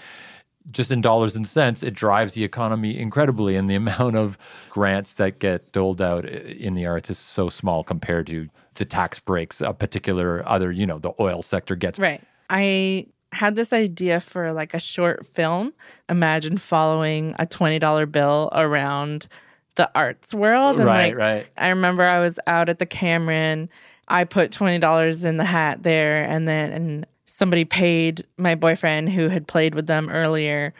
just 0.72 0.91
in 0.91 1.01
dollars 1.01 1.36
and 1.36 1.47
cents 1.47 1.84
it 1.84 1.93
drives 1.93 2.34
the 2.34 2.43
economy 2.43 2.97
incredibly 2.97 3.55
and 3.55 3.70
the 3.70 3.76
amount 3.76 4.15
of 4.15 4.38
grants 4.70 5.13
that 5.13 5.39
get 5.39 5.72
doled 5.72 6.01
out 6.01 6.26
in 6.26 6.76
the 6.76 6.86
arts 6.86 7.09
is 7.09 7.18
so 7.18 7.49
small 7.49 7.84
compared 7.84 8.28
to 8.28 8.49
the 8.76 8.86
tax 8.86 9.20
breaks 9.20 9.61
a 9.61 9.74
particular 9.74 10.43
other 10.47 10.72
you 10.72 10.86
know 10.86 10.99
the 10.99 11.13
oil 11.20 11.41
sector 11.41 11.76
gets 11.76 11.99
right 11.99 12.22
i 12.49 13.05
had 13.32 13.55
this 13.55 13.74
idea 13.74 14.20
for 14.20 14.53
like 14.53 14.74
a 14.74 14.80
short 14.80 15.26
film. 15.28 15.74
Imagine 16.09 16.57
following 16.57 17.36
a 17.39 17.45
$20 17.45 18.11
bill 18.11 18.49
around 18.53 19.28
the 19.76 19.89
arts 19.95 20.34
world. 20.34 20.80
And 20.80 20.88
right, 20.88 21.09
like, 21.09 21.18
right. 21.18 21.47
I 21.57 21.70
remember 21.70 22.03
I 22.03 22.20
was 22.20 22.39
out 22.47 22.70
at 22.70 22.80
the 22.80 22.86
Cameron. 22.86 23.70
I 24.07 24.24
put 24.24 24.51
$20 24.51 25.26
in 25.26 25.38
the 25.38 25.45
hat 25.45 25.84
there 25.84 26.24
and 26.24 26.47
then 26.47 26.72
and 26.72 27.07
somebody 27.38 27.66
paid 27.66 28.26
my 28.38 28.56
boyfriend 28.56 29.10
who 29.10 29.30
had 29.30 29.46
played 29.46 29.76
with 29.76 29.86
them 29.86 30.10
earlier. 30.10 30.74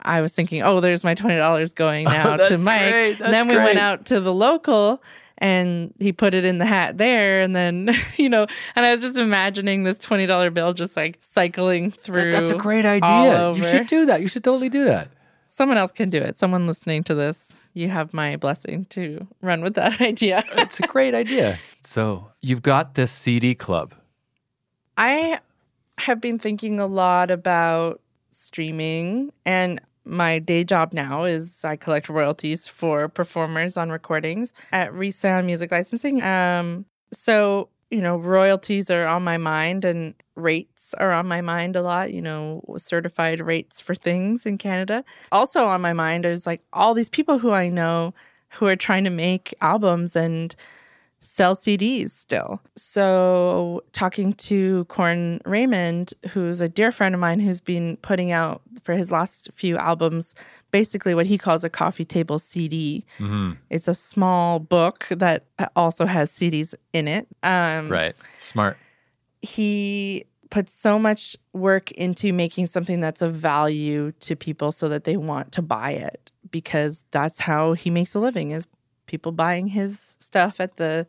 I 0.00 0.20
was 0.20 0.34
thinking, 0.34 0.60
oh, 0.60 0.80
there's 0.80 1.04
my 1.04 1.14
$20 1.14 1.74
going 1.76 2.04
now 2.06 2.34
oh, 2.34 2.48
to 2.48 2.58
Mike. 2.58 3.18
then 3.18 3.46
we 3.46 3.54
great. 3.54 3.64
went 3.64 3.78
out 3.78 4.06
to 4.06 4.20
the 4.20 4.34
local 4.34 5.00
and 5.38 5.94
he 6.00 6.10
put 6.10 6.34
it 6.34 6.44
in 6.44 6.58
the 6.58 6.66
hat 6.66 6.98
there. 6.98 7.42
And 7.42 7.54
then 7.54 7.94
you 8.16 8.28
know 8.28 8.48
and 8.74 8.84
i 8.84 8.90
was 8.90 9.02
just 9.02 9.18
imagining 9.18 9.84
this 9.84 9.98
$20 9.98 10.52
bill 10.52 10.72
just 10.72 10.96
like 10.96 11.16
cycling 11.20 11.92
through 11.92 12.32
that, 12.32 12.40
that's 12.40 12.50
a 12.50 12.56
great 12.56 12.84
idea. 12.84 13.52
You 13.52 13.68
should 13.68 13.86
do 13.86 14.04
that. 14.06 14.20
You 14.20 14.26
should 14.26 14.42
totally 14.42 14.68
do 14.68 14.82
that. 14.84 15.10
Someone 15.46 15.78
else 15.78 15.92
can 15.92 16.10
do 16.10 16.18
it. 16.18 16.36
Someone 16.36 16.66
listening 16.66 17.04
to 17.04 17.14
this 17.14 17.54
you 17.72 17.88
have 17.88 18.12
my 18.12 18.34
blessing 18.34 18.86
to 18.86 19.28
run 19.42 19.62
with 19.62 19.74
that 19.74 20.00
idea. 20.00 20.42
It's 20.54 20.80
a 20.80 20.88
great 20.88 21.14
idea. 21.14 21.60
So 21.82 22.32
you've 22.40 22.62
got 22.62 22.96
this 22.96 23.12
cd 23.12 23.54
club. 23.54 23.94
I 24.96 25.38
have 26.00 26.20
been 26.20 26.38
thinking 26.38 26.80
a 26.80 26.86
lot 26.86 27.30
about 27.30 28.00
streaming 28.30 29.32
and 29.44 29.80
my 30.04 30.38
day 30.38 30.64
job 30.64 30.92
now 30.92 31.24
is 31.24 31.64
I 31.64 31.76
collect 31.76 32.08
royalties 32.08 32.66
for 32.66 33.08
performers 33.08 33.76
on 33.76 33.90
recordings 33.90 34.54
at 34.72 34.92
Resound 34.92 35.46
Music 35.46 35.70
Licensing. 35.70 36.22
Um, 36.22 36.86
so 37.12 37.68
you 37.90 38.00
know, 38.00 38.16
royalties 38.16 38.88
are 38.88 39.06
on 39.06 39.24
my 39.24 39.36
mind 39.36 39.84
and 39.84 40.14
rates 40.36 40.94
are 40.94 41.10
on 41.10 41.26
my 41.26 41.40
mind 41.40 41.74
a 41.74 41.82
lot, 41.82 42.12
you 42.12 42.22
know, 42.22 42.62
certified 42.76 43.40
rates 43.40 43.80
for 43.80 43.96
things 43.96 44.46
in 44.46 44.58
Canada. 44.58 45.04
Also 45.32 45.64
on 45.64 45.80
my 45.80 45.92
mind 45.92 46.24
is 46.24 46.46
like 46.46 46.62
all 46.72 46.94
these 46.94 47.08
people 47.08 47.40
who 47.40 47.50
I 47.50 47.68
know 47.68 48.14
who 48.50 48.66
are 48.66 48.76
trying 48.76 49.04
to 49.04 49.10
make 49.10 49.54
albums 49.60 50.14
and 50.14 50.54
sell 51.20 51.54
CDs 51.54 52.10
still. 52.10 52.60
So, 52.76 53.82
talking 53.92 54.32
to 54.34 54.84
Corin 54.86 55.40
Raymond, 55.44 56.14
who's 56.30 56.60
a 56.60 56.68
dear 56.68 56.90
friend 56.90 57.14
of 57.14 57.20
mine 57.20 57.40
who's 57.40 57.60
been 57.60 57.98
putting 57.98 58.32
out 58.32 58.62
for 58.82 58.94
his 58.94 59.12
last 59.12 59.50
few 59.52 59.76
albums 59.76 60.34
basically 60.70 61.14
what 61.14 61.26
he 61.26 61.38
calls 61.38 61.64
a 61.64 61.70
coffee 61.70 62.04
table 62.04 62.38
CD. 62.38 63.04
Mm-hmm. 63.18 63.52
It's 63.70 63.88
a 63.88 63.94
small 63.94 64.58
book 64.58 65.06
that 65.10 65.44
also 65.76 66.06
has 66.06 66.30
CDs 66.30 66.74
in 66.92 67.08
it. 67.08 67.26
Um, 67.42 67.88
right. 67.88 68.14
Smart. 68.38 68.76
He 69.42 70.26
puts 70.50 70.72
so 70.72 70.98
much 70.98 71.36
work 71.52 71.90
into 71.92 72.32
making 72.32 72.66
something 72.66 73.00
that's 73.00 73.22
of 73.22 73.34
value 73.34 74.12
to 74.20 74.34
people 74.34 74.72
so 74.72 74.88
that 74.88 75.04
they 75.04 75.16
want 75.16 75.52
to 75.52 75.62
buy 75.62 75.92
it 75.92 76.30
because 76.50 77.04
that's 77.12 77.40
how 77.40 77.72
he 77.72 77.88
makes 77.88 78.14
a 78.14 78.20
living 78.20 78.50
is 78.50 78.66
people 79.10 79.32
buying 79.32 79.66
his 79.66 80.16
stuff 80.18 80.60
at 80.60 80.76
the 80.76 81.06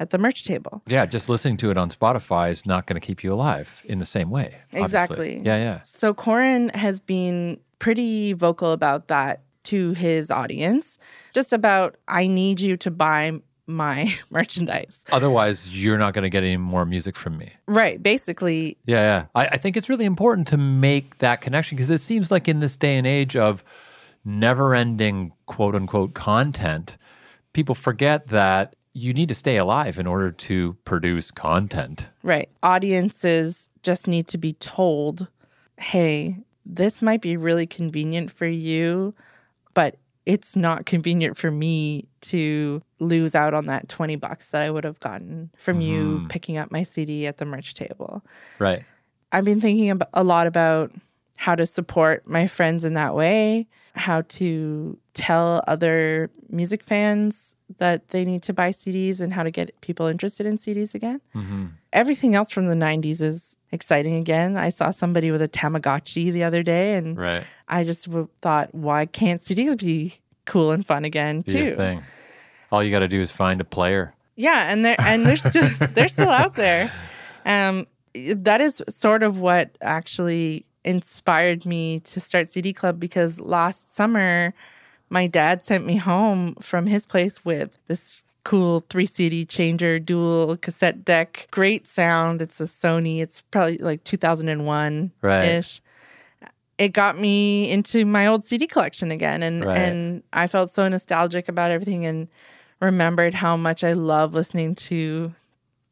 at 0.00 0.10
the 0.10 0.18
merch 0.18 0.42
table. 0.42 0.82
Yeah, 0.86 1.06
just 1.06 1.28
listening 1.28 1.58
to 1.58 1.70
it 1.70 1.78
on 1.78 1.90
Spotify 1.90 2.50
is 2.50 2.66
not 2.66 2.86
going 2.86 3.00
to 3.00 3.06
keep 3.06 3.22
you 3.22 3.32
alive 3.32 3.82
in 3.84 4.00
the 4.00 4.06
same 4.06 4.30
way. 4.30 4.56
Obviously. 4.72 4.82
Exactly. 4.82 5.42
Yeah, 5.44 5.56
yeah. 5.58 5.82
So 5.82 6.12
Corin 6.12 6.70
has 6.70 6.98
been 6.98 7.60
pretty 7.78 8.32
vocal 8.32 8.72
about 8.72 9.08
that 9.08 9.42
to 9.64 9.92
his 9.92 10.30
audience, 10.30 10.98
just 11.32 11.52
about 11.52 11.96
I 12.08 12.26
need 12.26 12.60
you 12.60 12.76
to 12.78 12.90
buy 12.90 13.40
my 13.66 14.12
merchandise. 14.30 15.04
Otherwise, 15.12 15.70
you're 15.70 15.98
not 15.98 16.14
going 16.14 16.24
to 16.24 16.30
get 16.30 16.42
any 16.42 16.56
more 16.56 16.84
music 16.84 17.14
from 17.16 17.38
me. 17.38 17.52
Right. 17.66 18.02
Basically. 18.02 18.78
Yeah, 18.86 19.00
yeah. 19.00 19.26
I, 19.34 19.46
I 19.48 19.56
think 19.58 19.76
it's 19.76 19.88
really 19.88 20.04
important 20.04 20.48
to 20.48 20.56
make 20.56 21.18
that 21.18 21.42
connection 21.42 21.76
because 21.76 21.90
it 21.90 21.98
seems 21.98 22.30
like 22.30 22.48
in 22.48 22.60
this 22.60 22.76
day 22.76 22.96
and 22.96 23.06
age 23.06 23.36
of 23.36 23.62
never 24.24 24.74
ending 24.74 25.32
quote 25.46 25.74
unquote 25.74 26.14
content, 26.14 26.96
people 27.52 27.74
forget 27.74 28.28
that 28.28 28.74
you 28.94 29.14
need 29.14 29.28
to 29.28 29.34
stay 29.34 29.56
alive 29.56 29.98
in 29.98 30.06
order 30.06 30.30
to 30.30 30.74
produce 30.84 31.30
content. 31.30 32.10
Right. 32.22 32.50
Audiences 32.62 33.68
just 33.82 34.06
need 34.06 34.28
to 34.28 34.38
be 34.38 34.52
told, 34.54 35.28
hey, 35.78 36.36
this 36.66 37.00
might 37.00 37.20
be 37.22 37.36
really 37.36 37.66
convenient 37.66 38.30
for 38.30 38.46
you, 38.46 39.14
but 39.74 39.96
it's 40.26 40.54
not 40.54 40.86
convenient 40.86 41.36
for 41.36 41.50
me 41.50 42.06
to 42.20 42.80
lose 43.00 43.34
out 43.34 43.54
on 43.54 43.66
that 43.66 43.88
20 43.88 44.14
bucks 44.16 44.50
that 44.50 44.62
I 44.62 44.70
would 44.70 44.84
have 44.84 45.00
gotten 45.00 45.50
from 45.56 45.80
you 45.80 46.20
Mhm. 46.20 46.28
picking 46.28 46.56
up 46.58 46.70
my 46.70 46.82
CD 46.84 47.26
at 47.26 47.38
the 47.38 47.44
merch 47.44 47.74
table. 47.74 48.22
Right. 48.58 48.84
I've 49.32 49.44
been 49.44 49.60
thinking 49.60 49.90
a 50.12 50.22
lot 50.22 50.46
about 50.46 50.92
how 51.38 51.54
to 51.56 51.66
support 51.66 52.28
my 52.28 52.46
friends 52.46 52.84
in 52.84 52.94
that 52.94 53.16
way, 53.16 53.66
how 53.94 54.20
to 54.28 54.96
tell 55.14 55.62
other 55.66 56.30
music 56.48 56.82
fans 56.84 57.56
that 57.78 58.08
they 58.08 58.24
need 58.24 58.42
to 58.44 58.52
buy 58.52 58.70
CDs 58.70 59.20
and 59.20 59.32
how 59.32 59.42
to 59.42 59.50
get 59.50 59.78
people 59.80 60.06
interested 60.06 60.46
in 60.46 60.56
CDs 60.56 60.94
again. 60.94 61.20
hmm 61.32 61.66
Everything 61.92 62.34
else 62.34 62.50
from 62.50 62.68
the 62.68 62.74
90s 62.74 63.20
is 63.20 63.58
exciting 63.70 64.16
again. 64.16 64.56
I 64.56 64.70
saw 64.70 64.90
somebody 64.90 65.30
with 65.30 65.42
a 65.42 65.48
Tamagotchi 65.48 66.32
the 66.32 66.42
other 66.42 66.62
day 66.62 66.94
and 66.96 67.18
Right. 67.18 67.44
I 67.68 67.84
just 67.84 68.06
w- 68.06 68.28
thought, 68.40 68.74
why 68.74 69.04
can't 69.04 69.42
CDs 69.42 69.76
be 69.78 70.14
cool 70.46 70.70
and 70.70 70.86
fun 70.86 71.04
again 71.04 71.42
too? 71.42 71.76
All 72.70 72.82
you 72.82 72.90
got 72.90 73.00
to 73.00 73.08
do 73.08 73.20
is 73.20 73.30
find 73.30 73.60
a 73.60 73.64
player. 73.64 74.14
Yeah, 74.36 74.72
and 74.72 74.82
they're 74.82 74.96
and 74.98 75.26
they're 75.26 75.36
still 75.50 75.68
they're 75.92 76.08
still 76.08 76.30
out 76.30 76.54
there. 76.56 76.90
Um, 77.44 77.86
that 78.14 78.62
is 78.62 78.82
sort 78.88 79.22
of 79.22 79.38
what 79.40 79.76
actually 79.82 80.64
inspired 80.84 81.66
me 81.66 82.00
to 82.00 82.20
start 82.20 82.48
CD 82.48 82.72
Club 82.72 82.98
because 82.98 83.38
last 83.40 83.90
summer 83.94 84.54
my 85.12 85.26
dad 85.26 85.60
sent 85.62 85.84
me 85.84 85.96
home 85.96 86.54
from 86.60 86.86
his 86.86 87.06
place 87.06 87.44
with 87.44 87.78
this 87.86 88.22
cool 88.44 88.82
three 88.88 89.06
CD 89.06 89.44
changer 89.44 89.98
dual 89.98 90.56
cassette 90.56 91.04
deck. 91.04 91.46
Great 91.50 91.86
sound. 91.86 92.40
It's 92.42 92.60
a 92.60 92.64
Sony. 92.64 93.20
It's 93.20 93.42
probably 93.52 93.78
like 93.78 94.02
2001 94.04 95.12
Right. 95.20 95.44
ish. 95.44 95.80
It 96.78 96.88
got 96.94 97.18
me 97.20 97.70
into 97.70 98.04
my 98.04 98.26
old 98.26 98.42
CD 98.42 98.66
collection 98.66 99.10
again, 99.12 99.42
and 99.42 99.64
Right. 99.64 99.76
and 99.78 100.22
I 100.32 100.46
felt 100.48 100.70
so 100.70 100.88
nostalgic 100.88 101.48
about 101.48 101.70
everything, 101.70 102.04
and 102.06 102.26
remembered 102.80 103.34
how 103.34 103.56
much 103.56 103.84
I 103.84 103.92
love 103.92 104.34
listening 104.34 104.74
to 104.90 105.34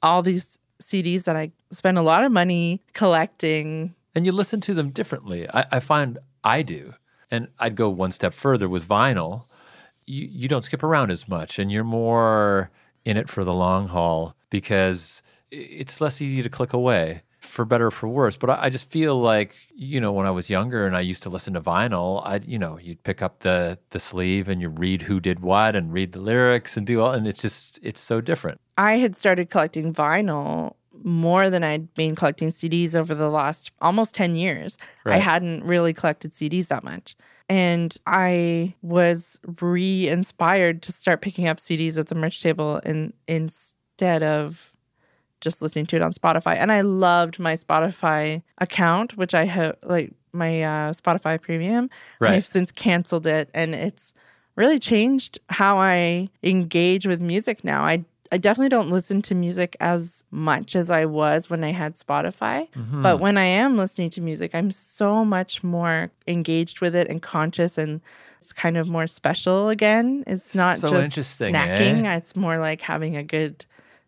all 0.03 0.23
these 0.23 0.59
CDs 0.83 1.25
that 1.25 1.37
I 1.37 1.53
spent 1.71 1.99
a 1.99 2.03
lot 2.03 2.25
of 2.25 2.33
money 2.33 2.81
collecting. 2.95 3.95
and 4.14 4.27
you 4.27 4.33
listen 4.33 4.61
to 4.62 4.75
them 4.75 4.91
differently. 4.91 5.47
I, 5.55 5.66
I 5.73 5.79
find 5.81 6.18
I 6.43 6.62
do, 6.62 6.95
and 7.31 7.49
I'd 7.59 7.76
go 7.76 7.89
one 7.89 8.12
step 8.12 8.35
further 8.35 8.68
with 8.68 8.89
vinyl. 8.89 9.45
You 10.07 10.26
you 10.31 10.49
don't 10.49 10.64
skip 10.64 10.83
around 10.83 11.11
as 11.11 11.28
much, 11.28 11.59
and 11.59 11.70
you're 11.70 11.85
more 11.85 12.70
in 13.05 13.16
it 13.16 13.28
for 13.28 13.45
the 13.45 13.55
long 13.55 13.89
haul 13.89 14.35
because 14.51 15.22
it's 15.51 16.01
less 16.01 16.20
easy 16.20 16.43
to 16.43 16.49
click 16.49 16.72
away, 16.72 17.22
for 17.39 17.64
better 17.64 17.87
or 17.87 17.91
for 17.91 18.09
worse. 18.09 18.37
But 18.37 18.51
I, 18.51 18.64
I 18.64 18.70
just 18.70 18.91
feel 18.91 19.20
like 19.20 19.57
you 19.74 20.01
know 20.01 20.12
when 20.12 20.26
I 20.26 20.31
was 20.31 20.51
younger 20.51 20.87
and 20.87 20.97
I 20.97 21.01
used 21.01 21.22
to 21.24 21.31
listen 21.31 21.55
to 21.55 21.61
vinyl, 21.61 22.22
I 22.24 22.41
you 22.47 22.59
know 22.59 22.78
you'd 22.78 23.03
pick 23.03 23.22
up 23.22 23.41
the 23.41 23.78
the 23.91 24.01
sleeve 24.01 24.49
and 24.49 24.61
you 24.61 24.68
read 24.68 25.03
who 25.03 25.20
did 25.20 25.41
what 25.41 25.76
and 25.76 25.93
read 25.93 26.12
the 26.12 26.20
lyrics 26.20 26.76
and 26.76 26.87
do 26.87 27.01
all, 27.01 27.12
and 27.12 27.26
it's 27.26 27.43
just 27.43 27.78
it's 27.83 28.01
so 28.01 28.20
different. 28.20 28.61
I 28.76 28.99
had 28.99 29.14
started 29.16 29.51
collecting 29.51 29.93
vinyl 29.93 30.74
more 31.05 31.51
than 31.51 31.64
I'd 31.64 31.92
been 31.94 32.14
collecting 32.14 32.51
CDs 32.51 32.94
over 32.94 33.14
the 33.14 33.28
last 33.28 33.70
almost 33.80 34.14
10 34.14 34.36
years. 34.36 34.78
I 35.07 35.18
hadn't 35.18 35.64
really 35.64 35.92
collected 35.92 36.32
CDs 36.32 36.68
that 36.68 36.84
much. 36.84 37.16
And 37.48 37.96
I 38.07 38.74
was 38.82 39.40
re 39.61 40.09
inspired 40.09 40.82
to 40.82 40.92
start 40.92 41.20
picking 41.20 41.48
up 41.48 41.59
CDs 41.59 41.98
at 41.98 42.07
the 42.07 42.14
merch 42.14 42.42
table 42.42 42.78
in, 42.78 43.12
instead 43.26 44.22
of 44.22 44.72
just 45.40 45.62
listening 45.62 45.86
to 45.86 45.96
it 45.96 46.03
on 46.03 46.12
Spotify. 46.12 46.57
And 46.57 46.70
I 46.70 46.82
loved 46.82 47.38
my 47.38 47.55
Spotify 47.55 48.42
account, 48.59 49.16
which 49.16 49.34
I 49.34 49.46
have 49.46 49.76
like 49.82 50.12
my 50.32 50.62
uh, 50.62 50.92
Spotify 50.92 51.40
premium. 51.40 51.90
Right. 52.20 52.32
I've 52.32 52.46
since 52.46 52.70
canceled 52.70 53.26
it 53.26 53.51
and 53.55 53.74
it's 53.74 54.12
really 54.57 54.78
changed 54.78 55.38
how 55.48 55.78
I 55.78 56.28
engage 56.42 57.07
with 57.07 57.20
music 57.20 57.64
now. 57.64 57.82
I 57.84 58.05
I 58.33 58.39
definitely 58.39 58.68
don't 58.68 58.91
listen 58.91 59.22
to 59.22 59.35
music 59.35 59.76
as 59.81 60.24
much 60.31 60.76
as 60.76 60.89
I 60.89 61.05
was 61.05 61.51
when 61.51 61.64
I 61.64 61.72
had 61.72 61.95
Spotify. 61.95 62.70
Mm-hmm. 62.72 63.03
But 63.03 63.18
when 63.18 63.37
I 63.37 63.45
am 63.45 63.76
listening 63.76 64.11
to 64.11 64.20
music, 64.20 64.55
I'm 64.55 64.70
so 64.70 65.24
much 65.24 65.64
more 65.64 66.11
engaged 66.28 66.81
with 66.81 66.95
it 66.95 67.09
and 67.09 67.20
conscious 67.20 67.76
and 67.76 68.01
it's 68.41 68.53
kind 68.53 68.76
of 68.76 68.89
more 68.89 69.07
special 69.07 69.68
again. 69.68 70.24
It's 70.26 70.55
not 70.55 70.78
So 70.78 71.03
just 71.09 71.41
eh? 71.43 71.51
snacking. 71.51 72.05
It's 72.16 72.37
more 72.37 72.59
like 72.59 72.83
having 72.83 73.16
a 73.16 73.24
good 73.24 73.64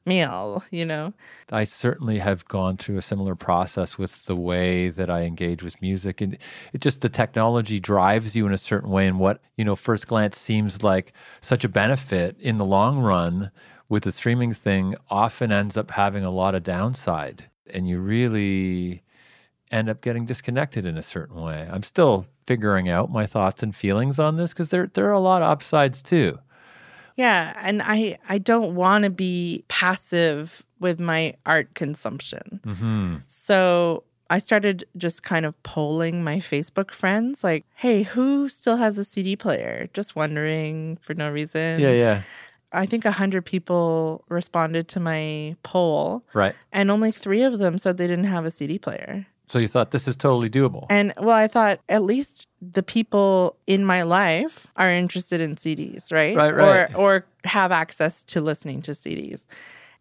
meal, 0.06 0.64
you 0.70 0.84
know? 0.84 1.12
I 1.50 1.64
certainly 1.64 2.18
have 2.18 2.46
gone 2.46 2.76
through 2.76 2.96
a 2.96 3.02
similar 3.02 3.34
process 3.34 3.98
with 3.98 4.24
the 4.24 4.36
way 4.36 4.88
that 4.88 5.10
I 5.10 5.22
engage 5.22 5.62
with 5.62 5.80
music. 5.82 6.20
And 6.20 6.38
it 6.72 6.80
just 6.80 7.02
the 7.02 7.08
technology 7.08 7.78
drives 7.78 8.34
you 8.34 8.46
in 8.46 8.52
a 8.52 8.58
certain 8.58 8.90
way. 8.90 9.06
And 9.06 9.18
what, 9.18 9.40
you 9.56 9.64
know, 9.64 9.76
first 9.76 10.06
glance 10.06 10.38
seems 10.38 10.82
like 10.82 11.12
such 11.40 11.64
a 11.64 11.68
benefit 11.68 12.36
in 12.40 12.58
the 12.58 12.64
long 12.64 12.98
run 13.00 13.50
with 13.92 14.04
the 14.04 14.10
streaming 14.10 14.54
thing 14.54 14.94
often 15.10 15.52
ends 15.52 15.76
up 15.76 15.90
having 15.90 16.24
a 16.24 16.30
lot 16.30 16.54
of 16.54 16.62
downside. 16.62 17.44
And 17.74 17.86
you 17.86 17.98
really 17.98 19.02
end 19.70 19.90
up 19.90 20.00
getting 20.00 20.24
disconnected 20.24 20.86
in 20.86 20.96
a 20.96 21.02
certain 21.02 21.42
way. 21.42 21.68
I'm 21.70 21.82
still 21.82 22.24
figuring 22.46 22.88
out 22.88 23.12
my 23.12 23.26
thoughts 23.26 23.62
and 23.62 23.76
feelings 23.76 24.18
on 24.18 24.38
this 24.38 24.54
because 24.54 24.70
there 24.70 24.86
there 24.94 25.08
are 25.08 25.12
a 25.12 25.20
lot 25.20 25.42
of 25.42 25.50
upsides 25.50 26.02
too. 26.02 26.38
Yeah, 27.16 27.52
and 27.62 27.82
I 27.82 28.16
I 28.30 28.38
don't 28.38 28.74
want 28.74 29.04
to 29.04 29.10
be 29.10 29.62
passive 29.68 30.64
with 30.80 30.98
my 30.98 31.34
art 31.44 31.74
consumption. 31.74 32.60
hmm 32.64 33.16
So 33.26 34.04
I 34.30 34.38
started 34.38 34.86
just 34.96 35.22
kind 35.22 35.44
of 35.44 35.62
polling 35.64 36.24
my 36.24 36.38
Facebook 36.38 36.92
friends 36.92 37.44
like, 37.44 37.66
"Hey, 37.74 38.04
who 38.04 38.48
still 38.48 38.78
has 38.78 38.96
a 38.96 39.04
CD 39.04 39.36
player?" 39.36 39.90
Just 39.92 40.16
wondering 40.16 40.96
for 41.02 41.12
no 41.12 41.30
reason. 41.30 41.78
Yeah, 41.78 41.92
yeah. 41.92 42.22
I 42.72 42.86
think 42.86 43.04
100 43.04 43.44
people 43.44 44.24
responded 44.28 44.88
to 44.88 45.00
my 45.00 45.56
poll 45.62 46.24
Right. 46.34 46.54
and 46.72 46.90
only 46.90 47.10
3 47.12 47.42
of 47.42 47.58
them 47.58 47.78
said 47.78 47.96
they 47.96 48.06
didn't 48.06 48.24
have 48.24 48.44
a 48.44 48.50
CD 48.50 48.78
player. 48.78 49.26
So 49.48 49.58
you 49.58 49.68
thought 49.68 49.90
this 49.90 50.08
is 50.08 50.16
totally 50.16 50.48
doable. 50.48 50.86
And 50.88 51.12
well, 51.18 51.36
I 51.36 51.46
thought 51.46 51.80
at 51.88 52.02
least 52.02 52.46
the 52.62 52.82
people 52.82 53.56
in 53.66 53.84
my 53.84 54.02
life 54.02 54.66
are 54.76 54.90
interested 54.90 55.40
in 55.42 55.56
CDs, 55.56 56.10
right? 56.10 56.34
Right, 56.34 56.54
right. 56.54 56.94
Or 56.94 57.00
or 57.02 57.24
have 57.44 57.70
access 57.72 58.22
to 58.24 58.40
listening 58.40 58.80
to 58.82 58.92
CDs. 58.92 59.46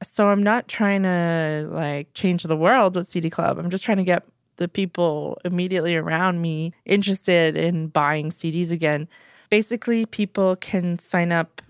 So 0.03 0.29
I'm 0.29 0.41
not 0.41 0.67
trying 0.69 1.03
to 1.03 1.67
like 1.69 2.13
change 2.13 2.43
the 2.43 2.55
world 2.55 2.95
with 2.95 3.07
CD 3.07 3.29
Club. 3.29 3.59
I'm 3.59 3.69
just 3.69 3.83
trying 3.83 3.97
to 3.97 4.03
get 4.05 4.23
the 4.55 4.67
people 4.69 5.37
immediately 5.43 5.95
around 5.95 6.41
me 6.41 6.71
interested 6.85 7.57
in 7.57 7.87
buying 7.87 8.29
CDs 8.31 8.71
again. 8.71 9.07
Basically, 9.49 10.05
people 10.05 10.55
can 10.55 10.97
sign 10.97 11.31
up, 11.33 11.61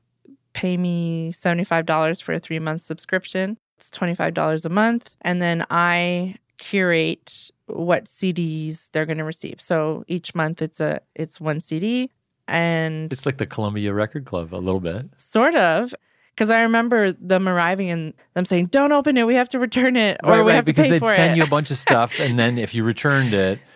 pay 0.53 0.77
me 0.77 1.31
$75 1.31 2.21
for 2.21 2.33
a 2.33 2.39
3-month 2.39 2.81
subscription. 2.81 3.57
It's 3.77 3.89
$25 3.89 4.65
a 4.65 4.69
month, 4.69 5.09
and 5.21 5.41
then 5.41 5.65
I 5.69 6.35
curate 6.57 7.49
what 7.65 8.05
CDs 8.05 8.91
they're 8.91 9.05
going 9.07 9.17
to 9.17 9.23
receive. 9.23 9.59
So 9.59 10.03
each 10.07 10.35
month 10.35 10.61
it's 10.61 10.79
a 10.79 11.01
it's 11.15 11.41
one 11.41 11.59
CD 11.59 12.11
and 12.47 13.11
It's 13.11 13.25
like 13.25 13.37
the 13.37 13.47
Columbia 13.47 13.93
Record 13.93 14.25
Club 14.25 14.53
a 14.53 14.57
little 14.57 14.79
bit. 14.79 15.09
sort 15.17 15.55
of 15.55 15.95
because 16.35 16.49
I 16.49 16.61
remember 16.61 17.11
them 17.13 17.47
arriving 17.49 17.89
and 17.89 18.13
them 18.35 18.45
saying, 18.45 18.67
"Don't 18.67 18.91
open 18.91 19.17
it. 19.17 19.25
We 19.25 19.35
have 19.35 19.49
to 19.49 19.59
return 19.59 19.95
it, 19.95 20.17
or 20.23 20.43
we 20.43 20.51
have 20.51 20.65
to 20.65 20.73
because 20.73 20.85
pay 20.85 20.91
they'd 20.91 20.99
for 20.99 21.15
send 21.15 21.33
it." 21.33 21.37
you 21.37 21.43
a 21.43 21.47
bunch 21.47 21.71
of 21.71 21.77
stuff, 21.77 22.19
and 22.19 22.37
then 22.37 22.57
if 22.57 22.73
you 22.75 22.83
returned 22.83 23.33
it, 23.33 23.59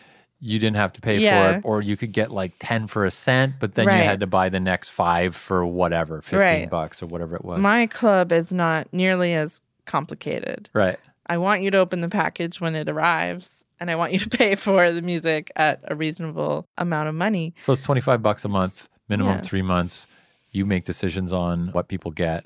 you 0.45 0.59
didn't 0.59 0.75
have 0.77 0.93
to 0.93 1.01
pay 1.01 1.17
for 1.27 1.49
it, 1.55 1.61
or 1.65 1.81
you 1.81 1.97
could 1.97 2.11
get 2.11 2.29
like 2.31 2.53
ten 2.59 2.85
for 2.87 3.03
a 3.05 3.09
cent, 3.11 3.55
but 3.59 3.73
then 3.73 3.87
Right. 3.87 3.97
you 3.99 4.03
had 4.03 4.19
to 4.19 4.27
buy 4.27 4.49
the 4.49 4.59
next 4.59 4.89
five 4.89 5.35
for 5.35 5.65
whatever, 5.65 6.21
fifteen 6.21 6.39
Right. 6.39 6.69
bucks 6.69 7.01
or 7.01 7.07
whatever 7.07 7.35
it 7.35 7.43
was. 7.43 7.59
My 7.59 7.87
club 7.87 8.31
is 8.31 8.53
not 8.53 8.87
nearly 8.93 9.33
as 9.33 9.61
complicated. 9.85 10.69
right. 10.73 10.97
I 11.27 11.37
want 11.39 11.63
you 11.63 11.71
to 11.71 11.77
open 11.79 12.01
the 12.01 12.09
package 12.09 12.61
when 12.61 12.75
it 12.75 12.87
arrives, 12.87 13.65
and 13.79 13.89
I 13.89 13.95
want 13.95 14.13
you 14.13 14.19
to 14.19 14.29
pay 14.29 14.53
for 14.53 14.91
the 14.91 15.01
music 15.01 15.51
at 15.55 15.79
a 15.85 15.95
reasonable 15.95 16.67
amount 16.77 17.09
of 17.09 17.15
money. 17.15 17.55
So 17.61 17.73
it's 17.73 17.81
twenty 17.83 18.01
five 18.01 18.21
bucks 18.21 18.45
a 18.45 18.49
month, 18.49 18.87
minimum 19.09 19.37
Yeah. 19.37 19.41
three 19.41 19.63
months. 19.63 20.05
You 20.51 20.65
make 20.67 20.85
decisions 20.85 21.33
on 21.33 21.69
what 21.69 21.87
people 21.87 22.11
get. 22.11 22.45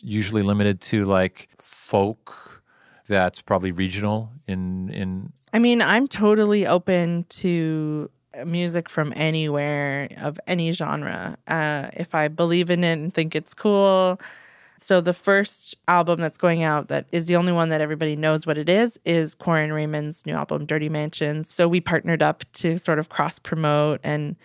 Usually 0.00 0.42
limited 0.42 0.80
to 0.82 1.04
like 1.04 1.48
folk. 1.58 2.57
That's 3.08 3.42
probably 3.42 3.72
regional 3.72 4.30
in 4.46 4.90
in 4.90 5.32
I 5.52 5.58
mean, 5.58 5.80
I'm 5.80 6.06
totally 6.06 6.66
open 6.66 7.24
to 7.30 8.10
music 8.44 8.88
from 8.88 9.12
anywhere 9.16 10.08
of 10.18 10.38
any 10.46 10.72
genre. 10.72 11.38
Uh, 11.46 11.88
if 11.94 12.14
I 12.14 12.28
believe 12.28 12.70
in 12.70 12.84
it 12.84 12.92
and 12.92 13.12
think 13.12 13.34
it's 13.34 13.54
cool. 13.54 14.20
So 14.76 15.00
the 15.00 15.12
first 15.12 15.74
album 15.88 16.20
that's 16.20 16.36
going 16.36 16.62
out 16.62 16.88
that 16.88 17.06
is 17.10 17.26
the 17.26 17.34
only 17.34 17.52
one 17.52 17.68
that 17.70 17.80
everybody 17.80 18.14
knows 18.14 18.46
what 18.46 18.56
it 18.56 18.68
is 18.68 18.98
is 19.04 19.34
Corin 19.34 19.72
Raymond's 19.72 20.24
new 20.24 20.34
album 20.34 20.66
Dirty 20.66 20.88
Mansions. 20.88 21.52
So 21.52 21.66
we 21.66 21.80
partnered 21.80 22.22
up 22.22 22.44
to 22.54 22.78
sort 22.78 23.00
of 23.00 23.08
cross 23.08 23.38
promote 23.40 24.00
and 24.04 24.36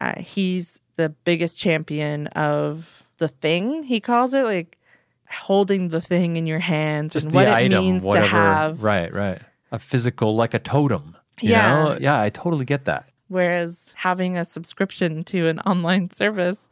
uh, 0.00 0.20
he's 0.20 0.80
the 0.96 1.08
biggest 1.08 1.58
champion 1.58 2.28
of 2.28 3.08
the 3.18 3.28
thing 3.28 3.82
he 3.82 3.98
calls 3.98 4.34
it 4.34 4.44
like 4.44 4.78
holding 5.32 5.88
the 5.88 6.00
thing 6.00 6.36
in 6.36 6.46
your 6.46 6.58
hands 6.58 7.12
just 7.14 7.26
and 7.26 7.34
what 7.34 7.46
it 7.48 7.70
means 7.70 8.02
whatever. 8.02 8.26
to 8.26 8.30
have 8.32 8.82
Right, 8.82 9.12
right. 9.12 9.40
A 9.70 9.78
physical, 9.78 10.36
like 10.36 10.54
a 10.54 10.58
totem. 10.58 11.16
You 11.40 11.50
Yeah. 11.50 11.72
know? 11.84 11.98
Yeah, 12.00 12.20
I 12.20 12.30
totally 12.30 12.64
get 12.64 12.84
that. 12.84 13.10
Whereas 13.28 13.94
having 13.96 14.36
a 14.36 14.44
subscription 14.44 15.24
to 15.24 15.48
an 15.48 15.58
online 15.60 16.10
service 16.10 16.68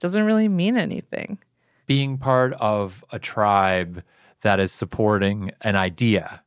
doesn't 0.00 0.24
really 0.24 0.48
mean 0.48 0.76
anything. 0.76 1.38
Being 1.86 2.18
part 2.18 2.52
of 2.54 3.04
a 3.12 3.18
tribe 3.20 4.02
that 4.42 4.58
is 4.58 4.72
supporting 4.72 5.52
an 5.62 5.76
idea, 5.76 6.42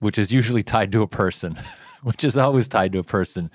which 0.00 0.18
is 0.18 0.32
usually 0.32 0.62
tied 0.62 0.90
to 0.92 1.02
a 1.02 1.06
person, 1.06 1.56
which 2.02 2.24
is 2.24 2.36
always 2.38 2.66
tied 2.68 2.92
to 2.92 2.98
a 2.98 3.04
person. 3.04 3.50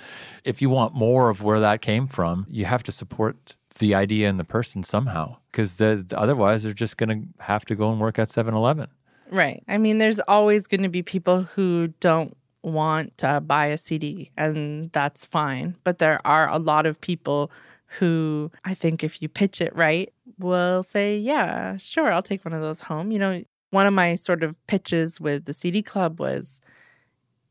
If 0.46 0.62
you 0.62 0.70
want 0.70 0.94
more 0.94 1.30
of 1.30 1.42
where 1.42 1.60
that 1.60 1.82
came 1.82 2.08
from, 2.08 2.46
you 2.50 2.66
have 2.66 2.84
to 2.84 2.92
support 2.92 3.56
the 3.80 3.96
idea 3.96 4.30
and 4.30 4.40
the 4.40 4.44
person 4.44 4.84
somehow, 4.84 5.38
because 5.52 5.78
the, 5.78 6.06
otherwise 6.16 6.64
they're 6.64 6.74
just 6.74 6.98
going 6.98 7.10
to 7.10 7.44
have 7.44 7.66
to 7.66 7.76
go 7.76 7.92
and 7.92 8.00
work 8.00 8.20
at 8.20 8.30
7 8.30 8.54
Eleven. 8.54 8.88
Right. 9.30 9.64
I 9.68 9.78
mean, 9.78 9.98
there's 9.98 10.20
always 10.22 10.68
going 10.68 10.84
to 10.84 10.90
be 10.90 11.02
people 11.02 11.44
who 11.44 11.88
don't 12.00 12.36
want 12.64 13.18
to 13.20 13.42
buy 13.42 13.68
a 13.68 13.78
CD, 13.78 14.32
and 14.38 14.92
that's 14.92 15.26
fine. 15.26 15.76
But 15.84 16.00
there 16.00 16.20
are 16.26 16.50
a 16.50 16.60
lot 16.60 16.86
of 16.86 17.00
people 17.02 17.52
who 18.00 18.52
I 18.64 18.74
think 18.74 19.04
if 19.04 19.22
you 19.22 19.28
pitch 19.28 19.60
it 19.62 19.76
right, 19.76 20.14
will 20.38 20.84
say, 20.84 21.18
Yeah, 21.18 21.78
sure, 21.78 22.12
I'll 22.12 22.24
take 22.24 22.46
one 22.46 22.54
of 22.54 22.62
those 22.62 22.82
home. 22.82 23.12
You 23.12 23.20
know, 23.20 23.44
one 23.72 23.88
of 23.88 23.94
my 23.94 24.16
sort 24.16 24.44
of 24.44 24.56
pitches 24.68 25.20
with 25.20 25.46
the 25.46 25.54
CD 25.54 25.82
Club 25.82 26.20
was 26.20 26.60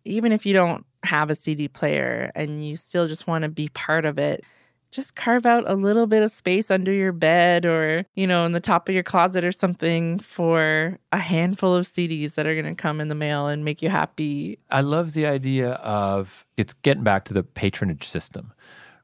even 0.04 0.32
if 0.32 0.46
you 0.46 0.52
don't 0.52 0.86
have 1.04 1.30
a 1.30 1.34
CD 1.34 1.68
player 1.68 2.30
and 2.34 2.64
you 2.64 2.76
still 2.76 3.06
just 3.06 3.26
want 3.26 3.42
to 3.42 3.48
be 3.48 3.68
part 3.68 4.04
of 4.04 4.18
it, 4.18 4.44
just 4.91 5.14
carve 5.14 5.47
out 5.47 5.64
a 5.66 5.74
little 5.74 6.07
bit 6.07 6.22
of 6.22 6.32
space 6.32 6.70
under 6.70 6.93
your 6.93 7.12
bed 7.12 7.64
or, 7.64 8.05
you 8.14 8.26
know, 8.26 8.45
in 8.45 8.53
the 8.53 8.61
top 8.61 8.88
of 8.88 8.95
your 8.95 9.05
closet 9.05 9.45
or 9.45 9.53
something 9.53 10.18
for 10.18 10.99
a 11.12 11.18
handful 11.18 11.74
of 11.74 11.86
CDs 11.86 12.34
that 12.34 12.47
are 12.47 12.55
going 12.55 12.74
to 12.74 12.80
come 12.80 13.01
in 13.01 13.09
the 13.09 13.14
mail 13.14 13.47
and 13.47 13.64
make 13.64 13.82
you 13.82 13.88
happy. 13.88 14.59
I 14.70 14.80
love 14.80 15.12
the 15.12 15.26
idea 15.26 15.72
of 15.74 16.45
it's 16.57 16.72
getting 16.72 17.05
back 17.05 17.24
to 17.26 17.34
the 17.34 17.43
patronage 17.43 18.05
system, 18.05 18.53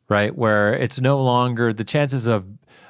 right? 0.09 0.34
Where 0.34 0.74
it's 0.74 1.01
no 1.01 1.22
longer 1.22 1.72
the 1.72 1.84
chances 1.84 2.26
of 2.26 2.47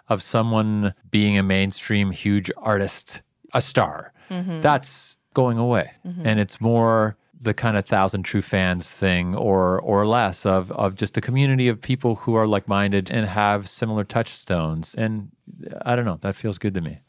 of 0.08 0.22
someone 0.22 0.94
being 1.10 1.36
a 1.36 1.42
mainstream 1.42 2.10
huge 2.12 2.50
artist, 2.58 3.22
a 3.52 3.60
star. 3.60 4.12
Mm-hmm. 4.30 4.60
That's 4.60 5.16
going 5.34 5.58
away. 5.58 5.92
Mm-hmm. 6.06 6.26
And 6.26 6.40
it's 6.40 6.60
more 6.60 7.16
the 7.40 7.54
kind 7.54 7.76
of 7.76 7.84
thousand 7.84 8.22
true 8.22 8.42
fans 8.42 8.90
thing 8.90 9.34
or 9.34 9.80
or 9.80 10.06
less 10.06 10.46
of 10.46 10.70
of 10.72 10.94
just 10.94 11.16
a 11.16 11.20
community 11.20 11.68
of 11.68 11.80
people 11.80 12.16
who 12.16 12.34
are 12.34 12.46
like-minded 12.46 13.10
and 13.10 13.28
have 13.28 13.68
similar 13.68 14.04
touchstones. 14.04 14.94
And 14.94 15.30
i 15.84 15.94
don't 15.94 16.04
know 16.04 16.18
that 16.20 16.34
feels 16.36 16.58
good 16.58 16.74
to 16.74 16.80
me. 16.80 17.00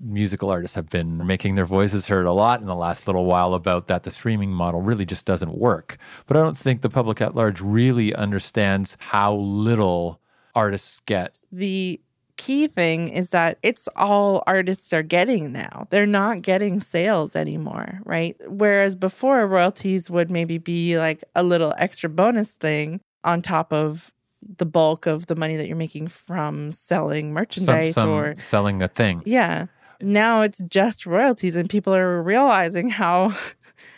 Musical 0.00 0.50
artists 0.50 0.74
have 0.74 0.90
been 0.90 1.24
making 1.26 1.54
their 1.54 1.66
voices 1.66 2.08
heard 2.08 2.26
a 2.26 2.32
lot 2.32 2.60
in 2.60 2.66
the 2.66 2.74
last 2.74 3.06
little 3.06 3.24
while 3.24 3.54
about 3.54 3.86
that 3.86 4.02
the 4.02 4.10
streaming 4.10 4.50
model 4.50 4.80
really 4.80 5.06
just 5.06 5.24
doesn't 5.26 5.56
work. 5.56 5.96
But 6.26 6.36
i 6.36 6.40
don't 6.40 6.58
think 6.58 6.82
the 6.82 6.90
public 6.90 7.20
at 7.20 7.34
large 7.34 7.60
really 7.60 8.14
understands 8.14 8.96
how 9.00 9.34
little 9.34 10.20
artists 10.54 11.00
get 11.06 11.34
the 11.50 12.00
key 12.42 12.66
thing 12.66 13.08
is 13.08 13.30
that 13.30 13.56
it's 13.62 13.88
all 13.94 14.42
artists 14.48 14.92
are 14.92 15.04
getting 15.04 15.52
now. 15.52 15.86
They're 15.90 16.06
not 16.06 16.42
getting 16.42 16.80
sales 16.80 17.36
anymore, 17.36 18.00
right? 18.04 18.36
Whereas 18.48 18.96
before, 18.96 19.46
royalties 19.46 20.10
would 20.10 20.28
maybe 20.28 20.58
be 20.58 20.98
like 20.98 21.22
a 21.36 21.44
little 21.44 21.72
extra 21.78 22.10
bonus 22.10 22.56
thing 22.56 23.00
on 23.22 23.42
top 23.42 23.72
of 23.72 24.12
the 24.58 24.66
bulk 24.66 25.06
of 25.06 25.26
the 25.26 25.36
money 25.36 25.54
that 25.54 25.68
you're 25.68 25.76
making 25.76 26.08
from 26.08 26.72
selling 26.72 27.32
merchandise 27.32 27.94
some, 27.94 28.02
some 28.02 28.10
or 28.10 28.36
selling 28.40 28.82
a 28.82 28.88
thing. 28.88 29.22
Yeah. 29.24 29.66
Now 30.00 30.42
it's 30.42 30.60
just 30.68 31.06
royalties, 31.06 31.54
and 31.54 31.70
people 31.70 31.94
are 31.94 32.20
realizing 32.20 32.90
how. 32.90 33.36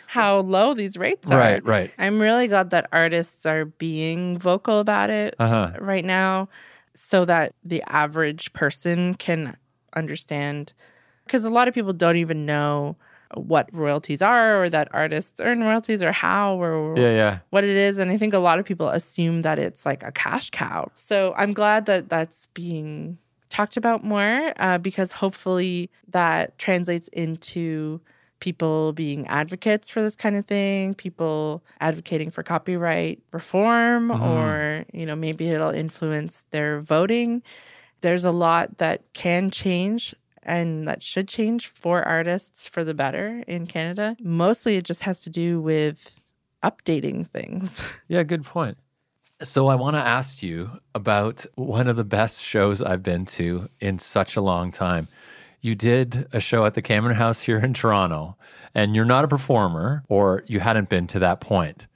how 0.07 0.37
low 0.37 0.73
these 0.73 0.95
rates 0.95 1.29
are. 1.29 1.37
Right, 1.37 1.65
right. 1.65 1.91
I'm 1.97 2.21
really 2.21 2.47
glad 2.47 2.69
that 2.69 2.87
artists 2.93 3.45
are 3.45 3.65
being 3.65 4.37
vocal 4.37 4.79
about 4.79 5.09
it 5.09 5.35
uh-huh. 5.39 5.73
right 5.81 6.05
now 6.05 6.47
so 6.95 7.25
that 7.25 7.53
the 7.63 7.83
average 7.87 8.53
person 8.53 9.13
can 9.15 9.57
understand. 9.95 10.73
Because 11.25 11.43
a 11.43 11.49
lot 11.49 11.67
of 11.67 11.73
people 11.73 11.93
don't 11.93 12.17
even 12.17 12.45
know 12.45 12.95
what 13.33 13.67
royalties 13.73 14.21
are 14.21 14.63
or 14.63 14.69
that 14.69 14.87
artists 14.91 15.39
earn 15.39 15.61
royalties 15.61 16.01
or 16.01 16.11
how 16.11 16.61
or 16.61 16.95
yeah, 16.97 17.15
yeah. 17.15 17.39
what 17.49 17.63
it 17.63 17.75
is. 17.75 17.99
And 17.99 18.11
I 18.11 18.17
think 18.17 18.33
a 18.33 18.39
lot 18.39 18.59
of 18.59 18.65
people 18.65 18.89
assume 18.89 19.41
that 19.41 19.59
it's 19.59 19.85
like 19.85 20.03
a 20.03 20.11
cash 20.11 20.49
cow. 20.51 20.91
So 20.95 21.33
I'm 21.37 21.51
glad 21.51 21.85
that 21.87 22.09
that's 22.09 22.47
being 22.47 23.17
talked 23.49 23.77
about 23.77 24.03
more 24.03 24.53
uh, 24.57 24.77
because 24.77 25.11
hopefully 25.11 25.89
that 26.09 26.57
translates 26.57 27.07
into 27.09 28.01
people 28.39 28.93
being 28.93 29.27
advocates 29.27 29.89
for 29.89 30.01
this 30.01 30.15
kind 30.15 30.35
of 30.35 30.45
thing, 30.45 30.93
people 30.93 31.63
advocating 31.79 32.29
for 32.29 32.43
copyright 32.43 33.19
reform, 33.31 34.09
mm-hmm. 34.09 34.23
or, 34.23 34.85
you 34.93 35.05
know, 35.05 35.15
maybe 35.15 35.49
it'll 35.49 35.69
influence 35.69 36.45
their 36.51 36.79
voting. 36.79 37.41
There's 38.01 38.25
a 38.25 38.31
lot 38.31 38.77
that 38.77 39.01
can 39.13 39.49
change 39.49 40.13
and 40.43 40.87
that 40.87 41.01
should 41.01 41.27
change 41.27 41.67
for 41.67 42.03
artists 42.03 42.67
for 42.67 42.83
the 42.83 42.93
better 42.93 43.43
in 43.47 43.65
Canada. 43.65 44.15
Mostly 44.21 44.77
it 44.77 44.85
just 44.85 45.01
has 45.01 45.23
to 45.23 45.29
do 45.29 45.59
with 45.59 46.21
updating 46.63 47.27
things. 47.29 47.81
Yeah, 48.07 48.21
good 48.21 48.43
point. 48.43 48.77
So 49.41 49.67
I 49.67 49.75
want 49.75 49.95
to 49.95 50.01
ask 50.01 50.43
you 50.43 50.69
about 50.93 51.45
one 51.55 51.87
of 51.87 51.95
the 51.95 52.03
best 52.03 52.41
shows 52.41 52.81
I've 52.81 53.01
been 53.01 53.25
to 53.25 53.67
in 53.81 53.97
such 53.97 54.35
a 54.35 54.41
long 54.41 54.71
time 54.71 55.07
you 55.65 55.73
did 55.73 56.27
a 56.31 56.39
show 56.39 56.63
at 56.63 56.75
the 56.75 56.81
Cameron 56.81 57.15
House 57.15 57.41
here 57.41 57.57
in 57.57 57.73
Toronto, 57.73 58.37
and 58.75 58.95
you're 58.95 59.03
not 59.03 59.25
a 59.25 59.27
performer, 59.27 60.03
or 60.07 60.43
you 60.45 60.59
hadn't 60.59 60.89
been 60.89 61.07
to 61.07 61.17
that 61.17 61.41
point. 61.41 61.87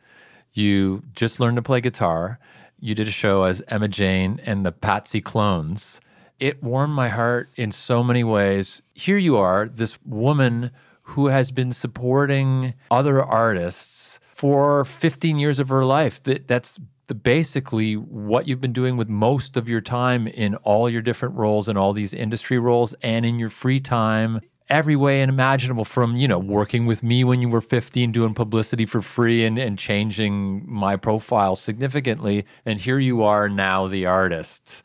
You 0.51 1.03
just 1.13 1.39
learned 1.39 1.57
to 1.57 1.61
play 1.61 1.80
guitar. 1.80 2.39
You 2.80 2.95
did 2.95 3.07
a 3.07 3.11
show 3.11 3.43
as 3.43 3.61
Emma 3.67 3.88
Jane 3.88 4.41
and 4.43 4.65
the 4.65 4.72
Patsy 4.72 5.22
Clones. 5.22 6.01
It 6.39 6.63
warmed 6.63 6.95
my 6.95 7.09
heart 7.09 7.49
in 7.57 7.72
so 7.72 8.03
many 8.03 8.24
ways. 8.24 8.82
Here 8.95 9.20
you 9.20 9.38
are, 9.38 9.67
this 9.67 9.99
woman 10.03 10.72
who 11.03 11.28
has 11.28 11.51
been 11.51 11.72
supporting 11.72 12.74
other 12.89 13.22
artists 13.24 14.20
for 14.32 14.84
15 14.84 15.38
years 15.38 15.59
of 15.59 15.70
her 15.70 15.86
life. 15.86 16.24
That, 16.24 16.47
that's 16.47 16.80
the, 17.10 17.16
basically 17.16 17.95
what 17.95 18.47
you've 18.47 18.62
been 18.62 18.72
doing 18.72 18.95
with 18.95 19.10
most 19.10 19.57
of 19.57 19.68
your 19.68 19.82
time 19.82 20.28
in 20.28 20.55
all 20.57 20.89
your 20.89 21.01
different 21.01 21.36
roles 21.36 21.68
and 21.68 21.78
all 21.78 21.91
these 21.91 22.14
industry 22.14 22.57
roles 22.57 22.93
and 23.03 23.26
in 23.26 23.38
your 23.38 23.49
free 23.49 23.80
time 23.80 24.39
every 24.70 24.95
way 24.95 25.22
imaginable 25.22 25.84
from 25.84 26.16
you 26.16 26.28
know 26.28 26.38
working 26.39 26.86
with 26.86 27.01
me 27.01 27.24
when 27.24 27.41
you 27.41 27.49
were 27.49 27.62
15 27.62 28.12
doing 28.12 28.34
publicity 28.34 28.86
for 28.86 29.01
free 29.01 29.43
and, 29.43 29.57
and 29.57 29.80
changing 29.80 30.64
my 30.72 30.95
profile 30.95 31.55
significantly. 31.55 32.45
And 32.66 32.80
here 32.80 32.99
you 32.99 33.24
are 33.24 33.49
now 33.49 33.88
the 33.88 34.05
artist. 34.05 34.84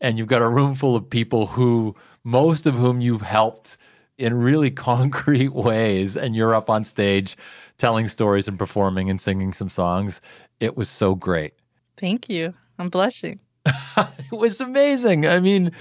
And 0.00 0.18
you've 0.18 0.28
got 0.28 0.42
a 0.42 0.48
room 0.48 0.74
full 0.74 0.96
of 0.96 1.10
people 1.10 1.46
who 1.46 1.96
most 2.24 2.66
of 2.66 2.74
whom 2.74 3.00
you've 3.00 3.22
helped 3.22 3.76
in 4.16 4.34
really 4.34 4.70
concrete 4.90 5.52
ways. 5.52 6.16
And 6.16 6.36
you're 6.36 6.54
up 6.54 6.70
on 6.70 6.84
stage 6.84 7.36
telling 7.78 8.06
stories 8.06 8.46
and 8.46 8.58
performing 8.58 9.10
and 9.10 9.20
singing 9.20 9.52
some 9.52 9.68
songs 9.68 10.20
it 10.62 10.76
was 10.76 10.88
so 10.88 11.14
great. 11.16 11.54
Thank 11.96 12.28
you. 12.28 12.54
I'm 12.78 12.88
blushing. 12.88 13.40
it 13.66 14.32
was 14.32 14.60
amazing. 14.60 15.26
I 15.26 15.40
mean, 15.40 15.72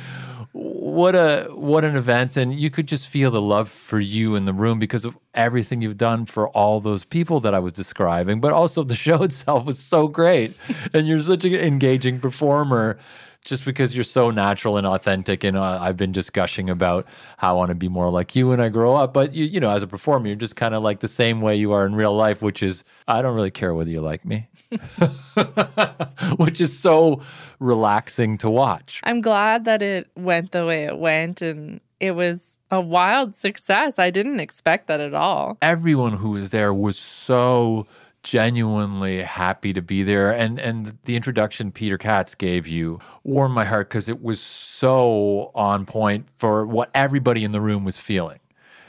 what 0.54 1.16
a 1.16 1.48
what 1.54 1.86
an 1.86 1.96
event 1.96 2.36
and 2.36 2.54
you 2.54 2.70
could 2.70 2.88
just 2.88 3.08
feel 3.08 3.32
the 3.32 3.42
love 3.42 3.70
for 3.70 4.00
you 4.00 4.36
in 4.36 4.44
the 4.46 4.54
room 4.54 4.80
because 4.80 5.06
of 5.06 5.18
everything 5.34 5.82
you've 5.82 5.98
done 5.98 6.26
for 6.26 6.50
all 6.50 6.82
those 6.82 7.06
people 7.06 7.40
that 7.40 7.54
I 7.54 7.60
was 7.60 7.72
describing 7.72 8.42
but 8.42 8.52
also 8.52 8.84
the 8.84 8.96
show 9.08 9.24
itself 9.24 9.66
was 9.66 9.80
so 9.80 10.10
great 10.10 10.58
and 10.94 11.08
you're 11.08 11.20
such 11.20 11.46
an 11.46 11.56
engaging 11.56 12.20
performer 12.20 13.00
just 13.44 13.66
because 13.66 13.96
you're 13.96 14.04
so 14.04 14.32
natural 14.32 14.78
and 14.78 14.86
authentic. 14.86 15.44
And 15.44 15.58
uh, 15.58 15.80
I've 15.82 15.98
been 15.98 16.14
just 16.14 16.34
gushing 16.34 16.70
about 16.70 17.08
how 17.38 17.52
I 17.52 17.58
want 17.58 17.70
to 17.70 17.76
be 17.76 17.88
more 17.88 18.10
like 18.10 18.36
you 18.36 18.50
when 18.50 18.60
I 18.60 18.70
grow 18.70 18.96
up. 18.96 19.14
But 19.14 19.34
you, 19.34 19.46
you 19.46 19.60
know, 19.60 19.72
as 19.72 19.84
a 19.84 19.88
performer, 19.88 20.28
you're 20.28 20.36
just 20.36 20.56
kind 20.56 20.76
of 20.76 20.84
like 20.84 21.00
the 21.00 21.08
same 21.08 21.42
way 21.42 21.56
you 21.56 21.72
are 21.72 21.86
in 21.86 21.96
real 21.96 22.16
life, 22.16 22.42
which 22.42 22.62
is 22.62 22.84
I 23.08 23.22
don't 23.22 23.36
really 23.36 23.52
care 23.52 23.74
whether 23.74 23.90
you 23.90 24.02
like 24.02 24.26
me, 24.26 24.48
which 26.38 26.62
is 26.62 26.78
so 26.78 27.22
relaxing 27.60 28.38
to 28.40 28.50
watch. 28.50 29.02
I'm 29.04 29.22
glad 29.22 29.66
that 29.66 29.82
it 29.82 30.10
went 30.16 30.52
the 30.52 30.66
way 30.66 30.86
it 30.86 30.98
went 30.98 31.42
and 31.42 31.82
it 32.00 32.12
was 32.12 32.60
a 32.72 32.82
wild 32.82 33.36
success. 33.36 34.00
I 34.00 34.10
didn't 34.10 34.40
expect 34.40 34.88
that 34.88 35.00
at 35.00 35.14
all. 35.14 35.58
Everyone 35.62 36.14
who 36.14 36.32
was 36.32 36.50
there 36.50 36.74
was 36.74 36.98
so 36.98 37.86
genuinely 38.24 39.22
happy 39.22 39.74
to 39.74 39.82
be 39.82 40.04
there 40.04 40.32
and 40.32 40.60
and 40.60 40.98
the 41.06 41.16
introduction 41.16 41.72
Peter 41.72 41.98
Katz 41.98 42.36
gave 42.36 42.68
you 42.68 43.00
warmed 43.24 43.56
my 43.56 43.66
heart 43.66 43.90
because 43.90 44.08
it 44.08 44.22
was 44.22 44.40
so 44.40 45.52
on 45.56 45.86
point 45.86 46.28
for 46.38 46.66
what 46.66 46.92
everybody 46.94 47.44
in 47.44 47.52
the 47.52 47.62
room 47.62 47.84
was 47.84 47.98
feeling. 47.98 48.40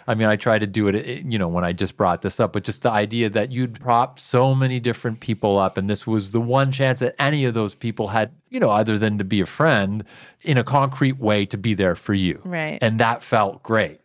I 0.07 0.15
mean, 0.15 0.27
I 0.29 0.37
tried 0.37 0.61
to 0.61 0.67
do 0.67 0.89
it, 0.89 0.97
eh, 0.97 1.23
you 1.25 1.39
know, 1.39 1.49
when 1.49 1.65
I 1.65 1.73
just 1.73 1.97
brought 1.97 2.23
this 2.23 2.41
up, 2.41 2.53
but 2.53 2.65
just 2.65 2.83
the 2.83 2.91
idea 2.91 3.31
that 3.31 3.53
you'd 3.53 3.81
prop 3.81 4.19
so 4.19 4.55
many 4.55 4.81
different 4.81 5.21
people 5.21 5.59
up, 5.59 5.77
and 5.77 5.89
this 5.89 6.07
was 6.07 6.33
the 6.33 6.41
one 6.41 6.73
chance 6.73 7.01
that 7.01 7.15
any 7.19 7.45
of 7.45 7.55
those 7.55 7.75
people 7.75 8.09
had, 8.09 8.33
you 8.51 8.59
know, 8.59 8.71
other 8.71 8.99
than 8.99 9.19
to 9.19 9.25
be 9.25 9.41
a 9.41 9.47
friend, 9.47 10.05
in 10.43 10.59
a 10.59 10.65
concrete 10.65 11.19
way 11.19 11.47
to 11.47 11.57
be 11.57 11.75
there 11.75 11.95
for 11.95 12.15
you. 12.15 12.41
Right. 12.45 12.79
And 12.83 12.99
that 12.99 13.23
felt 13.23 13.63
great 13.63 14.01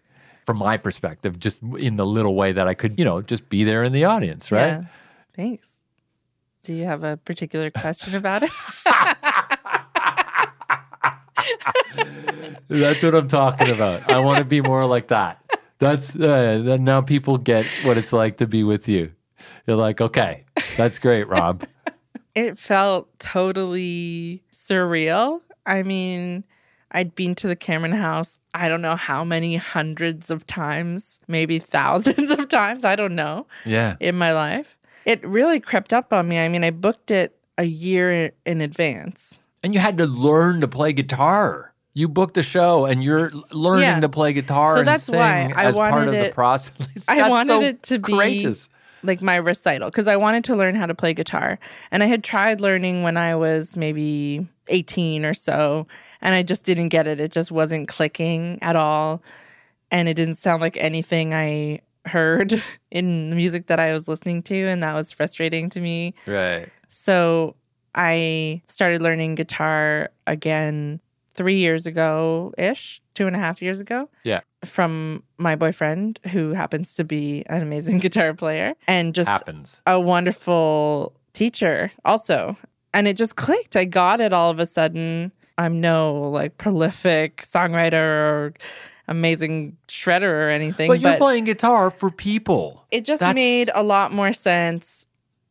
from 0.46 0.58
my 0.58 0.78
perspective, 0.78 1.40
just 1.40 1.62
in 1.62 1.98
the 1.98 2.06
little 2.06 2.36
way 2.36 2.52
that 2.52 2.68
I 2.68 2.74
could, 2.74 2.98
you 2.98 3.04
know, 3.04 3.22
just 3.22 3.50
be 3.50 3.64
there 3.64 3.84
in 3.84 3.92
the 3.92 4.06
audience, 4.06 4.52
right? 4.52 4.68
Yeah. 4.68 4.84
Thanks. 5.38 5.78
Do 6.64 6.74
you 6.74 6.84
have 6.86 7.04
a 7.06 7.16
particular 7.16 7.70
question 7.72 8.16
about 8.16 8.44
it? 8.44 8.50
That's 12.68 13.02
what 13.04 13.16
I'm 13.16 13.28
talking 13.28 13.70
about. 13.70 14.10
I 14.12 14.20
want 14.20 14.40
to 14.40 14.46
be 14.46 14.62
more 14.62 14.86
like 14.86 15.08
that. 15.08 15.42
That's 15.80 16.16
uh, 16.16 16.78
now 16.80 17.02
people 17.02 17.38
get 17.38 17.66
what 17.84 17.98
it's 17.98 18.12
like 18.12 18.38
to 18.38 18.48
be 18.48 18.64
with 18.64 18.88
you. 18.90 19.12
You're 19.66 19.78
like, 19.78 20.02
okay, 20.02 20.44
that's 20.76 21.00
great, 21.00 21.28
Rob. 21.28 21.64
it 22.36 22.58
felt 22.58 23.08
totally 23.20 24.44
surreal. 24.52 25.42
I 25.66 25.84
mean, 25.84 26.44
I'd 26.92 27.16
been 27.16 27.36
to 27.36 27.48
the 27.48 27.56
Cameron 27.56 27.92
house, 27.94 28.40
I 28.54 28.68
don't 28.70 28.82
know 28.82 28.96
how 28.96 29.24
many 29.24 29.56
hundreds 29.58 30.32
of 30.32 30.48
times, 30.48 31.20
maybe 31.28 31.60
thousands 31.60 32.32
of 32.32 32.50
times, 32.50 32.84
I 32.84 32.96
don't 32.96 33.16
know, 33.16 33.46
Yeah. 33.66 33.96
in 34.00 34.18
my 34.18 34.34
life. 34.34 34.77
It 35.08 35.26
really 35.26 35.60
crept 35.62 35.94
up 35.94 36.12
on 36.12 36.28
me. 36.28 36.38
I 36.38 36.50
mean, 36.50 36.64
I 36.66 36.70
booked 36.70 37.12
it 37.12 37.36
a 37.58 37.64
year 37.64 38.32
in 38.46 38.62
advance. 38.62 39.40
And 39.64 39.74
you 39.74 39.80
had 39.80 39.98
to 40.00 40.06
learn 40.06 40.60
to 40.62 40.68
play 40.68 40.92
guitar. 40.94 41.74
You 41.94 42.08
booked 42.10 42.34
the 42.36 42.44
show 42.44 42.86
and 42.86 43.04
you're 43.04 43.32
learning 43.52 43.84
Yeah. 43.86 44.00
to 44.02 44.10
play 44.10 44.34
guitar 44.34 44.74
So 44.74 44.80
and 44.80 44.88
that's 44.88 45.06
sing 45.06 45.18
why 45.18 45.52
I 45.56 45.64
as 45.66 45.76
part 45.78 45.94
wanted 45.94 46.08
of 46.10 46.14
the 46.20 46.26
it- 46.28 46.34
process. 46.36 46.74
I 47.08 47.30
wanted 47.30 47.48
so 47.48 47.62
it 47.62 47.84
to 47.84 48.00
be 48.00 48.54
like 49.04 49.22
my 49.22 49.36
recital 49.36 49.90
because 49.90 50.08
I 50.08 50.18
wanted 50.18 50.44
to 50.46 50.56
learn 50.56 50.76
how 50.76 50.86
to 50.86 50.94
play 50.94 51.14
guitar. 51.14 51.58
And 51.90 52.04
I 52.04 52.08
had 52.08 52.24
tried 52.24 52.60
learning 52.62 53.02
when 53.04 53.16
I 53.18 53.34
was 53.36 53.78
maybe 53.78 54.46
18 54.68 55.24
or 55.26 55.34
so, 55.34 55.88
and 56.22 56.36
I 56.36 56.44
just 56.44 56.66
didn't 56.66 56.90
get 56.90 57.08
it. 57.08 57.20
It 57.20 57.32
just 57.32 57.52
wasn't 57.52 57.88
clicking 57.88 58.60
at 58.62 58.76
all. 58.76 59.24
And 59.90 60.10
it 60.10 60.16
didn't 60.16 60.36
sound 60.36 60.62
like 60.62 60.76
anything 60.78 61.34
I 61.34 61.80
heard 62.08 62.62
in 62.92 63.30
the 63.30 63.36
music 63.36 63.68
that 63.68 63.80
I 63.80 63.94
was 63.94 64.08
listening 64.08 64.44
to. 64.44 64.68
And 64.68 64.82
that 64.84 64.94
was 64.94 65.12
frustrating 65.12 65.70
to 65.72 65.80
me. 65.80 66.14
Right. 66.26 66.68
So 66.88 67.56
I 67.96 68.62
started 68.68 69.02
learning 69.02 69.36
guitar 69.36 70.10
again 70.26 71.00
three 71.34 71.58
years 71.60 71.86
ago 71.86 72.52
ish, 72.58 73.02
two 73.14 73.28
and 73.28 73.36
a 73.36 73.40
half 73.40 73.62
years 73.62 73.80
ago. 73.80 74.10
Yeah. 74.24 74.42
From 74.66 75.24
my 75.38 75.56
boyfriend, 75.56 76.20
who 76.32 76.54
happens 76.54 76.96
to 76.96 77.04
be 77.04 77.44
an 77.48 77.62
amazing 77.62 77.98
guitar 78.06 78.34
player 78.34 78.74
and 78.88 79.14
just 79.14 79.30
Happens. 79.30 79.82
a 79.86 80.00
wonderful 80.00 81.14
teacher, 81.34 81.92
also. 82.06 82.58
And 82.94 83.08
it 83.08 83.16
just 83.18 83.36
clicked. 83.36 83.76
I 83.76 83.86
got 83.86 84.20
it 84.20 84.34
all 84.34 84.50
of 84.50 84.60
a 84.60 84.66
sudden. 84.66 85.32
I'm 85.60 85.80
no 85.82 86.30
like 86.32 86.58
prolific 86.58 87.38
songwriter 87.44 87.94
or 87.94 88.54
amazing 89.08 89.78
shredder 89.88 90.24
or 90.24 90.50
anything, 90.50 90.90
But 90.90 91.00
you're 91.02 91.18
playing 91.18 91.46
guitar 91.46 91.90
for 91.92 92.12
people. 92.12 92.86
it 92.92 93.06
just 93.06 93.22
That's- 93.22 93.36
made 93.36 93.70
a 93.74 93.84
lot 93.84 94.12
more 94.14 94.34
sense 94.34 95.06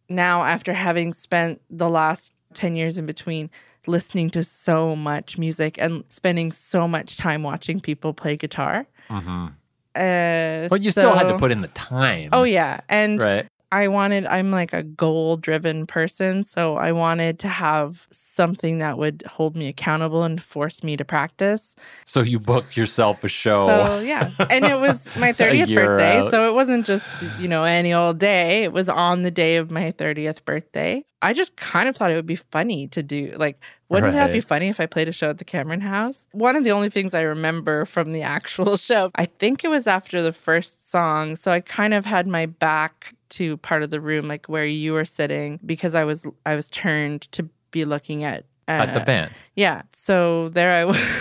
now 0.08 0.44
after 0.44 0.72
having 0.74 1.12
spent 1.12 1.60
the 1.70 1.88
last 1.88 2.32
10 2.54 2.76
years 2.76 2.98
in 2.98 3.06
between 3.06 3.50
listening 3.86 4.30
to 4.30 4.42
so 4.44 4.94
much 4.96 5.38
music 5.38 5.76
and 5.78 6.04
spending 6.08 6.50
so 6.52 6.86
much 6.88 7.16
time 7.16 7.42
watching 7.42 7.80
people 7.80 8.12
play 8.12 8.36
guitar. 8.36 8.86
Mm-hmm. 9.08 9.46
Uh, 9.94 10.68
But 10.68 10.82
you 10.82 10.90
still 10.90 11.14
had 11.14 11.28
to 11.28 11.38
put 11.38 11.50
in 11.50 11.60
the 11.62 11.68
time. 11.68 12.30
Oh, 12.32 12.42
yeah. 12.42 12.80
And 12.88 13.20
Right. 13.22 13.46
I 13.72 13.88
wanted, 13.88 14.26
I'm 14.26 14.50
like 14.50 14.72
a 14.72 14.82
goal 14.82 15.36
driven 15.36 15.86
person. 15.86 16.44
So 16.44 16.76
I 16.76 16.92
wanted 16.92 17.38
to 17.40 17.48
have 17.48 18.06
something 18.12 18.78
that 18.78 18.96
would 18.96 19.24
hold 19.26 19.56
me 19.56 19.66
accountable 19.68 20.22
and 20.22 20.40
force 20.42 20.84
me 20.84 20.96
to 20.96 21.04
practice. 21.04 21.74
So 22.04 22.20
you 22.22 22.38
booked 22.38 22.76
yourself 22.76 23.24
a 23.24 23.28
show. 23.28 23.66
So 23.66 23.98
yeah, 24.00 24.30
and 24.50 24.64
it 24.64 24.78
was 24.78 25.10
my 25.16 25.32
30th 25.32 25.74
birthday, 25.74 26.18
out. 26.20 26.30
so 26.30 26.48
it 26.48 26.54
wasn't 26.54 26.86
just 26.86 27.20
you 27.22 27.48
know 27.48 27.64
any 27.64 27.92
old 27.92 28.18
day. 28.18 28.62
It 28.62 28.72
was 28.72 28.88
on 28.88 29.22
the 29.22 29.30
day 29.32 29.56
of 29.56 29.70
my 29.70 29.90
30th 29.92 30.44
birthday. 30.44 31.04
I 31.22 31.32
just 31.32 31.56
kind 31.56 31.88
of 31.88 31.96
thought 31.96 32.10
it 32.12 32.14
would 32.14 32.26
be 32.26 32.36
funny 32.36 32.86
to 32.88 33.02
do. 33.02 33.34
Like, 33.36 33.58
wouldn't 33.88 34.12
that 34.12 34.30
be 34.30 34.38
Right. 34.38 34.44
funny 34.44 34.68
if 34.68 34.78
I 34.78 34.86
played 34.86 35.08
a 35.08 35.12
show 35.12 35.30
at 35.30 35.38
the 35.38 35.44
Cameron 35.44 35.80
House? 35.80 36.28
One 36.32 36.54
of 36.54 36.62
the 36.62 36.70
only 36.70 36.90
things 36.90 37.14
I 37.14 37.22
remember 37.22 37.84
from 37.84 38.12
the 38.12 38.22
actual 38.22 38.76
show, 38.76 39.10
I 39.16 39.24
think 39.24 39.64
it 39.64 39.68
was 39.68 39.88
after 39.88 40.22
the 40.22 40.30
first 40.32 40.88
song. 40.88 41.34
So 41.34 41.50
I 41.50 41.60
kind 41.60 41.94
of 41.94 42.04
had 42.04 42.28
my 42.28 42.46
back 42.46 43.14
to 43.30 43.56
part 43.58 43.82
of 43.82 43.90
the 43.90 44.00
room, 44.00 44.28
like 44.28 44.46
where 44.46 44.66
you 44.66 44.92
were 44.92 45.04
sitting, 45.04 45.58
because 45.64 45.94
I 45.94 46.04
was 46.04 46.26
I 46.44 46.54
was 46.54 46.68
turned 46.68 47.22
to 47.32 47.48
be 47.70 47.84
looking 47.84 48.24
at 48.24 48.44
at 48.68 48.92
the 48.94 49.02
uh, 49.02 49.04
band. 49.04 49.32
yeah. 49.54 49.82
So 49.92 50.48
there 50.50 50.72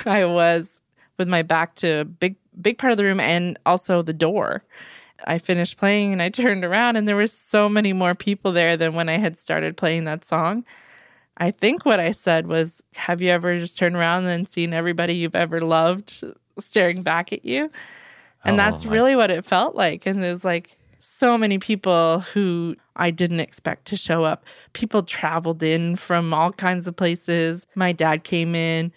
I 0.06 0.26
was 0.26 0.82
with 1.18 1.28
my 1.28 1.44
back 1.44 1.76
to 1.76 1.88
a 2.02 2.06
big, 2.06 2.36
big 2.62 2.78
part 2.78 2.92
of 2.92 2.98
the 2.98 3.04
room 3.04 3.20
and 3.20 3.58
also 3.66 4.02
the 4.02 4.14
door. 4.14 4.64
I 5.26 5.38
finished 5.38 5.78
playing 5.78 6.12
and 6.12 6.22
I 6.22 6.30
turned 6.44 6.66
around 6.66 6.96
and 6.96 7.08
there 7.08 7.16
were 7.16 7.28
so 7.28 7.70
many 7.70 7.94
more 7.94 8.16
people 8.16 8.52
there 8.52 8.76
than 8.78 8.96
when 8.96 9.10
I 9.10 9.18
had 9.18 9.38
started 9.38 9.78
playing 9.78 10.06
that 10.06 10.26
song. 10.26 10.66
I 11.38 11.52
think 11.52 11.86
what 11.86 12.00
I 12.00 12.12
said 12.12 12.48
was, 12.48 12.82
Have 12.96 13.22
you 13.22 13.30
ever 13.30 13.58
just 13.60 13.78
turned 13.78 13.96
around 13.96 14.26
and 14.26 14.48
seen 14.48 14.74
everybody 14.74 15.14
you've 15.16 15.36
ever 15.36 15.62
loved 15.62 16.24
staring 16.60 17.04
back 17.04 17.32
at 17.34 17.46
you? 17.46 17.70
And 18.44 18.56
Oh, 18.56 18.58
that's 18.58 18.86
my- 18.86 18.92
really 18.94 19.16
what 19.16 19.32
it 19.32 19.46
felt 19.46 19.76
like. 19.76 20.06
And 20.06 20.24
it 20.24 20.30
was 20.32 20.46
like 20.46 20.78
so 21.06 21.38
many 21.38 21.60
people 21.60 22.22
who 22.22 22.76
I 22.96 23.12
didn't 23.12 23.40
expect 23.40 23.86
to 23.86 23.96
show 23.96 24.24
up. 24.24 24.44
People 24.74 25.04
traveled 25.04 25.62
in 25.62 25.98
from 25.98 26.34
all 26.34 26.52
kinds 26.52 26.88
of 26.88 26.96
places. 26.96 27.68
My 27.76 27.92
dad 27.92 28.24
came 28.24 28.56
in. 28.56 28.92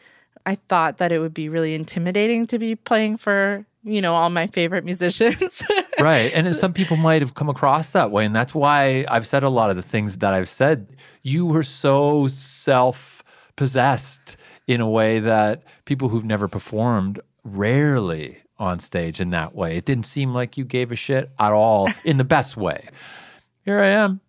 I 0.46 0.54
thought 0.68 0.96
that 0.98 1.12
it 1.12 1.18
would 1.18 1.34
be 1.34 1.50
really 1.50 1.74
intimidating 1.74 2.46
to 2.46 2.58
be 2.58 2.74
playing 2.74 3.18
for, 3.18 3.66
you 3.84 4.00
know, 4.00 4.14
all 4.14 4.30
my 4.30 4.46
favorite 4.46 4.86
musicians. 4.86 5.62
right. 6.00 6.32
And 6.32 6.56
some 6.56 6.72
people 6.72 6.96
might 6.96 7.20
have 7.20 7.34
come 7.34 7.50
across 7.50 7.92
that 7.92 8.10
way. 8.10 8.24
And 8.24 8.34
that's 8.34 8.54
why 8.54 9.04
I've 9.08 9.26
said 9.26 9.42
a 9.42 9.50
lot 9.50 9.68
of 9.68 9.76
the 9.76 9.82
things 9.82 10.16
that 10.18 10.32
I've 10.32 10.48
said. 10.48 10.88
You 11.22 11.44
were 11.44 11.62
so 11.62 12.26
self 12.28 13.22
possessed 13.56 14.38
in 14.66 14.80
a 14.80 14.88
way 14.88 15.18
that 15.20 15.62
people 15.84 16.08
who've 16.08 16.24
never 16.24 16.48
performed 16.48 17.20
rarely 17.44 18.38
on 18.58 18.78
stage 18.80 19.20
in 19.20 19.30
that 19.30 19.54
way. 19.54 19.76
It 19.76 19.84
didn't 19.84 20.06
seem 20.06 20.34
like 20.34 20.56
you 20.56 20.64
gave 20.64 20.92
a 20.92 20.96
shit 20.96 21.30
at 21.38 21.52
all 21.52 21.88
in 22.04 22.16
the 22.16 22.24
best 22.24 22.56
way. 22.56 22.88
Here 23.64 23.80
I 23.80 23.88
am. 23.88 24.20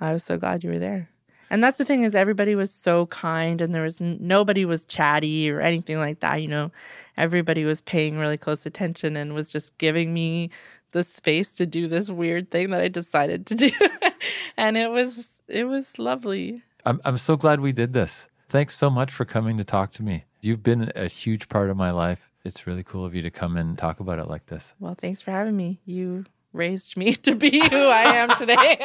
I 0.00 0.12
was 0.12 0.24
so 0.24 0.36
glad 0.36 0.64
you 0.64 0.70
were 0.70 0.78
there. 0.78 1.08
And 1.48 1.62
that's 1.62 1.78
the 1.78 1.84
thing 1.84 2.02
is 2.02 2.14
everybody 2.14 2.54
was 2.54 2.72
so 2.72 3.06
kind 3.06 3.60
and 3.60 3.74
there 3.74 3.82
was 3.82 4.00
n- 4.00 4.18
nobody 4.20 4.64
was 4.64 4.84
chatty 4.84 5.48
or 5.48 5.60
anything 5.60 5.98
like 5.98 6.20
that, 6.20 6.42
you 6.42 6.48
know. 6.48 6.72
Everybody 7.16 7.64
was 7.64 7.80
paying 7.80 8.18
really 8.18 8.36
close 8.36 8.66
attention 8.66 9.16
and 9.16 9.32
was 9.32 9.52
just 9.52 9.78
giving 9.78 10.12
me 10.12 10.50
the 10.90 11.04
space 11.04 11.54
to 11.54 11.66
do 11.66 11.86
this 11.86 12.10
weird 12.10 12.50
thing 12.50 12.70
that 12.70 12.80
I 12.80 12.88
decided 12.88 13.46
to 13.46 13.54
do. 13.54 13.70
and 14.56 14.76
it 14.76 14.90
was 14.90 15.40
it 15.46 15.64
was 15.64 15.98
lovely. 15.98 16.62
I'm, 16.84 17.00
I'm 17.04 17.18
so 17.18 17.36
glad 17.36 17.60
we 17.60 17.72
did 17.72 17.92
this. 17.92 18.26
Thanks 18.48 18.76
so 18.76 18.90
much 18.90 19.12
for 19.12 19.24
coming 19.24 19.56
to 19.58 19.64
talk 19.64 19.92
to 19.92 20.02
me. 20.02 20.24
You've 20.40 20.62
been 20.62 20.92
a 20.94 21.06
huge 21.06 21.48
part 21.48 21.70
of 21.70 21.76
my 21.76 21.90
life. 21.90 22.30
It's 22.46 22.66
really 22.66 22.84
cool 22.84 23.04
of 23.04 23.14
you 23.14 23.20
to 23.22 23.30
come 23.30 23.56
and 23.56 23.76
talk 23.76 23.98
about 23.98 24.20
it 24.20 24.28
like 24.28 24.46
this. 24.46 24.74
Well, 24.78 24.94
thanks 24.94 25.20
for 25.20 25.32
having 25.32 25.56
me. 25.56 25.80
You 25.84 26.26
raised 26.52 26.96
me 26.96 27.14
to 27.14 27.34
be 27.34 27.58
who 27.58 27.88
I 27.88 28.02
am 28.02 28.28
today. 28.36 28.78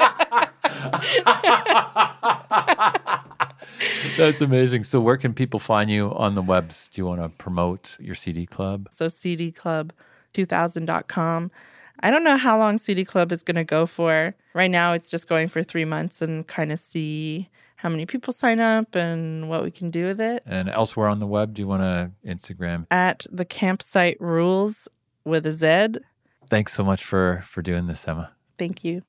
That's 4.17 4.41
amazing. 4.41 4.83
So, 4.85 4.99
where 4.99 5.17
can 5.17 5.35
people 5.35 5.59
find 5.59 5.91
you 5.91 6.11
on 6.15 6.33
the 6.33 6.41
webs? 6.41 6.89
Do 6.89 7.01
you 7.01 7.05
want 7.05 7.21
to 7.21 7.29
promote 7.29 7.97
your 7.99 8.15
CD 8.15 8.47
club? 8.47 8.87
So 8.91 9.05
cdclub2000.com. 9.05 11.51
I 12.03 12.09
don't 12.09 12.23
know 12.23 12.37
how 12.37 12.57
long 12.57 12.79
CD 12.79 13.05
Club 13.05 13.31
is 13.31 13.43
going 13.43 13.57
to 13.57 13.63
go 13.63 13.85
for. 13.85 14.33
Right 14.55 14.71
now, 14.71 14.93
it's 14.93 15.11
just 15.11 15.29
going 15.29 15.47
for 15.47 15.61
three 15.61 15.85
months 15.85 16.19
and 16.19 16.47
kind 16.47 16.71
of 16.71 16.79
see 16.79 17.47
how 17.81 17.89
many 17.89 18.05
people 18.05 18.31
sign 18.31 18.59
up 18.59 18.95
and 18.95 19.49
what 19.49 19.63
we 19.63 19.71
can 19.71 19.89
do 19.89 20.05
with 20.05 20.21
it. 20.21 20.43
And 20.45 20.69
elsewhere 20.69 21.07
on 21.07 21.19
the 21.19 21.25
web, 21.25 21.55
do 21.55 21.63
you 21.63 21.67
want 21.67 21.81
to 21.81 22.11
Instagram? 22.23 22.85
At 22.91 23.25
the 23.31 23.43
campsite 23.43 24.21
rules 24.21 24.87
with 25.25 25.47
a 25.47 25.51
Z. 25.51 25.99
Thanks 26.47 26.73
so 26.73 26.83
much 26.83 27.03
for 27.03 27.43
for 27.47 27.63
doing 27.63 27.87
this, 27.87 28.07
Emma. 28.07 28.33
Thank 28.59 28.83
you. 28.83 29.01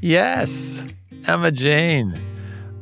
Yes, 0.00 0.84
Emma 1.24 1.52
Jane, 1.52 2.18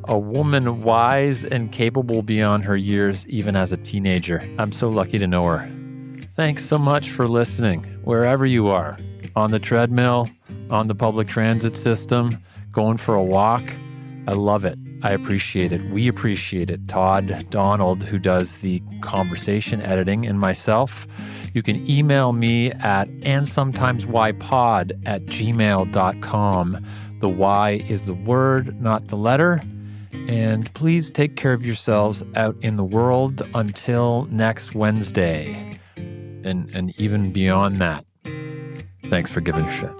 a 0.05 0.17
woman 0.17 0.81
wise 0.81 1.45
and 1.45 1.71
capable 1.71 2.23
beyond 2.23 2.65
her 2.65 2.75
years, 2.75 3.27
even 3.27 3.55
as 3.55 3.71
a 3.71 3.77
teenager. 3.77 4.41
I'm 4.57 4.71
so 4.71 4.89
lucky 4.89 5.19
to 5.19 5.27
know 5.27 5.43
her. 5.43 5.82
Thanks 6.35 6.65
so 6.65 6.79
much 6.79 7.11
for 7.11 7.27
listening, 7.27 7.83
wherever 8.03 8.43
you 8.43 8.67
are 8.67 8.97
on 9.35 9.51
the 9.51 9.59
treadmill, 9.59 10.29
on 10.71 10.87
the 10.87 10.95
public 10.95 11.27
transit 11.27 11.75
system, 11.75 12.39
going 12.71 12.97
for 12.97 13.13
a 13.13 13.23
walk. 13.23 13.61
I 14.27 14.31
love 14.31 14.65
it. 14.65 14.79
I 15.03 15.11
appreciate 15.11 15.71
it. 15.71 15.87
We 15.91 16.07
appreciate 16.07 16.71
it. 16.71 16.87
Todd 16.87 17.45
Donald, 17.51 18.03
who 18.03 18.17
does 18.17 18.57
the 18.57 18.81
conversation 19.01 19.79
editing, 19.81 20.25
and 20.25 20.39
myself. 20.39 21.05
You 21.53 21.61
can 21.61 21.87
email 21.87 22.33
me 22.33 22.71
at 22.71 23.09
and 23.21 23.47
sometimes 23.47 24.05
pod 24.05 24.93
at 25.05 25.25
gmail.com. 25.25 26.85
The 27.19 27.29
Y 27.29 27.85
is 27.87 28.05
the 28.07 28.15
word, 28.15 28.81
not 28.81 29.07
the 29.09 29.17
letter. 29.17 29.61
And 30.27 30.73
please 30.73 31.11
take 31.11 31.35
care 31.35 31.53
of 31.53 31.63
yourselves 31.63 32.23
out 32.35 32.55
in 32.61 32.77
the 32.77 32.83
world 32.83 33.47
until 33.53 34.27
next 34.31 34.73
Wednesday. 34.73 35.79
And, 36.43 36.73
and 36.75 36.99
even 36.99 37.31
beyond 37.31 37.77
that. 37.77 38.05
Thanks 39.05 39.29
for 39.29 39.41
giving 39.41 39.65
a 39.65 39.71
shit. 39.71 39.91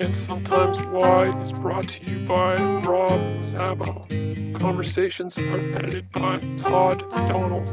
And 0.00 0.16
Sometimes 0.16 0.80
Why 0.86 1.36
is 1.42 1.52
brought 1.52 1.88
to 1.88 2.10
you 2.10 2.26
by 2.26 2.56
Rob 2.80 3.20
Szabo. 3.40 4.58
Conversations 4.58 5.38
are 5.38 5.58
edited 5.76 6.10
by 6.10 6.38
Todd 6.58 7.00
Donald. 7.26 7.68